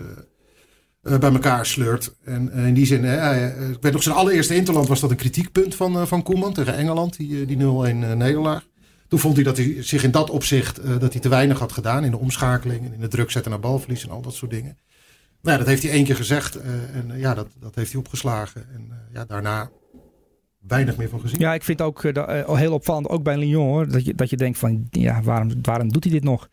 bij 1.03 1.33
elkaar 1.33 1.67
sleurt. 1.67 2.15
En 2.25 2.53
in 2.53 2.75
die 2.75 2.87
zin, 2.87 3.05
ik 3.71 3.83
weet 3.83 3.93
nog 3.93 4.03
zijn 4.03 4.15
allereerste 4.15 4.55
Interland 4.55 4.89
was 4.89 5.01
dat 5.01 5.11
een 5.11 5.17
kritiekpunt 5.17 5.75
van, 5.75 6.07
van 6.07 6.23
Koeman 6.23 6.53
tegen 6.53 6.77
Engeland, 6.77 7.17
die, 7.17 7.47
die 7.47 7.57
0-1 7.57 7.61
nederlaag. 8.17 8.68
Toen 9.09 9.19
vond 9.19 9.35
hij 9.35 9.45
dat 9.45 9.57
hij 9.57 9.83
zich 9.83 10.05
in 10.05 10.11
dat 10.11 10.31
opzicht 10.31 11.01
dat 11.01 11.13
hij 11.13 11.23
te 11.23 11.29
weinig 11.29 11.59
had 11.59 11.73
gedaan 11.73 12.05
in 12.05 12.11
de 12.11 12.19
omschakeling 12.19 12.85
en 12.85 12.93
in 12.93 13.01
de 13.01 13.09
druk 13.09 13.31
zetten 13.31 13.51
naar 13.51 13.61
balverlies 13.61 14.05
en 14.05 14.11
al 14.11 14.23
dat 14.23 14.35
soort 14.35 14.51
dingen. 14.51 14.79
Nou, 15.43 15.53
ja, 15.53 15.57
dat 15.57 15.67
heeft 15.67 15.83
hij 15.83 15.93
één 15.93 16.05
keer 16.05 16.17
gezegd 16.17 16.57
en 16.93 17.13
ja, 17.19 17.35
dat, 17.35 17.49
dat 17.61 17.75
heeft 17.75 17.93
hij 17.93 18.01
opgeslagen. 18.01 18.67
En 18.75 18.93
ja, 19.13 19.25
daarna 19.25 19.71
weinig 20.59 20.97
meer 20.97 21.09
van 21.09 21.21
gezien. 21.21 21.41
Ja, 21.41 21.55
ik 21.55 21.65
vind 21.65 21.83
ook 21.83 22.03
heel 22.47 22.73
opvallend, 22.73 23.09
ook 23.09 23.23
bij 23.23 23.37
Lyon, 23.37 23.67
hoor, 23.67 23.89
dat, 23.89 24.05
je, 24.05 24.15
dat 24.15 24.31
je 24.31 24.37
denkt 24.37 24.59
van, 24.59 24.87
ja, 24.91 25.23
waarom, 25.23 25.51
waarom 25.63 25.93
doet 25.93 26.05
hij 26.05 26.13
dit 26.13 26.25
nog? 26.25 26.49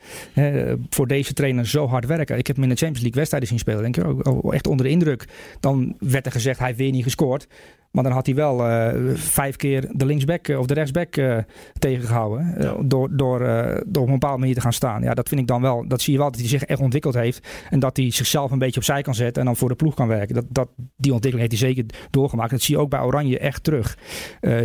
voor 0.90 1.08
deze 1.08 1.34
trainer 1.34 1.68
zo 1.68 1.88
hard 1.88 2.06
werken. 2.06 2.38
Ik 2.38 2.48
heb 2.48 2.56
hem 2.56 2.66
in 2.66 2.72
de 2.72 2.76
Champions 2.76 3.02
League 3.02 3.20
wedstrijden 3.20 3.50
zien 3.50 3.60
spelen, 3.60 3.82
denk 3.82 3.98
ik 3.98 4.28
ook 4.28 4.54
echt 4.54 4.68
onder 4.68 4.86
de 4.86 4.92
indruk. 4.92 5.28
Dan 5.60 5.96
werd 6.00 6.26
er 6.26 6.32
gezegd, 6.32 6.58
hij 6.58 6.68
heeft 6.68 6.80
weer 6.80 6.92
niet 6.92 7.04
gescoord. 7.04 7.48
Maar 7.96 8.04
dan 8.04 8.14
had 8.14 8.26
hij 8.26 8.36
wel 8.36 8.70
uh, 8.70 9.14
vijf 9.14 9.56
keer 9.56 9.88
de 9.92 10.06
linksback 10.06 10.48
of 10.48 10.66
de 10.66 10.74
rechtsback 10.74 11.16
uh, 11.16 11.38
tegengehouden. 11.80 12.56
Door, 12.90 13.16
door, 13.16 13.40
door 13.88 14.02
op 14.02 14.08
een 14.08 14.14
bepaalde 14.14 14.40
manier 14.40 14.56
te 14.56 14.62
gaan 14.62 14.74
staan. 14.74 15.02
Ja, 15.02 15.14
dat 15.14 15.30
vind 15.30 15.42
ik 15.42 15.48
dan 15.48 15.62
wel. 15.62 15.88
Dat 15.88 16.02
zie 16.02 16.14
je 16.14 16.20
wel 16.20 16.32
dat 16.32 16.40
hij 16.40 16.50
zich 16.50 16.64
echt 16.64 16.80
ontwikkeld 16.80 17.14
heeft. 17.14 17.48
En 17.70 17.80
dat 17.80 17.98
hij 17.98 18.12
zichzelf 18.12 18.52
een 18.52 18.60
beetje 18.60 18.80
opzij 18.80 19.02
kan 19.02 19.16
zetten. 19.16 19.42
En 19.42 19.48
dan 19.48 19.56
voor 19.56 19.70
de 19.70 19.76
ploeg 19.76 19.94
kan 19.94 20.08
werken. 20.08 20.36
Dat, 20.36 20.46
dat, 20.50 20.70
die 20.76 21.14
ontwikkeling 21.14 21.50
heeft 21.50 21.62
hij 21.62 21.74
zeker 21.74 21.86
doorgemaakt. 22.10 22.52
Dat 22.52 22.62
zie 22.62 22.76
je 22.76 22.82
ook 22.82 22.90
bij 22.90 23.02
Oranje 23.02 23.40
echt 23.40 23.64
terug. 23.64 23.98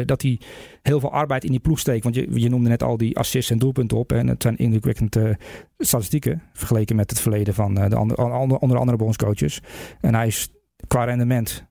dat 0.04 0.22
hij 0.22 0.40
heel 0.82 1.00
veel 1.00 1.12
arbeid 1.12 1.44
in 1.44 1.50
die 1.50 1.60
ploeg 1.60 1.78
steekt. 1.78 2.02
Want 2.02 2.14
je, 2.14 2.40
je 2.40 2.48
noemde 2.48 2.68
net 2.68 2.82
al 2.82 2.96
die 2.96 3.18
assists 3.18 3.50
en 3.50 3.58
doelpunten 3.58 3.96
op. 3.96 4.12
En 4.12 4.26
het 4.26 4.42
zijn 4.42 4.56
indrukwekkende 4.56 5.38
statistieken. 5.78 6.42
Vergeleken 6.52 6.96
met 6.96 7.10
het 7.10 7.20
verleden 7.20 7.54
van 7.54 7.74
de 7.74 7.96
andere, 7.96 8.58
onder 8.58 8.78
andere 8.78 8.96
bondscoaches. 8.96 9.60
En 10.00 10.14
hij 10.14 10.26
is 10.26 10.48
qua 10.86 11.04
rendement 11.04 11.69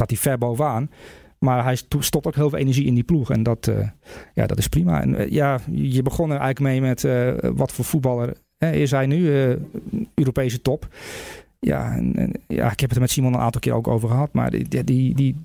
staat 0.00 0.10
hij 0.10 0.30
ver 0.30 0.38
bovenaan. 0.38 0.90
Maar 1.38 1.64
hij 1.64 1.76
stopt 1.98 2.26
ook 2.26 2.34
heel 2.34 2.50
veel 2.50 2.58
energie 2.58 2.86
in 2.86 2.94
die 2.94 3.02
ploeg. 3.02 3.30
En 3.30 3.42
dat, 3.42 3.66
uh, 3.66 3.88
ja, 4.34 4.46
dat 4.46 4.58
is 4.58 4.68
prima. 4.68 5.02
En 5.02 5.20
uh, 5.20 5.30
ja, 5.30 5.58
je 5.70 6.02
begon 6.02 6.30
er 6.30 6.40
eigenlijk 6.40 6.60
mee 6.60 6.80
met 6.80 7.04
uh, 7.04 7.50
wat 7.54 7.72
voor 7.72 7.84
voetballer 7.84 8.36
hè, 8.58 8.70
is 8.70 8.90
hij 8.90 9.06
nu? 9.06 9.30
Europese 10.14 10.62
top. 10.62 10.88
Ja, 11.58 11.96
en, 11.96 12.16
en, 12.16 12.32
ja, 12.46 12.72
ik 12.72 12.80
heb 12.80 12.88
het 12.88 12.94
er 12.94 13.00
met 13.00 13.10
Simon 13.10 13.34
een 13.34 13.40
aantal 13.40 13.60
keer 13.60 13.72
ook 13.72 13.88
over 13.88 14.08
gehad. 14.08 14.32
Maar 14.32 14.50
die, 14.50 14.84
die, 14.84 15.14
die, 15.14 15.36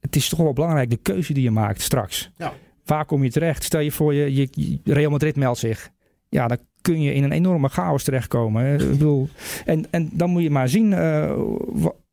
het 0.00 0.16
is 0.16 0.28
toch 0.28 0.38
wel 0.38 0.52
belangrijk, 0.52 0.90
de 0.90 0.96
keuze 1.02 1.32
die 1.32 1.42
je 1.42 1.50
maakt 1.50 1.80
straks. 1.80 2.30
Ja. 2.36 2.52
Waar 2.84 3.04
kom 3.04 3.24
je 3.24 3.30
terecht? 3.30 3.64
Stel 3.64 3.80
je 3.80 3.92
voor, 3.92 4.14
je, 4.14 4.48
je, 4.52 4.78
Real 4.84 5.10
Madrid 5.10 5.36
meldt 5.36 5.58
zich. 5.58 5.90
Ja, 6.28 6.48
dan 6.48 6.58
kun 6.80 7.00
je 7.00 7.14
in 7.14 7.24
een 7.24 7.32
enorme 7.32 7.68
chaos 7.68 8.02
terechtkomen. 8.02 8.80
Ik 8.80 8.90
bedoel, 8.90 9.28
en, 9.64 9.86
en 9.90 10.10
dan 10.12 10.30
moet 10.30 10.42
je 10.42 10.50
maar 10.50 10.68
zien 10.68 10.92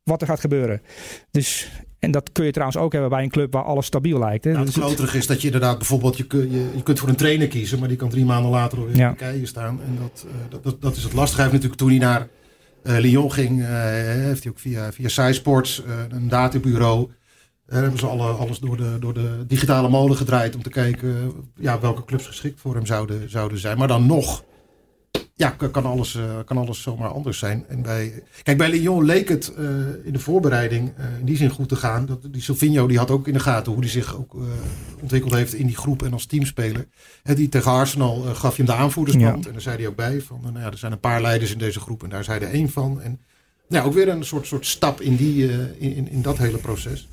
wat 0.07 0.21
er 0.21 0.27
gaat 0.27 0.39
gebeuren. 0.39 0.81
Dus, 1.31 1.71
en 1.99 2.11
dat 2.11 2.31
kun 2.31 2.45
je 2.45 2.51
trouwens 2.51 2.79
ook 2.79 2.91
hebben 2.91 3.09
bij 3.09 3.23
een 3.23 3.29
club 3.29 3.53
waar 3.53 3.63
alles 3.63 3.85
stabiel 3.85 4.19
lijkt. 4.19 4.43
Hè? 4.43 4.51
Nou, 4.51 4.65
het 4.65 4.97
dus 4.97 5.13
is 5.13 5.27
dat 5.27 5.41
je 5.41 5.45
inderdaad 5.45 5.77
bijvoorbeeld, 5.77 6.17
je, 6.17 6.25
je, 6.29 6.69
je 6.75 6.83
kunt 6.83 6.99
voor 6.99 7.09
een 7.09 7.15
trainer 7.15 7.47
kiezen, 7.47 7.79
maar 7.79 7.87
die 7.87 7.97
kan 7.97 8.09
drie 8.09 8.25
maanden 8.25 8.51
later 8.51 8.77
alweer 8.77 8.95
ja. 8.95 9.09
in 9.09 9.15
Turkije 9.15 9.45
staan. 9.45 9.79
En 9.85 9.97
dat, 10.01 10.25
uh, 10.27 10.31
dat, 10.49 10.63
dat, 10.63 10.81
dat, 10.81 10.95
is 10.95 11.03
het 11.03 11.13
lastige. 11.13 11.41
Hij 11.41 11.49
heeft 11.51 11.63
natuurlijk 11.63 11.81
toen 11.81 11.89
hij 11.89 12.09
naar 12.09 12.27
uh, 12.83 12.97
Lyon 12.97 13.31
ging, 13.31 13.59
uh, 13.59 13.67
heeft 13.69 14.43
hij 14.43 14.51
ook 14.51 14.59
via, 14.59 14.91
via 14.91 15.07
SciSports, 15.07 15.83
een 16.09 16.27
databureau, 16.27 17.09
hebben 17.65 17.99
ze 17.99 18.07
alle, 18.07 18.31
alles 18.31 18.59
door 18.59 18.77
de, 18.77 18.97
door 18.99 19.13
de 19.13 19.43
digitale 19.47 19.89
molen 19.89 20.17
gedraaid 20.17 20.55
om 20.55 20.63
te 20.63 20.69
kijken 20.69 21.31
ja, 21.55 21.79
welke 21.79 22.05
clubs 22.05 22.25
geschikt 22.25 22.59
voor 22.59 22.75
hem 22.75 22.85
zouden, 22.85 23.29
zouden 23.29 23.57
zijn. 23.57 23.77
Maar 23.77 23.87
dan 23.87 24.05
nog 24.05 24.43
ja, 25.37 25.49
kan 25.49 25.85
alles, 25.85 26.15
uh, 26.15 26.23
kan 26.45 26.57
alles 26.57 26.81
zomaar 26.81 27.09
anders 27.09 27.39
zijn. 27.39 27.65
En 27.67 27.81
bij, 27.81 28.23
kijk, 28.43 28.57
bij 28.57 28.69
Lyon 28.69 29.05
leek 29.05 29.29
het 29.29 29.53
uh, 29.57 29.65
in 30.03 30.13
de 30.13 30.19
voorbereiding 30.19 30.91
uh, 30.99 31.19
in 31.19 31.25
die 31.25 31.37
zin 31.37 31.49
goed 31.49 31.69
te 31.69 31.75
gaan. 31.75 32.05
Dat, 32.05 32.19
die 32.31 32.41
Silvino 32.41 32.87
die 32.87 32.97
had 32.97 33.11
ook 33.11 33.27
in 33.27 33.33
de 33.33 33.39
gaten 33.39 33.71
hoe 33.71 33.81
hij 33.81 33.91
zich 33.91 34.17
ook 34.17 34.35
ontwikkeld 35.01 35.33
heeft 35.33 35.53
in 35.53 35.65
die 35.65 35.75
groep 35.75 36.03
en 36.03 36.13
als 36.13 36.25
teamspeler. 36.25 36.87
En 37.23 37.35
die 37.35 37.49
tegen 37.49 37.71
Arsenal 37.71 38.21
gaf 38.21 38.57
je 38.57 38.63
hem 38.63 38.75
de 38.75 38.81
aanvoerdersband. 38.81 39.43
Ja. 39.43 39.47
En 39.47 39.53
daar 39.53 39.61
zei 39.61 39.77
hij 39.77 39.87
ook 39.87 39.95
bij 39.95 40.21
van, 40.21 40.39
nou 40.43 40.59
ja, 40.59 40.71
er 40.71 40.77
zijn 40.77 40.91
een 40.91 40.99
paar 40.99 41.21
leiders 41.21 41.51
in 41.51 41.57
deze 41.57 41.79
groep 41.79 42.03
en 42.03 42.09
daar 42.09 42.23
zei 42.23 42.39
hij 42.39 42.51
één 42.51 42.69
van. 42.69 43.01
En 43.01 43.19
nou, 43.67 43.87
ook 43.87 43.93
weer 43.93 44.07
een 44.09 44.25
soort, 44.25 44.47
soort 44.47 44.65
stap 44.65 45.01
in, 45.01 45.15
die, 45.15 45.43
in, 45.77 45.95
in, 45.95 46.09
in 46.09 46.21
dat 46.21 46.37
hele 46.37 46.57
proces. 46.57 47.07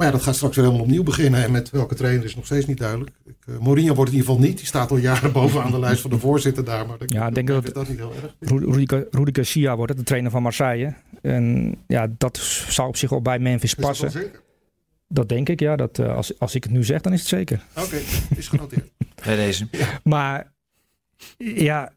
Maar 0.00 0.08
ja, 0.08 0.14
dat 0.14 0.24
gaat 0.24 0.36
straks 0.36 0.56
weer 0.56 0.64
helemaal 0.64 0.86
opnieuw 0.86 1.02
beginnen. 1.02 1.44
En 1.44 1.50
met 1.50 1.70
welke 1.70 1.94
trainer 1.94 2.24
is 2.24 2.36
nog 2.36 2.44
steeds 2.44 2.66
niet 2.66 2.78
duidelijk. 2.78 3.10
Ik, 3.24 3.34
uh, 3.46 3.58
Mourinho 3.58 3.94
wordt 3.94 4.10
in 4.10 4.16
ieder 4.16 4.30
geval 4.30 4.46
niet. 4.46 4.56
Die 4.56 4.66
staat 4.66 4.90
al 4.90 4.96
jaren 4.96 5.32
bovenaan 5.40 5.70
de 5.70 5.78
lijst 5.78 6.00
van 6.00 6.10
de 6.10 6.18
voorzitter 6.18 6.64
daar. 6.64 6.86
Maar 6.86 6.96
ja, 7.06 7.26
ik 7.26 7.34
denk 7.34 7.48
dat, 7.48 7.74
dat 7.74 7.88
niet 7.88 7.98
heel 7.98 8.12
erg. 8.22 8.34
Rudy 9.10 9.32
Garcia 9.32 9.76
wordt 9.76 9.90
het, 9.90 9.98
de 9.98 10.06
trainer 10.06 10.30
van 10.30 10.42
Marseille. 10.42 10.94
En 11.22 11.74
ja, 11.86 12.06
dat 12.18 12.36
zou 12.68 12.88
op 12.88 12.96
zich 12.96 13.10
wel 13.10 13.22
bij 13.22 13.38
Memphis 13.38 13.74
passen. 13.74 14.06
Is 14.06 14.12
dat, 14.12 14.22
zeker? 14.22 14.40
dat 15.08 15.28
denk 15.28 15.48
ik, 15.48 15.60
ja. 15.60 15.76
Dat, 15.76 15.98
uh, 15.98 16.16
als, 16.16 16.38
als 16.38 16.54
ik 16.54 16.62
het 16.62 16.72
nu 16.72 16.84
zeg, 16.84 17.00
dan 17.00 17.12
is 17.12 17.20
het 17.20 17.28
zeker. 17.28 17.64
Oké, 17.76 17.86
okay, 17.86 18.02
is 18.36 18.48
genoteerd. 18.48 18.90
bij 19.24 19.36
deze. 19.36 19.66
Ja. 19.70 20.00
Maar 20.04 20.52
ja, 21.38 21.92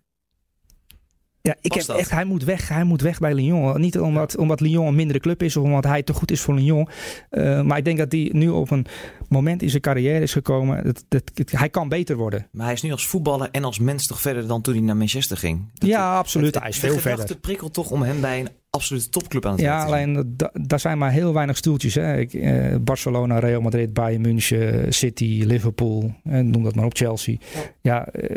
ja, 1.48 1.56
ik 1.62 1.74
heb 1.74 1.88
echt, 1.88 2.12
hij 2.12 2.26
moet 2.26 2.44
weg. 2.44 2.70
Hij 2.70 2.84
moet 2.84 3.02
weg 3.02 3.20
bij 3.20 3.34
Lyon. 3.34 3.82
Niet 3.82 4.00
omdat, 4.00 4.38
omdat 4.38 4.60
Lyon 4.60 4.88
een 4.88 4.96
mindere 4.96 5.20
club 5.20 5.44
is 5.44 5.58
of 5.58 5.64
omdat 5.64 5.84
hij 5.84 6.04
te 6.04 6.14
goed 6.14 6.32
is 6.32 6.42
voor 6.42 6.54
Lyon. 6.54 6.88
Uh, 7.32 7.62
maar 7.62 7.78
ik 7.78 7.86
denk 7.86 7.98
dat 7.98 8.12
hij 8.12 8.30
nu 8.34 8.50
op 8.50 8.72
een 8.72 8.86
moment 9.30 9.62
in 9.62 9.70
zijn 9.70 9.82
carrière 9.82 10.20
is 10.20 10.32
gekomen. 10.32 10.84
Dat, 10.84 11.06
dat, 11.08 11.52
hij 11.52 11.70
kan 11.70 11.90
beter 11.90 12.16
worden. 12.16 12.48
Maar 12.52 12.66
hij 12.66 12.74
is 12.74 12.82
nu 12.82 12.92
als 12.92 13.08
voetballer 13.08 13.50
en 13.52 13.64
als 13.64 13.80
mens 13.80 14.08
toch 14.08 14.22
verder 14.22 14.48
dan 14.48 14.62
toen 14.62 14.74
hij 14.74 14.84
naar 14.84 14.98
Manchester 14.98 15.38
ging. 15.38 15.70
Dat 15.74 15.90
ja, 15.90 16.18
absoluut. 16.18 16.60
hij 16.60 16.70
is 16.70 16.80
veel 16.80 17.00
verder. 17.00 17.28
De 17.28 17.36
prikkelt 17.36 17.74
toch 17.74 17.92
om 17.92 18.02
hem 18.02 18.22
bij 18.22 18.40
een 18.40 18.50
absolute 18.70 19.10
topclub 19.10 19.46
aan 19.46 19.56
te 19.56 19.62
Ja, 19.62 19.86
alleen 19.86 20.38
daar 20.54 20.80
zijn 20.80 20.98
maar 20.98 21.12
heel 21.12 21.34
weinig 21.34 21.58
stoeltjes. 21.58 21.96
Hè. 21.96 22.18
Ik, 22.18 22.34
eh, 22.34 22.76
Barcelona, 22.82 23.40
Real 23.40 23.62
Madrid, 23.62 23.94
Bayern 23.94 24.22
München, 24.22 24.94
City, 24.94 25.44
Liverpool. 25.46 26.14
Eh, 26.24 26.40
noem 26.40 26.64
dat 26.64 26.76
maar 26.76 26.86
op 26.86 26.96
Chelsea. 26.96 27.38
Ja, 27.82 28.06
eh, 28.06 28.36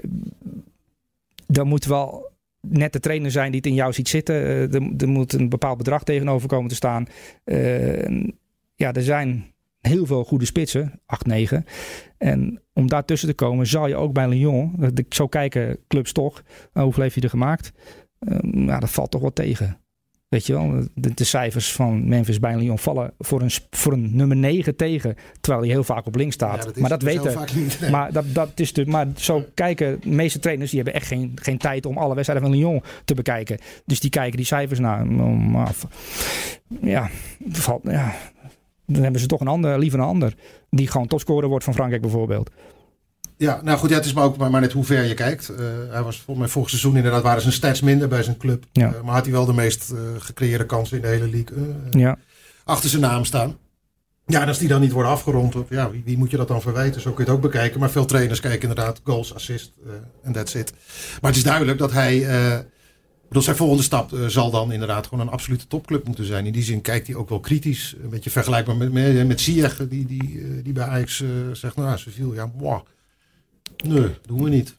dan 1.46 1.66
moet 1.66 1.84
wel 1.84 2.34
net 2.60 2.92
de 2.92 3.00
trainer 3.00 3.30
zijn 3.30 3.50
die 3.50 3.60
het 3.60 3.68
in 3.68 3.74
jou 3.74 3.92
ziet 3.92 4.08
zitten. 4.08 4.34
Eh, 4.34 4.74
er, 5.00 5.08
moet 5.08 5.32
een 5.32 5.48
bepaald 5.48 5.78
bedrag 5.78 6.04
tegenover 6.04 6.48
komen 6.48 6.68
te 6.68 6.74
staan. 6.74 7.06
Uh, 7.44 8.28
ja, 8.74 8.92
er 8.92 9.02
zijn 9.02 9.54
heel 9.80 10.06
veel 10.06 10.24
goede 10.24 10.44
spitsen, 10.44 11.00
8, 11.06 11.26
9. 11.26 11.64
En 12.18 12.62
om 12.72 12.88
daartussen 12.88 13.28
te 13.28 13.34
komen, 13.34 13.66
zal 13.66 13.86
je 13.86 13.96
ook 13.96 14.12
bij 14.12 14.28
Lyon, 14.28 14.92
zo 15.08 15.26
kijken 15.26 15.78
clubs 15.88 16.12
toch, 16.12 16.42
hoeveel 16.72 17.02
heeft 17.02 17.14
hij 17.14 17.24
er 17.24 17.30
gemaakt? 17.30 17.72
Ja, 18.50 18.80
dat 18.80 18.90
valt 18.90 19.10
toch 19.10 19.20
wel 19.20 19.32
tegen. 19.32 19.80
Weet 20.28 20.46
je 20.46 20.52
wel, 20.52 20.84
de, 20.94 21.14
de, 21.14 21.24
cijfers 21.24 21.72
van 21.72 22.08
Memphis 22.08 22.38
bij 22.38 22.56
Lyon 22.56 22.78
vallen 22.78 23.12
voor 23.18 23.40
een, 23.40 23.50
voor 23.70 23.92
een 23.92 24.16
nummer 24.16 24.36
9 24.36 24.76
tegen. 24.76 25.16
Terwijl 25.40 25.64
hij 25.64 25.72
heel 25.72 25.84
vaak 25.84 26.06
op 26.06 26.14
links 26.14 26.34
staat. 26.34 26.76
maar 26.76 26.90
dat 26.90 27.02
weten. 27.02 27.38
Maar, 27.90 28.12
dat, 28.12 28.24
dat 28.28 28.50
is 28.54 28.72
de, 28.72 28.86
maar 28.86 29.06
zo 29.16 29.44
kijken 29.54 30.00
de 30.00 30.08
meeste 30.08 30.38
trainers, 30.38 30.70
die 30.70 30.82
hebben 30.82 31.00
echt 31.00 31.06
geen, 31.06 31.32
geen 31.34 31.58
tijd 31.58 31.86
om 31.86 31.98
alle 31.98 32.14
wedstrijden 32.14 32.48
van 32.48 32.56
Lyon 32.56 32.82
te 33.04 33.14
bekijken. 33.14 33.58
Dus 33.84 34.00
die 34.00 34.10
kijken 34.10 34.36
die 34.36 34.46
cijfers 34.46 34.80
naar. 34.80 35.06
Maar, 35.06 35.74
ja, 36.80 37.10
valt, 37.48 37.82
ja, 37.84 38.14
dan 38.86 39.02
hebben 39.02 39.20
ze 39.20 39.26
toch 39.26 39.40
een 39.40 39.48
ander, 39.48 39.78
liever 39.78 39.98
een 39.98 40.04
ander. 40.04 40.34
Die 40.70 40.88
gewoon 40.88 41.06
topscorer 41.06 41.48
wordt 41.48 41.64
van 41.64 41.74
Frankrijk 41.74 42.02
bijvoorbeeld. 42.02 42.50
Ja, 43.38 43.60
nou 43.62 43.78
goed, 43.78 43.90
ja, 43.90 43.96
het 43.96 44.04
is 44.04 44.12
maar 44.12 44.24
ook 44.24 44.36
maar, 44.36 44.50
maar 44.50 44.60
net 44.60 44.72
hoe 44.72 44.84
ver 44.84 45.04
je 45.04 45.14
kijkt. 45.14 45.50
Uh, 45.50 45.56
hij 45.90 46.02
was 46.02 46.16
volgens 46.16 46.38
mij 46.38 46.48
vorig 46.48 46.68
seizoen 46.68 46.96
inderdaad 46.96 47.22
waren 47.22 47.40
zijn 47.40 47.52
stats 47.52 47.80
minder 47.80 48.08
bij 48.08 48.22
zijn 48.22 48.36
club. 48.36 48.64
Ja. 48.72 48.94
Uh, 48.94 49.00
maar 49.02 49.14
had 49.14 49.24
hij 49.24 49.32
wel 49.32 49.44
de 49.44 49.52
meest 49.52 49.92
uh, 49.92 49.98
gecreëerde 50.18 50.66
kansen 50.66 50.96
in 50.96 51.02
de 51.02 51.08
hele 51.08 51.28
league 51.28 51.74
ja. 51.90 52.18
achter 52.64 52.90
zijn 52.90 53.02
naam 53.02 53.24
staan. 53.24 53.56
Ja, 54.26 54.40
en 54.42 54.48
als 54.48 54.58
die 54.58 54.68
dan 54.68 54.80
niet 54.80 54.92
worden 54.92 55.10
afgerond, 55.10 55.54
ja, 55.68 55.90
wie, 55.90 56.02
wie, 56.04 56.18
moet 56.18 56.30
je 56.30 56.36
dat 56.36 56.48
dan 56.48 56.62
verwijten? 56.62 57.00
Zo 57.00 57.10
kun 57.10 57.24
je 57.24 57.30
het 57.30 57.38
ook 57.40 57.50
bekijken. 57.50 57.80
Maar 57.80 57.90
veel 57.90 58.04
trainers 58.04 58.40
kijken 58.40 58.68
inderdaad 58.68 59.00
goals, 59.04 59.34
assist 59.34 59.72
en 60.22 60.32
that's 60.32 60.54
it. 60.54 60.72
Maar 61.20 61.30
het 61.30 61.36
is 61.36 61.44
duidelijk 61.44 61.78
dat 61.78 61.92
hij... 61.92 62.18
bedoel, 63.28 63.42
zijn 63.42 63.56
volgende 63.56 63.82
stap 63.82 64.10
zal 64.26 64.50
dan 64.50 64.72
inderdaad 64.72 65.06
gewoon 65.06 65.26
een 65.26 65.32
absolute 65.32 65.66
topclub 65.66 66.06
moeten 66.06 66.24
zijn. 66.24 66.46
In 66.46 66.52
die 66.52 66.62
zin 66.62 66.80
kijkt 66.80 67.06
hij 67.06 67.16
ook 67.16 67.28
wel 67.28 67.40
kritisch. 67.40 67.96
Een 68.02 68.08
beetje 68.08 68.30
vergelijkbaar 68.30 68.76
met, 68.76 68.92
met, 68.92 69.26
met 69.26 69.44
die, 69.44 70.06
die, 70.06 70.62
die 70.62 70.72
bij 70.72 70.84
Ajax 70.84 71.24
zegt, 71.52 71.76
nou, 71.76 71.98
Sevilla, 71.98 72.34
ja, 72.34 72.50
wow 72.56 72.86
Nee, 73.84 74.08
doen 74.26 74.42
we 74.42 74.48
niet. 74.50 74.74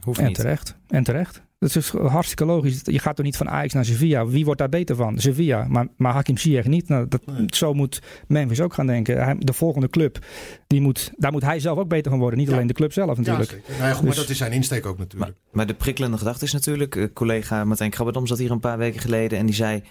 Hoeft 0.00 0.18
En 0.20 0.26
niet. 0.26 0.34
terecht. 0.34 0.76
En 0.88 1.04
terecht. 1.04 1.42
Dat 1.58 1.76
is 1.76 1.88
hartstikke 1.90 2.44
logisch. 2.44 2.80
Je 2.84 2.98
gaat 2.98 3.16
toch 3.16 3.24
niet 3.24 3.36
van 3.36 3.48
Ajax 3.48 3.72
naar 3.74 3.84
Sevilla. 3.84 4.26
Wie 4.26 4.44
wordt 4.44 4.60
daar 4.60 4.68
beter 4.68 4.96
van? 4.96 5.18
Sevilla. 5.18 5.66
Maar, 5.68 5.86
maar 5.96 6.12
Hakim 6.12 6.36
Ziyech 6.36 6.66
niet. 6.66 6.88
Nou, 6.88 7.08
dat, 7.08 7.26
Nee. 7.26 7.44
Zo 7.46 7.74
moet 7.74 8.02
Memphis 8.26 8.60
ook 8.60 8.74
gaan 8.74 8.86
denken. 8.86 9.24
Hij, 9.24 9.36
de 9.38 9.52
volgende 9.52 9.88
club, 9.88 10.18
die 10.66 10.80
moet, 10.80 11.12
daar 11.16 11.32
moet 11.32 11.42
hij 11.42 11.60
zelf 11.60 11.78
ook 11.78 11.88
beter 11.88 12.10
van 12.10 12.20
worden. 12.20 12.38
Niet 12.38 12.48
Ja. 12.48 12.54
alleen 12.54 12.66
de 12.66 12.72
club 12.74 12.92
zelf 12.92 13.16
natuurlijk. 13.16 13.50
Ja, 13.50 13.56
zeker. 13.56 13.72
Nou 13.72 13.84
ja, 13.84 13.92
goed, 13.92 14.00
maar 14.02 14.10
Dus- 14.10 14.20
dat 14.20 14.30
is 14.30 14.38
zijn 14.38 14.52
insteek 14.52 14.86
ook 14.86 14.98
natuurlijk. 14.98 15.36
maar 15.52 15.66
de 15.66 15.74
prikkelende 15.74 16.18
gedachte 16.18 16.44
is 16.44 16.52
natuurlijk, 16.52 16.96
eh, 16.96 17.04
collega 17.12 17.64
Martijn 17.64 17.90
Krabberdam 17.90 18.26
zat 18.26 18.38
hier 18.38 18.50
een 18.50 18.60
paar 18.60 18.78
weken 18.78 19.00
geleden 19.00 19.38
en 19.38 19.46
die 19.46 19.54
zei, 19.54 19.82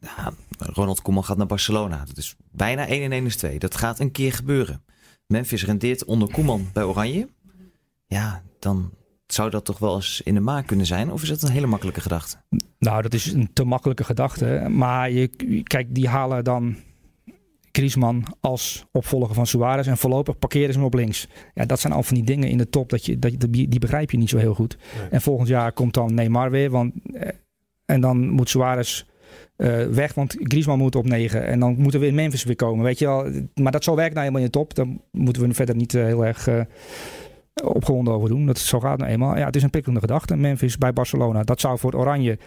nou, 0.00 0.34
Ronald 0.58 1.02
Koeman 1.02 1.24
gaat 1.24 1.36
naar 1.36 1.46
Barcelona. 1.46 2.04
Dat 2.06 2.16
is 2.16 2.36
bijna 2.52 2.88
1 2.88 3.02
en 3.02 3.12
1 3.12 3.26
is 3.26 3.36
2. 3.36 3.58
Dat 3.58 3.76
gaat 3.76 4.00
een 4.00 4.10
keer 4.10 4.32
gebeuren. 4.32 4.82
Memphis 5.26 5.64
rendeert 5.64 6.04
onder 6.04 6.30
Koeman 6.30 6.68
bij 6.72 6.82
Oranje. 6.84 7.28
Ja, 8.06 8.42
dan 8.58 8.90
zou 9.26 9.50
dat 9.50 9.64
toch 9.64 9.78
wel 9.78 9.94
eens 9.94 10.20
in 10.24 10.34
de 10.34 10.40
maak 10.40 10.66
kunnen 10.66 10.86
zijn? 10.86 11.12
Of 11.12 11.22
is 11.22 11.28
dat 11.28 11.42
een 11.42 11.50
hele 11.50 11.66
makkelijke 11.66 12.00
gedachte? 12.00 12.36
Nou, 12.78 13.02
dat 13.02 13.14
is 13.14 13.32
een 13.32 13.50
te 13.52 13.64
makkelijke 13.64 14.04
gedachte. 14.04 14.66
Maar 14.70 15.10
je, 15.10 15.28
kijk, 15.62 15.94
die 15.94 16.08
halen 16.08 16.44
dan 16.44 16.76
Griezmann 17.72 18.24
als 18.40 18.86
opvolger 18.92 19.34
van 19.34 19.46
Suarez. 19.46 19.86
En 19.86 19.96
voorlopig 19.96 20.38
parkeren 20.38 20.72
ze 20.72 20.78
hem 20.78 20.86
op 20.86 20.94
links. 20.94 21.28
Ja, 21.54 21.64
dat 21.64 21.80
zijn 21.80 21.92
al 21.92 22.02
van 22.02 22.14
die 22.14 22.24
dingen 22.24 22.48
in 22.48 22.58
de 22.58 22.68
top. 22.68 22.88
Dat 22.88 23.06
je, 23.06 23.18
dat 23.18 23.32
je, 23.32 23.50
die, 23.50 23.78
begrijp 23.78 24.10
je 24.10 24.18
niet 24.18 24.28
zo 24.28 24.38
heel 24.38 24.54
goed. 24.54 24.76
Nee. 24.98 25.08
En 25.10 25.20
volgend 25.20 25.48
jaar 25.48 25.72
komt 25.72 25.94
dan 25.94 26.14
Neymar 26.14 26.50
weer. 26.50 26.70
Want, 26.70 26.94
eh, 27.12 27.28
en 27.84 28.00
dan 28.00 28.28
moet 28.28 28.48
Suarez 28.48 29.04
eh, 29.56 29.86
weg, 29.86 30.14
want 30.14 30.36
Griezmann 30.38 30.78
moet 30.78 30.96
op 30.96 31.04
9. 31.04 31.46
En 31.46 31.60
dan 31.60 31.74
moeten 31.78 32.00
we 32.00 32.06
in 32.06 32.14
Memphis 32.14 32.44
weer 32.44 32.56
komen. 32.56 32.84
Weet 32.84 32.98
je 32.98 33.06
wel. 33.06 33.30
Maar 33.54 33.72
dat 33.72 33.84
zo 33.84 33.94
werkt 33.94 34.14
nou 34.14 34.26
helemaal 34.26 34.44
in 34.44 34.52
de 34.52 34.58
top. 34.58 34.74
Daar 34.74 34.86
moeten 35.10 35.48
we 35.48 35.54
verder 35.54 35.76
niet 35.76 35.94
eh, 35.94 36.04
heel 36.04 36.26
erg 36.26 36.48
eh, 36.48 36.60
opgewonden 37.64 38.14
over 38.14 38.28
doen. 38.28 38.46
Dat, 38.46 38.58
zo 38.58 38.80
gaat 38.80 38.90
het 38.90 39.00
nou 39.00 39.12
eenmaal. 39.12 39.36
Ja, 39.36 39.44
het 39.46 39.56
is 39.56 39.62
een 39.62 39.70
prikkelende 39.70 40.06
gedachte. 40.06 40.36
Memphis 40.36 40.78
bij 40.78 40.92
Barcelona. 40.92 41.42
Dat 41.42 41.60
zou 41.60 41.78
voor 41.78 41.90
het 41.90 42.00
Oranje 42.00 42.38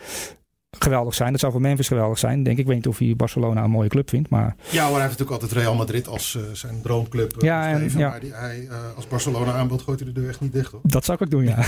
geweldig 0.80 1.14
zijn. 1.14 1.32
Dat 1.32 1.40
zou 1.40 1.52
voor 1.52 1.62
Memphis 1.62 1.88
geweldig 1.88 2.18
zijn. 2.18 2.44
Denk 2.44 2.56
ik. 2.56 2.62
Ik 2.62 2.66
weet 2.68 2.76
niet 2.76 2.88
of 2.88 2.98
hij 2.98 3.14
Barcelona 3.16 3.64
een 3.64 3.70
mooie 3.70 3.90
club 3.90 4.10
vindt. 4.10 4.30
Maar 4.30 4.56
Ja, 4.70 4.82
maar 4.84 4.92
hij 4.92 5.02
heeft 5.02 5.20
natuurlijk 5.20 5.32
altijd 5.42 5.52
Real 5.52 5.76
Madrid 5.76 6.08
als 6.08 6.36
eh, 6.36 6.42
zijn 6.54 6.82
droomclub. 6.82 7.32
eh, 7.38 7.42
Ja, 7.42 7.70
en- 7.72 7.92
ja. 7.98 8.10
Maar 8.10 8.20
die, 8.20 8.34
hij, 8.34 8.68
eh, 8.70 8.78
als 8.96 9.08
Barcelona 9.08 9.52
aanbod, 9.54 9.82
gooit 9.82 10.00
hij 10.00 10.14
de 10.14 10.20
deur 10.20 10.30
echt 10.30 10.42
niet 10.42 10.54
dicht 10.54 10.72
hoor. 10.72 10.82
dat 10.84 11.06
zou 11.06 11.18
ik 11.18 11.24
ook 11.24 11.32
doen, 11.32 11.44
ja. 11.44 11.58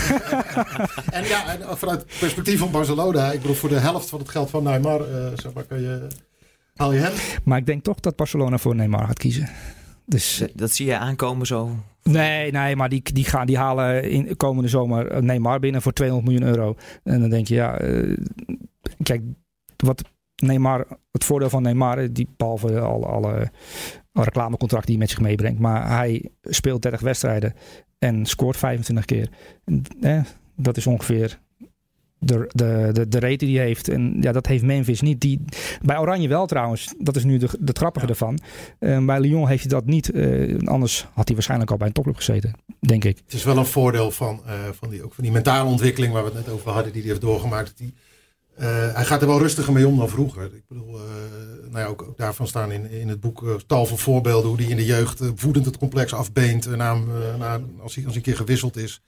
En 1.18 1.24
ja, 1.24 1.56
en 1.58 1.78
vanuit 1.78 2.00
het 2.00 2.18
perspectief 2.18 2.58
van 2.58 2.70
Barcelona, 2.70 3.32
ik 3.32 3.40
bedoel 3.40 3.56
voor 3.56 3.68
de 3.68 3.78
helft 3.78 4.08
van 4.08 4.18
het 4.18 4.28
geld 4.28 4.50
van 4.50 4.62
Neymar, 4.62 5.00
eh, 5.00 5.26
zeg 5.34 5.52
maar, 5.52 5.64
kan 5.64 5.80
je, 5.80 6.06
haal 6.76 6.92
je 6.92 6.98
hem. 7.00 7.12
maar 7.44 7.58
ik 7.58 7.66
denk 7.66 7.82
toch 7.84 8.00
dat 8.00 8.16
Barcelona 8.16 8.58
voor 8.58 8.74
Neymar 8.74 9.06
gaat 9.06 9.18
kiezen. 9.18 9.48
Dus 10.06 10.38
Dat, 10.38 10.50
dat 10.54 10.70
zie 10.70 10.86
je 10.86 10.96
aankomen 10.98 11.46
zo. 11.46 11.76
Nee, 12.02 12.50
nee, 12.50 12.76
maar 12.76 12.88
die, 12.88 13.02
die, 13.12 13.24
gaan, 13.24 13.46
die 13.46 13.58
halen 13.58 14.10
in 14.10 14.36
komende 14.36 14.68
zomer 14.68 15.24
Neymar 15.24 15.60
binnen 15.60 15.82
voor 15.82 15.92
200 15.92 16.30
miljoen 16.30 16.48
euro. 16.48 16.76
En 17.04 17.20
dan 17.20 17.30
denk 17.30 17.46
je, 17.46 17.54
ja, 17.54 17.78
eh, 17.78 18.16
kijk, 19.02 19.22
wat 19.76 20.02
Neymar, 20.42 20.86
het 21.10 21.24
voordeel 21.24 21.50
van 21.50 21.62
Neymar, 21.62 21.98
eh, 21.98 22.08
die, 22.12 22.28
behalve 22.36 22.80
alle, 22.80 23.06
alle 23.06 23.50
reclamecontracten 24.12 24.90
die 24.90 24.96
hij 24.96 25.06
met 25.06 25.10
zich 25.10 25.20
meebrengt, 25.20 25.60
maar 25.60 25.96
hij 25.96 26.30
speelt 26.42 26.82
30 26.82 27.00
wedstrijden 27.00 27.54
en 27.98 28.26
scoort 28.26 28.56
25 28.56 29.04
keer. 29.04 29.28
Eh, 30.00 30.22
dat 30.56 30.76
is 30.76 30.86
ongeveer 30.86 31.40
de, 32.24 32.48
de, 32.48 32.88
de, 32.92 33.08
de 33.08 33.18
rate 33.18 33.44
die 33.44 33.56
hij 33.56 33.66
heeft. 33.66 33.88
En 33.88 34.16
ja, 34.20 34.32
dat 34.32 34.46
heeft 34.46 34.62
Memphis 34.62 35.00
niet. 35.00 35.20
Die, 35.20 35.44
bij 35.82 35.98
Oranje 35.98 36.28
wel 36.28 36.46
trouwens. 36.46 36.94
Dat 36.98 37.16
is 37.16 37.24
nu 37.24 37.38
de, 37.38 37.48
de 37.60 37.72
grappige 37.72 38.06
Ja. 38.06 38.10
ervan. 38.12 38.38
Eh, 38.78 39.04
bij 39.04 39.20
Lyon 39.20 39.48
heeft 39.48 39.60
hij 39.60 39.70
dat 39.70 39.86
niet. 39.86 40.10
Eh, 40.10 40.58
anders 40.64 41.06
had 41.14 41.24
hij 41.24 41.34
waarschijnlijk 41.34 41.70
al 41.70 41.76
bij 41.76 41.86
een 41.86 41.92
topclub 41.92 42.16
gezeten. 42.16 42.54
Denk 42.80 43.04
ik. 43.04 43.18
Het 43.24 43.34
is 43.34 43.44
wel 43.44 43.56
een 43.56 43.66
voordeel 43.66 44.10
van, 44.10 44.40
eh, 44.46 44.54
van, 44.72 44.90
die, 44.90 45.04
ook 45.04 45.14
van 45.14 45.24
die 45.24 45.32
mentale 45.32 45.70
ontwikkeling 45.70 46.12
waar 46.12 46.24
we 46.24 46.30
het 46.34 46.46
net 46.46 46.54
over 46.54 46.70
hadden, 46.70 46.92
die 46.92 47.00
hij 47.00 47.10
heeft 47.10 47.22
doorgemaakt. 47.22 47.72
Die, 47.76 47.94
hij 48.92 49.04
gaat 49.04 49.20
er 49.20 49.26
wel 49.26 49.38
rustiger 49.38 49.72
mee 49.72 49.86
om 49.86 49.96
dan 49.98 50.08
vroeger. 50.08 50.44
Ik 50.44 50.64
bedoel, 50.68 50.90
nou 51.70 51.78
ja, 51.78 51.84
ook, 51.84 52.02
ook 52.02 52.16
daarvan 52.16 52.46
staan 52.46 52.72
in, 52.72 52.90
in 52.90 53.08
het 53.08 53.20
boek 53.20 53.62
tal 53.66 53.86
van 53.86 53.98
voorbeelden 53.98 54.48
hoe 54.48 54.60
hij 54.60 54.70
in 54.70 54.76
de 54.76 54.84
jeugd 54.84 55.20
voedend 55.34 55.66
het 55.66 55.78
complex 55.78 56.12
afbeent 56.14 56.76
na, 56.76 56.94
na, 57.38 57.60
als, 57.80 57.94
hij, 57.94 58.04
als 58.04 58.04
hij 58.04 58.14
een 58.14 58.20
keer 58.22 58.36
gewisseld 58.36 58.76
is. 58.76 59.02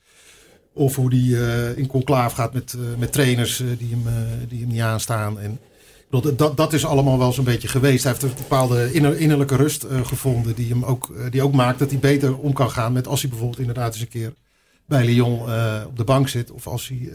Of 0.75 0.97
hoe 0.97 1.15
hij 1.15 1.41
eh, 1.41 1.79
in 1.79 1.87
conclave 1.87 2.35
gaat 2.35 2.53
met, 2.53 2.73
eh, 2.73 2.81
met 2.99 3.13
trainers 3.13 3.61
eh, 3.61 3.67
die, 3.79 3.91
hem, 3.91 4.29
die 4.49 4.61
hem 4.61 4.69
niet 4.69 4.81
aanstaan. 4.81 5.41
En, 5.41 5.59
bedoel, 6.11 6.37
dat, 6.37 6.57
dat 6.57 6.73
is 6.73 6.85
allemaal 6.85 7.19
wel 7.19 7.33
zo'n 7.33 7.45
beetje 7.45 7.69
geweest. 7.69 8.03
Hij 8.03 8.13
heeft 8.13 8.25
een 8.25 8.35
bepaalde 8.37 8.93
inner- 8.93 9.19
innerlijke 9.19 9.57
rust 9.57 9.87
gevonden 10.03 10.55
die, 10.55 10.69
hem 10.69 10.85
ook, 10.85 11.13
die 11.31 11.43
ook 11.43 11.53
maakt 11.53 11.79
dat 11.79 11.91
hij 11.91 11.99
beter 11.99 12.39
om 12.39 12.53
kan 12.53 12.71
gaan 12.71 12.93
met 12.93 13.07
als 13.07 13.21
hij 13.21 13.31
bijvoorbeeld 13.31 13.61
inderdaad 13.61 13.93
eens 13.93 14.03
een 14.03 14.09
keer 14.09 14.33
bij 14.87 15.05
Lyon 15.05 15.41
op 15.87 15.97
de 15.97 16.05
bank 16.05 16.29
zit. 16.29 16.51
Of 16.51 16.67
als 16.67 16.89
hij, 16.89 17.13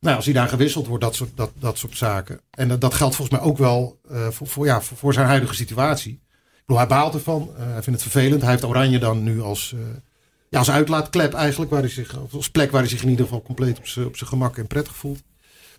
nou, 0.00 0.16
als 0.16 0.24
hij 0.24 0.34
daar 0.34 0.48
gewisseld 0.48 0.86
wordt, 0.86 1.04
dat 1.04 1.14
soort, 1.14 1.30
dat, 1.34 1.50
dat 1.58 1.78
soort 1.78 1.96
zaken. 1.96 2.40
En 2.50 2.68
dat, 2.68 2.80
dat 2.80 2.94
geldt 2.94 3.14
volgens 3.14 3.38
mij 3.38 3.48
ook 3.48 3.58
wel 3.58 4.00
voor, 4.30 4.46
voor, 4.46 4.66
ja, 4.66 4.80
voor, 4.80 4.96
voor 4.96 5.12
zijn 5.12 5.26
huidige 5.26 5.54
situatie. 5.54 6.12
Ik 6.12 6.66
bedoel, 6.66 6.78
hij 6.78 6.88
baalt 6.88 7.14
ervan. 7.14 7.50
Hij 7.56 7.82
vindt 7.82 8.02
het 8.02 8.10
vervelend. 8.10 8.42
Hij 8.42 8.50
heeft 8.50 8.64
Oranje 8.64 8.98
dan 8.98 9.22
nu 9.22 9.40
als, 9.40 9.74
ja, 10.50 10.58
als 10.58 10.70
uitlaatklep 10.70 11.34
eigenlijk. 11.34 11.70
Waar 11.70 11.80
hij 11.80 11.90
zich, 11.90 12.16
als 12.32 12.50
plek 12.50 12.70
waar 12.70 12.80
hij 12.80 12.90
zich 12.90 13.02
in 13.02 13.08
ieder 13.08 13.24
geval 13.24 13.42
compleet 13.42 13.78
op 13.78 13.86
zijn 13.86 14.06
op 14.06 14.16
zijn 14.16 14.30
gemak 14.30 14.56
en 14.56 14.66
prettig 14.66 14.96
voelt. 14.96 15.22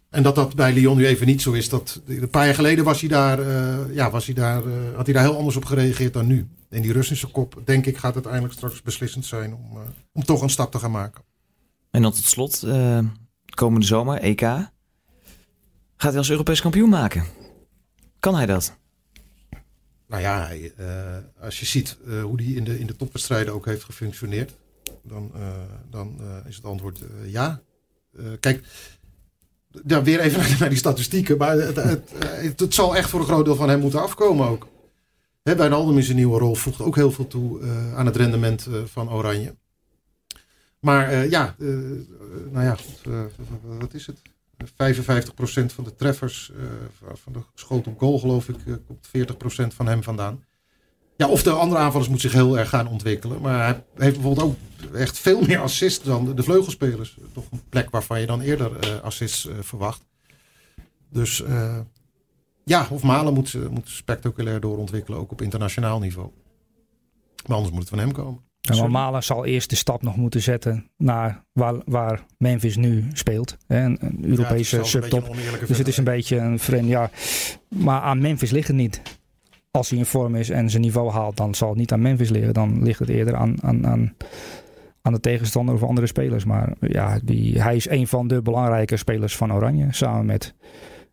En 0.09 0.23
dat 0.23 0.35
dat 0.35 0.55
bij 0.55 0.73
Lyon 0.73 0.97
nu 0.97 1.05
even 1.05 1.27
niet 1.27 1.41
zo 1.41 1.51
is. 1.51 1.69
Dat, 1.69 2.01
een 2.07 2.29
paar 2.29 2.45
jaar 2.45 2.55
geleden 2.55 2.85
was 2.85 2.99
hij 2.99 3.09
daar, 3.09 3.39
eh, 3.39 3.95
ja, 3.95 4.09
was 4.09 4.25
hij 4.25 4.35
daar, 4.35 4.65
eh, 4.65 4.73
had 4.95 5.05
hij 5.05 5.13
daar 5.13 5.23
heel 5.23 5.37
anders 5.37 5.55
op 5.55 5.65
gereageerd 5.65 6.13
dan 6.13 6.27
nu. 6.27 6.47
En 6.69 6.81
die 6.81 6.91
Russische 6.91 7.27
kop, 7.27 7.61
denk 7.65 7.85
ik, 7.85 7.97
gaat 7.97 8.13
uiteindelijk 8.13 8.53
straks 8.53 8.81
beslissend 8.81 9.25
zijn 9.25 9.53
om, 9.53 9.77
eh, 9.77 9.81
om 10.13 10.23
toch 10.23 10.41
een 10.41 10.49
stap 10.49 10.71
te 10.71 10.79
gaan 10.79 10.91
maken. 10.91 11.23
En 11.91 12.01
dan 12.01 12.11
tot 12.11 12.25
slot, 12.25 12.65
komende 13.55 13.85
zomer, 13.85 14.21
EK. 14.21 14.41
Gaat 14.41 14.71
hij 15.97 16.17
als 16.17 16.29
Europees 16.29 16.61
kampioen 16.61 16.89
maken? 16.89 17.25
Kan 18.19 18.35
hij 18.35 18.45
dat? 18.45 18.79
Nou 20.11 20.23
ja, 20.23 20.51
eh, 20.51 21.17
als 21.39 21.59
je 21.59 21.65
ziet 21.65 21.97
eh, 22.07 22.23
hoe 22.23 22.37
die 22.37 22.55
in 22.55 22.63
de, 22.63 22.79
in 22.79 22.87
de 22.87 22.95
topwedstrijden 22.95 23.53
ook 23.53 23.65
heeft 23.65 23.83
gefunctioneerd, 23.83 24.53
dan, 25.03 25.31
eh, 25.35 25.41
dan 25.89 26.19
is 26.47 26.55
het 26.55 26.65
antwoord 26.65 26.99
ja. 27.25 27.61
Kijk, 28.39 28.63
ja, 29.87 30.03
weer 30.03 30.19
even 30.19 30.43
naar 30.59 30.69
die 30.69 30.77
statistieken, 30.77 31.37
maar 31.37 31.57
het, 31.57 31.75
het, 31.75 32.59
het, 32.59 32.73
zal 32.73 32.95
echt 32.95 33.09
voor 33.09 33.19
een 33.19 33.25
groot 33.25 33.45
deel 33.45 33.55
van 33.55 33.69
hem 33.69 33.79
moeten 33.79 34.01
afkomen 34.01 34.47
ook. 34.47 34.67
Hè, 35.43 35.55
Wijnaldum 35.55 35.97
in 35.97 36.03
zijn 36.03 36.17
nieuwe 36.17 36.39
rol 36.39 36.55
voegt 36.55 36.81
ook 36.81 36.95
heel 36.95 37.11
veel 37.11 37.27
toe 37.27 37.61
aan 37.95 38.05
het 38.05 38.15
rendement 38.15 38.67
van 38.85 39.11
Oranje. 39.11 39.55
Maar 40.79 41.27
ja, 41.27 41.55
nou 42.51 42.65
ja, 42.65 42.77
wat 43.79 43.93
is 43.93 44.07
het? 44.07 44.21
55% 44.69 45.73
van 45.73 45.83
de 45.83 45.95
treffers 45.95 46.51
eh, 46.51 46.63
van 47.13 47.33
de 47.33 47.39
schot 47.53 47.87
op 47.87 47.99
goal, 47.99 48.19
geloof 48.19 48.49
ik, 48.49 48.55
eh, 48.65 48.73
komt 48.87 49.07
40% 49.07 49.73
van 49.73 49.87
hem 49.87 50.03
vandaan. 50.03 50.45
Ja, 51.17 51.27
of 51.27 51.43
de 51.43 51.51
andere 51.51 51.81
aanvallers 51.81 52.09
moeten 52.09 52.29
zich 52.29 52.39
heel 52.39 52.57
erg 52.57 52.69
gaan 52.69 52.87
ontwikkelen. 52.87 53.41
Maar 53.41 53.65
hij 53.65 53.83
heeft 53.95 54.15
bijvoorbeeld 54.15 54.47
ook 54.47 54.55
echt 54.95 55.19
veel 55.19 55.41
meer 55.41 55.59
assists 55.59 56.03
dan 56.03 56.35
de, 56.35 56.43
vleugelspelers. 56.43 57.17
Toch 57.33 57.51
een 57.51 57.61
plek 57.69 57.89
waarvan 57.89 58.19
je 58.19 58.25
dan 58.25 58.41
eerder 58.41 58.79
eh, 58.79 59.01
assists 59.01 59.47
verwacht. 59.59 60.05
Dus 61.09 61.43
ja, 62.63 62.87
of 62.89 63.03
Malen 63.03 63.33
moet, 63.33 63.69
moet 63.69 63.89
spectaculair 63.89 64.59
doorontwikkelen, 64.59 65.19
ook 65.19 65.31
op 65.31 65.41
internationaal 65.41 65.99
niveau. 65.99 66.31
Maar 67.47 67.55
anders 67.55 67.73
moet 67.73 67.79
het 67.79 67.89
van 67.89 67.99
hem 67.99 68.11
komen. 68.11 68.50
En 68.61 68.91
Malen 68.91 69.23
zal 69.23 69.45
eerst 69.45 69.69
de 69.69 69.75
stap 69.75 70.01
nog 70.01 70.15
moeten 70.15 70.41
zetten 70.41 70.89
naar 70.97 71.43
waar, 71.53 71.75
waar 71.85 72.25
Memphis 72.37 72.75
nu 72.75 73.05
speelt. 73.13 73.57
Hè, 73.67 73.83
Een, 73.83 74.17
Europese 74.21 74.83
subtop. 74.83 75.29
een 75.29 75.67
Dus 75.67 75.77
het 75.77 75.87
is 75.87 75.97
een 75.97 76.03
beetje 76.03 76.37
een 76.37 76.59
vreemd, 76.59 76.87
ja. 76.87 77.09
Maar 77.67 78.01
aan 78.01 78.21
Memphis 78.21 78.51
ligt 78.51 78.67
het 78.67 78.77
niet. 78.77 79.01
Als 79.71 79.89
hij 79.89 79.99
in 79.99 80.05
vorm 80.05 80.35
is 80.35 80.49
en 80.49 80.69
zijn 80.69 80.81
niveau 80.81 81.11
haalt, 81.11 81.37
dan 81.37 81.55
zal 81.55 81.69
het 81.69 81.77
niet 81.77 81.91
aan 81.91 82.01
Memphis 82.01 82.29
liggen. 82.29 82.53
Dan 82.53 82.83
ligt 82.83 82.99
het 82.99 83.09
eerder 83.09 83.35
aan, 83.35 83.63
aan, 83.63 83.87
aan, 83.87 84.15
aan 85.01 85.13
de 85.13 85.19
tegenstander 85.19 85.75
of 85.75 85.83
andere 85.83 86.07
spelers. 86.07 86.45
Maar 86.45 86.73
ja, 86.79 87.19
die, 87.23 87.61
hij 87.61 87.75
is 87.75 87.89
een 87.89 88.07
van 88.07 88.27
de 88.27 88.41
belangrijke 88.41 88.97
spelers 88.97 89.35
van 89.35 89.53
Oranje. 89.53 89.87
Samen 89.89 90.25
met 90.25 90.53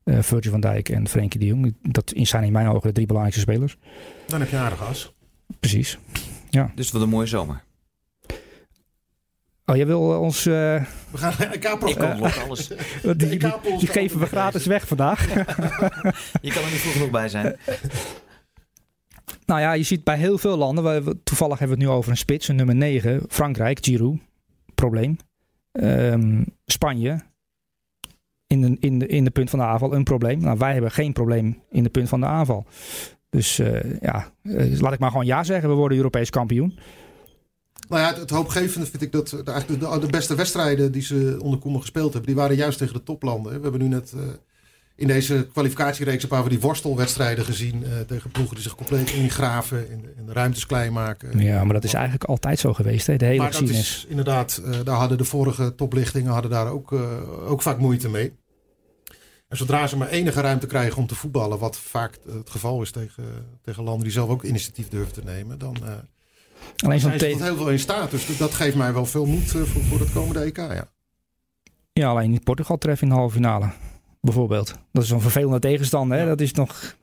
eh 0.05 0.19
Virgil 0.21 0.51
van 0.51 0.61
Dijk 0.61 0.89
en 0.89 1.09
Frenkie 1.09 1.41
de 1.41 1.47
Jong. 1.47 1.77
Dat 1.83 2.13
zijn 2.15 2.45
in 2.45 2.53
mijn 2.53 2.69
ogen 2.69 2.89
de 2.89 2.93
drie 2.93 3.07
belangrijkste 3.07 3.51
spelers. 3.51 3.77
Dan 4.27 4.41
heb 4.41 4.51
je 4.51 4.57
aardig 4.57 4.89
as. 4.89 5.13
Precies. 5.61 5.99
Dus 6.51 6.85
het 6.85 6.91
wordt 6.91 7.07
een 7.07 7.13
mooie 7.13 7.27
zomer. 7.27 7.63
Oh, 9.65 9.77
jij 9.77 9.87
wil 9.87 10.13
eh, 10.13 10.21
ons... 10.21 10.47
eh, 10.47 10.53
We 10.53 11.19
gaan 11.19 11.35
naar 11.39 11.55
Ik 11.55 11.65
elkaar 11.65 11.95
kan 11.97 12.19
nog 12.19 12.45
alles. 12.45 12.69
die, 13.17 13.39
die, 13.79 13.87
geven 13.87 14.19
we 14.21 14.27
gratis 14.27 14.67
weg 14.67 14.87
vandaag. 14.89 15.27
Je 15.35 16.53
kan 16.53 16.63
er 16.63 16.71
niet 16.71 16.81
vroeg 16.81 16.93
genoeg 16.93 17.11
bij 17.11 17.29
zijn. 17.29 17.57
Nou 19.47 19.61
ja, 19.61 19.73
je 19.73 19.83
ziet 19.83 20.05
bij 20.05 20.17
heel 20.17 20.39
veel 20.39 20.57
landen, 20.57 21.05
we- 21.05 21.23
toevallig 21.23 21.59
hebben 21.59 21.77
we 21.79 21.83
het 21.83 21.93
nu 21.93 21.99
over 21.99 22.11
een 22.11 22.17
spits, 22.17 22.49
een 22.49 22.57
nummer 22.57 22.75
9, 22.75 23.23
Frankrijk, 23.29 23.79
Giroud, 23.85 24.19
probleem. 24.75 25.17
Ehm, 25.73 26.45
Spanje, 26.67 27.21
in 28.47 28.61
de, 28.61 28.77
in, 28.81 28.99
de, 28.99 29.07
in 29.07 29.25
de 29.25 29.31
punt 29.31 29.51
van 29.51 29.59
de 29.59 29.65
aanval, 29.65 29.95
een 29.95 30.05
probleem. 30.05 30.41
Nou, 30.41 30.59
wij 30.59 30.73
hebben 30.73 30.91
geen 30.91 31.13
probleem 31.13 31.63
in 31.71 31.83
de 31.83 31.91
punt 31.91 32.09
van 32.09 32.21
de 32.21 32.27
aanval. 32.27 32.67
Dus 33.31 33.59
eh, 33.59 34.01
ja, 34.01 34.33
eh, 34.43 34.81
laat 34.81 34.93
ik 34.93 34.99
maar 34.99 35.11
gewoon 35.11 35.27
ja 35.27 35.45
zeggen, 35.45 35.69
we 35.69 35.75
worden 35.75 35.97
Europees 35.97 36.31
kampioen. 36.31 36.79
Nou 37.89 38.03
ja, 38.03 38.09
het, 38.09 38.17
het 38.17 38.31
hoopgevende 38.31 38.87
vind 38.87 39.03
ik 39.03 39.13
dat 39.13 39.29
de, 39.29 39.79
de, 39.79 39.99
de 40.01 40.07
beste 40.11 40.35
wedstrijden 40.35 40.93
die 40.93 41.03
ze 41.03 41.39
onder 41.43 41.61
Koeman 41.61 41.81
gespeeld 41.81 42.13
hebben, 42.13 42.31
die 42.33 42.41
waren 42.41 42.57
juist 42.57 42.79
tegen 42.79 42.95
de 42.95 43.03
toplanden. 43.03 43.55
We 43.55 43.63
hebben 43.63 43.81
nu 43.81 43.89
net 43.89 44.13
uh, 44.17 44.23
in 44.97 45.07
deze 45.07 45.49
kwalificatiereeks 45.53 46.23
een 46.23 46.29
paar 46.29 46.41
van 46.41 46.49
die 46.49 46.61
worstelwedstrijden 46.61 47.45
gezien 47.45 47.83
uh, 47.83 47.89
tegen 48.07 48.31
ploegen 48.31 48.55
die 48.55 48.65
zich 48.65 48.75
compleet 48.75 49.11
ingraven 49.11 49.91
en, 49.91 50.05
en 50.17 50.27
de 50.27 50.33
ruimtes 50.33 50.67
klein 50.67 50.93
maken. 50.93 51.39
Ja, 51.39 51.65
maar 51.65 51.75
dat 51.75 51.85
is 51.85 51.95
eigenlijk 51.95 52.25
altijd 52.25 52.59
zo 52.59 52.73
geweest, 52.73 53.07
hè? 53.07 53.17
de 53.17 53.25
hele 53.25 53.39
maar 53.39 53.53
dat 53.53 53.69
is 53.69 54.07
inderdaad, 54.09 54.63
uh, 54.65 54.75
daar 54.85 54.97
hadden 54.97 55.19
de 55.19 55.25
vorige 55.25 55.75
toplichtingen 55.75 56.33
hadden 56.33 56.51
daar 56.51 56.71
ook, 56.71 56.93
ook 57.47 57.63
vaak 57.63 57.79
moeite 57.79 58.09
mee. 58.09 58.38
En 59.49 59.57
zodra 59.57 59.87
ze 59.87 59.97
maar 59.97 60.09
enige 60.09 60.41
ruimte 60.41 60.67
krijgen 60.67 60.99
om 60.99 61.07
te 61.07 61.15
voetballen, 61.15 61.59
wat 61.59 61.79
vaak 61.79 62.19
het 62.33 62.51
geval 62.51 62.83
is 62.83 62.91
tegen, 62.91 63.25
tegen 63.63 63.83
landen 63.83 64.03
die 64.03 64.13
zelf 64.13 64.29
ook 64.29 64.43
initiatief 64.43 64.89
durven 64.89 65.13
te 65.13 65.23
nemen, 65.25 65.59
dan 65.59 65.77
Alleen 66.77 67.01
zijn 67.01 67.19
ze 67.19 67.27
heel 67.27 67.57
veel 67.57 67.71
in 67.71 67.79
staat. 67.79 68.11
Dus 68.11 68.37
dat 68.37 68.55
geeft 68.55 68.77
mij 68.77 68.93
wel 68.93 69.07
veel 69.07 69.27
moed 69.27 69.51
voor, 69.51 69.67
voor 69.67 70.01
het 70.01 70.13
komende 70.13 70.41
EK, 70.41 70.57
ja. 70.57 70.89
Ja, 71.93 72.09
alleen 72.09 72.31
niet 72.31 72.45
Portugal 72.45 72.79
treffen 72.79 73.07
in 73.07 73.13
de 73.13 73.19
halve 73.19 73.35
finale. 73.35 73.71
Bijvoorbeeld. 74.21 74.75
Dat 74.93 75.03
is 75.03 75.09
zo'n 75.09 75.21
vervelende 75.21 75.59
tegenstander. 75.59 76.17
Hè? 76.17 76.23
Ja. 76.23 76.29
Dat 76.29 76.41
is 76.41 76.53
nog... 76.53 76.97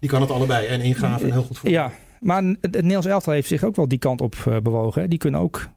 Die 0.00 0.10
kan 0.10 0.20
het 0.20 0.30
allebei 0.30 0.66
en 0.66 0.80
ingaven 0.80 1.26
en 1.26 1.32
heel 1.32 1.42
goed 1.42 1.58
voetballen. 1.58 1.90
Ja, 1.90 1.92
maar 2.20 2.42
het, 2.42 2.72
Nederlands 2.72 3.06
elftal 3.06 3.32
heeft 3.32 3.48
zich 3.48 3.64
ook 3.64 3.76
wel 3.76 3.88
die 3.88 3.98
kant 3.98 4.20
op 4.20 4.34
uh, 4.48 4.58
bewogen. 4.58 5.02
Hè? 5.02 5.08
Die 5.08 5.18
kunnen 5.18 5.40
ook 5.40 5.68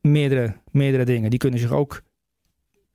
meerdere, 0.00 0.56
meerdere 0.70 1.04
dingen. 1.04 1.30
Die 1.30 1.38
kunnen 1.38 1.60
zich 1.60 1.72
ook 1.72 2.02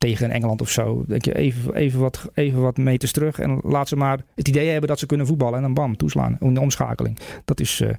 tegen 0.01 0.31
Engeland 0.31 0.61
of 0.61 0.69
zo. 0.69 1.03
Denk 1.07 1.25
je 1.25 1.35
even, 1.35 1.75
even, 1.75 1.99
wat, 1.99 2.29
even 2.33 2.61
wat 2.61 2.77
meters 2.77 3.11
terug. 3.11 3.39
En 3.39 3.59
laat 3.63 3.87
ze 3.87 3.95
maar 3.95 4.19
het 4.35 4.47
idee 4.47 4.69
hebben 4.69 4.89
dat 4.89 4.99
ze 4.99 5.05
kunnen 5.05 5.27
voetballen. 5.27 5.55
En 5.55 5.61
dan 5.61 5.73
bam, 5.73 5.97
toeslaan. 5.97 6.37
De 6.39 6.59
omschakeling. 6.59 7.17
Dat, 7.45 7.59
is, 7.59 7.81
uh, 7.81 7.89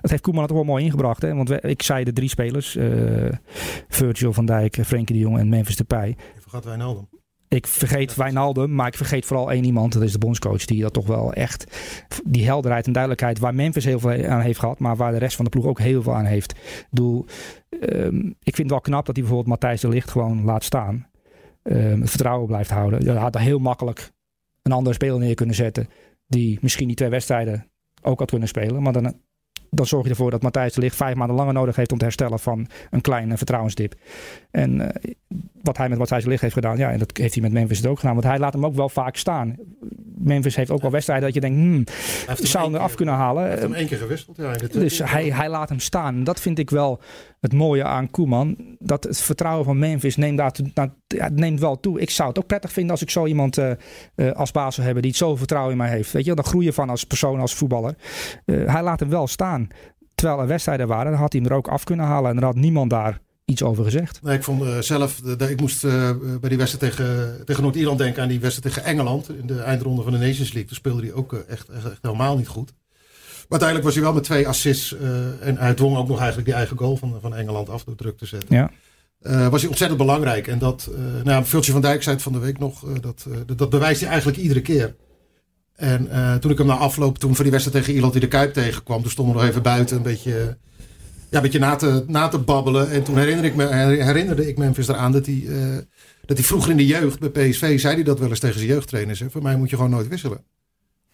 dat 0.00 0.10
heeft 0.10 0.22
Koeman 0.22 0.42
het 0.42 0.52
wel 0.52 0.64
mooi 0.64 0.84
ingebracht. 0.84 1.22
Hè? 1.22 1.34
Want 1.34 1.48
we, 1.48 1.60
ik 1.60 1.82
zei 1.82 2.04
de 2.04 2.12
drie 2.12 2.28
spelers. 2.28 2.76
Uh, 2.76 3.32
Virgil 3.88 4.32
van 4.32 4.46
Dijk, 4.46 4.78
Frenkie 4.84 5.14
de 5.14 5.20
Jong 5.20 5.38
en 5.38 5.48
Memphis 5.48 5.76
Depay. 5.76 6.08
Je 6.08 6.40
vergat 6.40 6.64
Wijnaldum. 6.64 7.08
Ik 7.48 7.66
vergeet 7.66 8.14
Wijnaldum, 8.14 8.74
maar 8.74 8.86
ik 8.86 8.96
vergeet 8.96 9.24
vooral 9.26 9.50
één 9.50 9.64
iemand. 9.64 9.92
Dat 9.92 10.02
is 10.02 10.12
de 10.12 10.18
bondscoach. 10.18 10.64
Die 10.64 10.82
dat 10.82 10.92
toch 10.92 11.06
wel 11.06 11.32
echt... 11.32 11.66
Die 12.24 12.44
helderheid 12.44 12.86
en 12.86 12.92
duidelijkheid 12.92 13.38
waar 13.38 13.54
Memphis 13.54 13.84
heel 13.84 13.98
veel 13.98 14.26
aan 14.26 14.40
heeft 14.40 14.58
gehad. 14.58 14.78
Maar 14.78 14.96
waar 14.96 15.12
de 15.12 15.18
rest 15.18 15.36
van 15.36 15.44
de 15.44 15.50
ploeg 15.50 15.66
ook 15.66 15.78
heel 15.78 16.02
veel 16.02 16.14
aan 16.14 16.24
heeft. 16.24 16.52
Ik 16.52 16.86
bedoel, 16.90 17.26
um, 17.80 18.26
ik 18.26 18.54
vind 18.54 18.56
het 18.56 18.70
wel 18.70 18.80
knap 18.80 19.06
dat 19.06 19.16
hij 19.16 19.24
bijvoorbeeld 19.24 19.60
Matthijs 19.60 19.80
de 19.80 19.88
Ligt 19.88 20.10
gewoon 20.10 20.44
laat 20.44 20.64
staan. 20.64 21.06
Um, 21.70 22.00
het 22.00 22.10
vertrouwen 22.10 22.46
blijft 22.46 22.70
houden. 22.70 23.04
Je 23.04 23.10
had 23.10 23.38
heel 23.38 23.58
makkelijk 23.58 24.10
een 24.62 24.72
andere 24.72 24.94
speler 24.94 25.18
neer 25.18 25.34
kunnen 25.34 25.54
zetten. 25.54 25.88
Die 26.26 26.58
misschien 26.60 26.86
die 26.86 26.96
twee 26.96 27.08
wedstrijden 27.08 27.70
ook 28.02 28.18
had 28.18 28.30
kunnen 28.30 28.48
spelen. 28.48 28.82
Maar 28.82 28.92
dan, 28.92 29.14
dan 29.70 29.86
zorg 29.86 30.04
je 30.04 30.10
ervoor 30.10 30.30
dat 30.30 30.42
Matthijs 30.42 30.72
de 30.72 30.80
Ligt 30.80 30.96
vijf 30.96 31.14
maanden 31.14 31.36
langer 31.36 31.52
nodig 31.52 31.76
heeft 31.76 31.92
om 31.92 31.98
te 31.98 32.04
herstellen 32.04 32.38
van 32.38 32.66
een 32.90 33.00
kleine 33.00 33.36
vertrouwensdip. 33.36 33.94
En 34.50 34.80
uh, 34.80 34.88
wat 35.62 35.76
hij 35.76 35.88
met 35.88 35.98
Matthijs 35.98 36.22
de 36.22 36.28
Ligt 36.28 36.42
heeft 36.42 36.54
gedaan, 36.54 36.76
ja, 36.76 36.90
en 36.90 36.98
dat 36.98 37.16
heeft 37.16 37.34
hij 37.34 37.42
met 37.42 37.52
Memphis 37.52 37.86
ook 37.86 37.98
gedaan. 37.98 38.14
Want 38.14 38.26
hij 38.26 38.38
laat 38.38 38.52
hem 38.52 38.66
ook 38.66 38.74
wel 38.74 38.88
vaak 38.88 39.16
staan. 39.16 39.56
Memphis 40.18 40.56
heeft 40.56 40.70
ook 40.70 40.82
wel 40.82 40.90
wedstrijden 40.90 41.24
dat 41.24 41.34
je 41.34 41.40
denkt, 41.40 41.58
hmm, 41.58 41.84
zou 42.46 42.64
hem 42.64 42.74
eraf 42.74 42.94
kunnen 42.94 43.14
halen. 43.14 43.42
Hij 43.42 43.50
heeft 43.50 43.62
hem 43.62 43.74
één 43.74 43.86
keer 43.86 43.98
gewisseld, 43.98 44.36
ja. 44.36 44.52
Dus 44.52 44.98
hij, 44.98 45.24
hij 45.24 45.48
laat 45.48 45.68
hem 45.68 45.80
staan. 45.80 46.24
Dat 46.24 46.40
vind 46.40 46.58
ik 46.58 46.70
wel 46.70 47.00
het 47.44 47.52
mooie 47.52 47.84
aan 47.84 48.10
Koeman. 48.10 48.56
Dat 48.78 49.04
het 49.04 49.20
vertrouwen 49.20 49.64
van 49.64 49.78
Memphis 49.78 50.16
neemt, 50.16 50.60
ja, 51.06 51.28
neemt 51.32 51.60
wel 51.60 51.80
toe. 51.80 52.00
Ik 52.00 52.10
zou 52.10 52.28
het 52.28 52.38
ook 52.38 52.46
prettig 52.46 52.72
vinden 52.72 52.92
als 52.92 53.02
ik 53.02 53.10
zo 53.10 53.26
iemand 53.26 53.58
uh, 53.58 53.70
uh, 54.16 54.32
als 54.32 54.50
baas 54.50 54.74
zou 54.74 54.86
hebben 54.86 55.04
die 55.04 55.14
zoveel 55.14 55.36
vertrouwen 55.36 55.72
in 55.72 55.78
mij 55.78 55.90
heeft. 55.90 56.12
Weet 56.12 56.24
je, 56.24 56.34
dan 56.34 56.44
groei 56.44 56.64
je 56.64 56.72
van 56.72 56.90
als 56.90 57.04
persoon, 57.04 57.40
als 57.40 57.54
voetballer. 57.54 57.94
Uh, 58.46 58.72
hij 58.72 58.82
laat 58.82 59.00
hem 59.00 59.08
wel 59.08 59.26
staan. 59.26 59.68
Terwijl 60.14 60.40
er 60.40 60.46
wedstrijden 60.46 60.86
waren, 60.86 61.10
dan 61.10 61.20
had 61.20 61.32
hij 61.32 61.42
hem 61.42 61.50
er 61.50 61.56
ook 61.56 61.68
af 61.68 61.84
kunnen 61.84 62.06
halen. 62.06 62.30
En 62.30 62.36
er 62.36 62.44
had 62.44 62.54
niemand 62.54 62.90
daar 62.90 63.20
iets 63.44 63.62
over 63.62 63.84
gezegd. 63.84 64.22
Nee, 64.22 64.36
ik 64.36 64.44
vond 64.44 64.84
zelf, 64.84 65.20
de, 65.20 65.50
ik 65.50 65.60
moest 65.60 65.82
bij 66.40 66.48
die 66.48 66.58
wedstrijd 66.58 66.96
tegen, 66.96 67.42
tegen 67.44 67.62
Noord-Ierland 67.62 67.98
denken 67.98 68.22
aan 68.22 68.28
die 68.28 68.40
wedstrijd 68.40 68.74
tegen 68.74 68.90
Engeland. 68.90 69.28
In 69.28 69.46
de 69.46 69.60
eindronde 69.60 70.02
van 70.02 70.12
de 70.12 70.18
Nations 70.18 70.52
League. 70.52 70.64
Toen 70.64 70.76
speelde 70.76 71.02
hij 71.02 71.12
ook 71.12 71.32
echt, 71.32 71.68
echt, 71.68 71.84
echt, 71.84 71.98
helemaal 72.02 72.36
niet 72.36 72.48
goed. 72.48 72.72
Maar 73.48 73.60
uiteindelijk 73.60 73.84
was 73.84 73.94
hij 73.94 74.02
wel 74.02 74.12
met 74.12 74.22
twee 74.22 74.48
assists. 74.48 74.96
en 75.40 75.56
hij 75.56 75.74
dwong 75.74 75.96
ook 75.96 76.08
nog 76.08 76.18
eigenlijk 76.18 76.46
die 76.46 76.56
eigen 76.56 76.76
goal 76.76 76.96
van, 76.96 77.18
van 77.20 77.34
Engeland 77.34 77.68
af 77.68 77.84
door 77.84 77.94
druk 77.94 78.18
te 78.18 78.26
zetten. 78.26 78.56
Ja. 78.56 78.70
was 79.50 79.60
hij 79.60 79.70
ontzettend 79.70 79.98
belangrijk. 79.98 80.46
En 80.46 80.58
dat, 80.58 80.90
nou, 81.24 81.44
Viltje 81.44 81.72
van 81.72 81.80
Dijk 81.80 82.02
zei 82.02 82.14
het 82.14 82.24
van 82.24 82.32
de 82.32 82.38
week 82.38 82.58
nog. 82.58 82.84
dat, 83.00 83.26
dat 83.56 83.70
bewijst 83.70 84.00
hij 84.00 84.08
eigenlijk 84.08 84.38
iedere 84.38 84.60
keer. 84.60 84.94
En 85.74 86.08
toen 86.40 86.50
ik 86.50 86.58
hem 86.58 86.66
na 86.66 86.76
afloop, 86.76 87.18
toen 87.18 87.34
voor 87.34 87.44
die 87.44 87.52
wedstrijd 87.52 87.78
tegen 87.78 87.94
Ierland 87.94 88.12
die 88.12 88.22
de 88.22 88.28
Kuip 88.28 88.52
tegenkwam. 88.52 89.02
Toen 89.02 89.10
stonden 89.10 89.34
we 89.34 89.40
nog 89.40 89.50
even 89.50 89.62
buiten 89.62 89.96
een 89.96 90.02
beetje 90.02 90.56
ja, 91.30 91.36
een 91.36 91.42
beetje 91.42 91.58
na 91.58 91.76
te, 91.76 92.04
na 92.06 92.28
te 92.28 92.38
babbelen. 92.38 92.90
En 92.90 93.02
toen 93.02 93.18
herinner 93.18 93.44
ik 93.44 93.54
me, 93.54 93.66
herinnerde 94.02 94.48
ik 94.48 94.58
Memphis 94.58 94.88
eraan 94.88 95.12
dat 95.12 95.26
hij, 95.26 95.44
dat 96.26 96.36
hij 96.36 96.46
vroeger 96.46 96.70
in 96.70 96.76
de 96.76 96.86
jeugd 96.86 97.18
bij 97.18 97.48
PSV 97.48 97.80
zei 97.80 97.94
hij 97.94 98.04
dat 98.04 98.18
wel 98.18 98.28
eens 98.28 98.38
tegen 98.38 98.58
zijn 98.58 98.70
jeugdtrainers. 98.70 99.20
Hè. 99.20 99.30
Voor 99.30 99.42
mij 99.42 99.56
moet 99.56 99.70
je 99.70 99.76
gewoon 99.76 99.90
nooit 99.90 100.08
wisselen. 100.08 100.44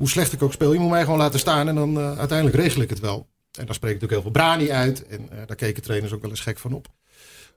Hoe 0.01 0.09
slecht 0.09 0.33
ik 0.33 0.43
ook 0.43 0.53
speel, 0.53 0.73
je 0.73 0.79
moet 0.79 0.91
mij 0.91 1.05
gewoon 1.05 1.19
laten 1.19 1.39
staan 1.39 1.69
en 1.69 1.75
dan 1.75 1.99
uh, 1.99 2.19
uiteindelijk 2.19 2.57
regel 2.57 2.83
ik 2.83 2.91
het 2.91 3.01
wel. 3.01 3.27
En 3.59 3.67
daar 3.67 3.75
spreekt 3.75 4.01
natuurlijk 4.01 4.13
heel 4.13 4.23
veel 4.23 4.31
brani 4.31 4.71
uit. 4.71 5.07
En 5.07 5.21
uh, 5.21 5.39
daar 5.47 5.57
keken 5.57 5.83
trainers 5.83 6.13
ook 6.13 6.21
wel 6.21 6.31
eens 6.31 6.41
gek 6.41 6.59
van 6.59 6.73
op. 6.73 6.89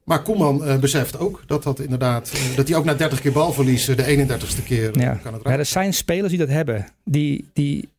Maar 0.03 0.21
Koeman 0.21 0.67
uh, 0.67 0.77
beseft 0.77 1.19
ook 1.19 1.43
dat 1.45 1.63
dat 1.63 1.79
inderdaad, 1.79 2.31
dat 2.55 2.67
hij 2.67 2.77
ook 2.77 2.85
na 2.85 2.93
30 2.93 3.21
keer 3.21 3.31
balverlies 3.31 3.85
de 3.85 4.27
31ste 4.27 4.63
keer 4.63 4.99
ja. 4.99 5.13
kan 5.13 5.33
het 5.33 5.43
ja, 5.43 5.51
Er 5.51 5.65
zijn 5.65 5.93
spelers 5.93 6.29
die 6.29 6.37
dat 6.37 6.47
hebben. 6.47 6.87
Die, 7.03 7.49
die, 7.53 7.89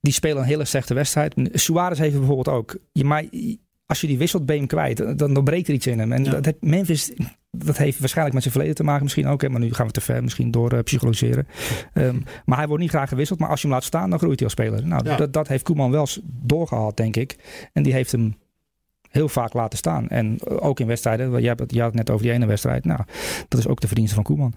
die 0.00 0.12
spelen 0.12 0.36
een 0.36 0.48
hele 0.48 0.64
slechte 0.64 0.94
wedstrijd. 0.94 1.34
Suarez 1.52 1.98
heeft 1.98 2.16
bijvoorbeeld 2.16 2.56
ook. 2.56 2.76
Je, 2.92 3.04
maar 3.04 3.24
als 3.86 4.00
je 4.00 4.06
die 4.06 4.18
wisselt, 4.18 4.46
ben 4.46 4.54
je 4.54 4.60
hem 4.60 4.70
kwijt. 4.70 5.18
Dan, 5.18 5.34
dan 5.34 5.44
breekt 5.44 5.68
er 5.68 5.74
iets 5.74 5.86
in 5.86 5.98
hem. 5.98 6.12
En 6.12 6.24
ja. 6.24 6.30
dat 6.30 6.44
heeft, 6.44 6.60
Memphis, 6.60 7.10
dat 7.56 7.76
heeft 7.76 7.98
waarschijnlijk 7.98 8.34
met 8.34 8.42
zijn 8.42 8.54
verleden 8.54 8.76
te 8.76 8.84
maken 8.84 9.02
misschien 9.02 9.26
ook. 9.26 9.42
Hè, 9.42 9.48
maar 9.48 9.60
nu 9.60 9.74
gaan 9.74 9.86
we 9.86 9.92
te 9.92 10.00
ver 10.00 10.22
misschien 10.22 10.50
door 10.50 10.72
uh, 10.72 10.80
psychologiseren. 10.80 11.46
Um, 11.94 12.24
maar 12.44 12.58
hij 12.58 12.66
wordt 12.66 12.82
niet 12.82 12.90
graag 12.90 13.08
gewisseld. 13.08 13.38
Maar 13.38 13.48
als 13.48 13.60
je 13.60 13.66
hem 13.66 13.76
laat 13.76 13.84
staan, 13.84 14.10
dan 14.10 14.18
groeit 14.18 14.38
hij 14.38 14.48
als 14.48 14.52
speler. 14.52 14.86
Nou, 14.86 15.04
ja. 15.04 15.16
dat, 15.16 15.32
dat 15.32 15.48
heeft 15.48 15.64
Koeman 15.64 15.90
wel 15.90 16.06
doorgehad, 16.24 16.96
denk 16.96 17.16
ik. 17.16 17.36
En 17.72 17.82
die 17.82 17.92
heeft 17.92 18.12
hem 18.12 18.36
heel 19.10 19.28
vaak 19.28 19.52
laten 19.52 19.78
staan. 19.78 20.08
En 20.08 20.46
ook 20.46 20.80
in 20.80 20.86
wedstrijden. 20.86 21.42
Je 21.42 21.48
had 21.48 21.58
het, 21.58 21.72
je 21.72 21.78
had 21.80 21.88
het 21.88 21.96
net 21.96 22.10
over 22.10 22.24
die 22.24 22.34
ene 22.34 22.46
wedstrijd. 22.46 22.84
Nou, 22.84 23.00
dat 23.48 23.60
is 23.60 23.66
ook 23.66 23.80
de 23.80 23.86
verdienste 23.86 24.14
van 24.14 24.24
Koeman. 24.24 24.54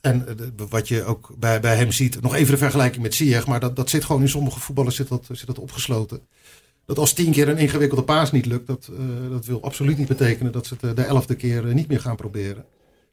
En 0.00 0.26
wat 0.68 0.88
je 0.88 1.04
ook 1.04 1.34
bij, 1.38 1.60
bij 1.60 1.76
hem 1.76 1.92
ziet, 1.92 2.20
nog 2.20 2.34
even 2.34 2.52
de 2.52 2.58
vergelijking 2.58 3.02
met 3.02 3.14
Ziyech, 3.14 3.46
maar 3.46 3.60
dat, 3.60 3.76
dat 3.76 3.90
zit 3.90 4.04
gewoon 4.04 4.22
in 4.22 4.28
sommige 4.28 4.60
voetballers 4.60 4.96
zit 4.96 5.08
dat, 5.08 5.28
zit 5.32 5.46
dat 5.46 5.58
opgesloten 5.58 6.20
dat 6.88 6.98
als 6.98 7.12
tien 7.12 7.32
keer 7.32 7.48
een 7.48 7.58
ingewikkelde 7.58 8.02
paas 8.02 8.32
niet 8.32 8.46
lukt, 8.46 8.66
dat, 8.66 8.90
uh, 8.92 9.30
dat 9.30 9.44
wil 9.44 9.62
absoluut 9.62 9.98
niet 9.98 10.08
betekenen 10.08 10.52
dat 10.52 10.66
ze 10.66 10.76
het 10.80 10.96
de 10.96 11.02
elfde 11.02 11.34
keer 11.34 11.64
uh, 11.64 11.74
niet 11.74 11.88
meer 11.88 12.00
gaan 12.00 12.16
proberen. 12.16 12.64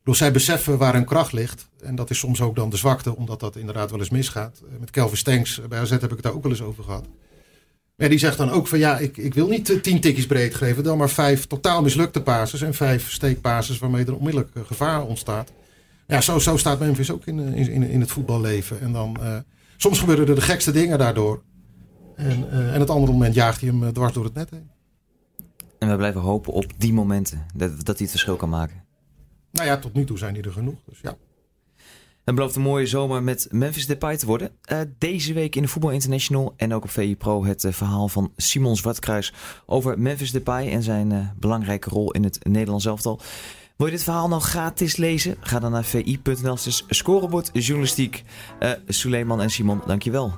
Dus 0.03 0.17
zij 0.17 0.31
beseffen 0.31 0.77
waar 0.77 0.93
hun 0.93 1.05
kracht 1.05 1.31
ligt. 1.31 1.67
En 1.79 1.95
dat 1.95 2.09
is 2.09 2.19
soms 2.19 2.41
ook 2.41 2.55
dan 2.55 2.69
de 2.69 2.77
zwakte, 2.77 3.15
omdat 3.15 3.39
dat 3.39 3.55
inderdaad 3.55 3.89
wel 3.89 3.99
eens 3.99 4.09
misgaat. 4.09 4.61
Met 4.79 4.91
Kelvin 4.91 5.17
Stenks 5.17 5.61
bij 5.69 5.79
AZ 5.79 5.89
heb 5.89 6.03
ik 6.03 6.09
het 6.09 6.21
daar 6.21 6.33
ook 6.33 6.43
wel 6.43 6.51
eens 6.51 6.61
over 6.61 6.83
gehad. 6.83 7.05
Maar 7.95 8.09
die 8.09 8.19
zegt 8.19 8.37
dan 8.37 8.49
ook 8.51 8.67
van 8.67 8.79
ja, 8.79 8.97
ik, 8.97 9.17
ik 9.17 9.33
wil 9.33 9.47
niet 9.47 9.83
tien 9.83 10.01
tikjes 10.01 10.25
breed 10.25 10.55
geven, 10.55 10.83
dan 10.83 10.97
maar 10.97 11.09
vijf 11.09 11.45
totaal 11.45 11.81
mislukte 11.81 12.21
passes 12.21 12.61
en 12.61 12.73
vijf 12.73 13.11
steekpasses 13.11 13.79
waarmee 13.79 14.05
er 14.05 14.15
onmiddellijk 14.15 14.51
gevaar 14.65 15.05
ontstaat. 15.05 15.51
Ja, 16.07 16.21
zo, 16.21 16.39
zo 16.39 16.57
staat 16.57 16.79
Memphis 16.79 17.11
ook 17.11 17.25
in, 17.25 17.39
in, 17.39 17.83
in 17.83 17.99
het 17.99 18.11
voetballeven. 18.11 18.81
En 18.81 18.91
dan, 18.91 19.17
soms 19.77 19.99
gebeuren 19.99 20.27
er 20.27 20.35
de 20.35 20.41
gekste 20.41 20.71
dingen 20.71 20.97
daardoor. 20.97 21.41
En, 22.15 22.45
uh, 22.51 22.73
en 22.73 22.79
het 22.79 22.89
andere 22.89 23.11
moment 23.11 23.35
jaagt 23.35 23.61
hij 23.61 23.69
hem 23.69 23.83
uh, 23.83 23.89
dwars 23.89 24.13
door 24.13 24.23
het 24.23 24.33
net 24.33 24.49
heen. 24.49 24.69
En 25.79 25.89
we 25.89 25.95
blijven 25.95 26.21
hopen 26.21 26.53
op 26.53 26.65
die 26.77 26.93
momenten. 26.93 27.45
Dat, 27.53 27.69
dat 27.69 27.85
hij 27.85 27.95
het 27.97 28.09
verschil 28.09 28.35
kan 28.35 28.49
maken. 28.49 28.83
Nou 29.51 29.67
ja, 29.67 29.77
tot 29.77 29.93
nu 29.93 30.05
toe 30.05 30.17
zijn 30.17 30.33
die 30.33 30.43
er 30.43 30.51
genoeg. 30.51 30.79
Dus 30.85 30.99
ja. 31.01 31.17
Het 32.25 32.35
belooft 32.35 32.55
een 32.55 32.61
mooie 32.61 32.85
zomer 32.85 33.23
met 33.23 33.47
Memphis 33.51 33.85
Depay 33.85 34.17
te 34.17 34.25
worden. 34.25 34.51
Uh, 34.71 34.79
deze 34.97 35.33
week 35.33 35.55
in 35.55 35.61
de 35.61 35.67
Voetbal 35.67 35.91
International 35.91 36.53
en 36.57 36.73
ook 36.73 36.83
op 36.83 36.89
VI 36.89 37.15
Pro 37.15 37.45
het 37.45 37.63
uh, 37.63 37.71
verhaal 37.71 38.07
van 38.07 38.31
Simon 38.37 38.75
Zwartkruis 38.75 39.33
over 39.65 39.99
Memphis 39.99 40.31
Depay 40.31 40.71
en 40.71 40.83
zijn 40.83 41.11
uh, 41.11 41.27
belangrijke 41.39 41.89
rol 41.89 42.11
in 42.11 42.23
het 42.23 42.39
Nederlands 42.43 42.85
elftal. 42.85 43.19
Wil 43.77 43.87
je 43.87 43.93
dit 43.93 44.03
verhaal 44.03 44.27
nou 44.27 44.41
gratis 44.41 44.95
lezen? 44.95 45.35
Ga 45.39 45.59
dan 45.59 45.71
naar 45.71 45.83
vi.nl. 45.83 46.57
Scorebord 46.87 47.49
journalistiek. 47.53 48.23
Suleiman 48.87 49.41
en 49.41 49.49
Simon, 49.49 49.81
dankjewel. 49.85 50.33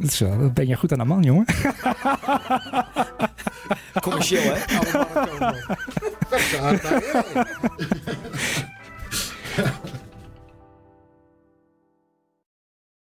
Zo, 0.00 0.38
dat 0.38 0.54
ben 0.54 0.66
je 0.66 0.76
goed 0.76 0.92
aan 0.92 0.98
de 0.98 1.04
man, 1.04 1.22
jongen. 1.22 1.44
Commercieel, 4.00 4.42
hè? 4.42 4.60
Oude 6.60 7.02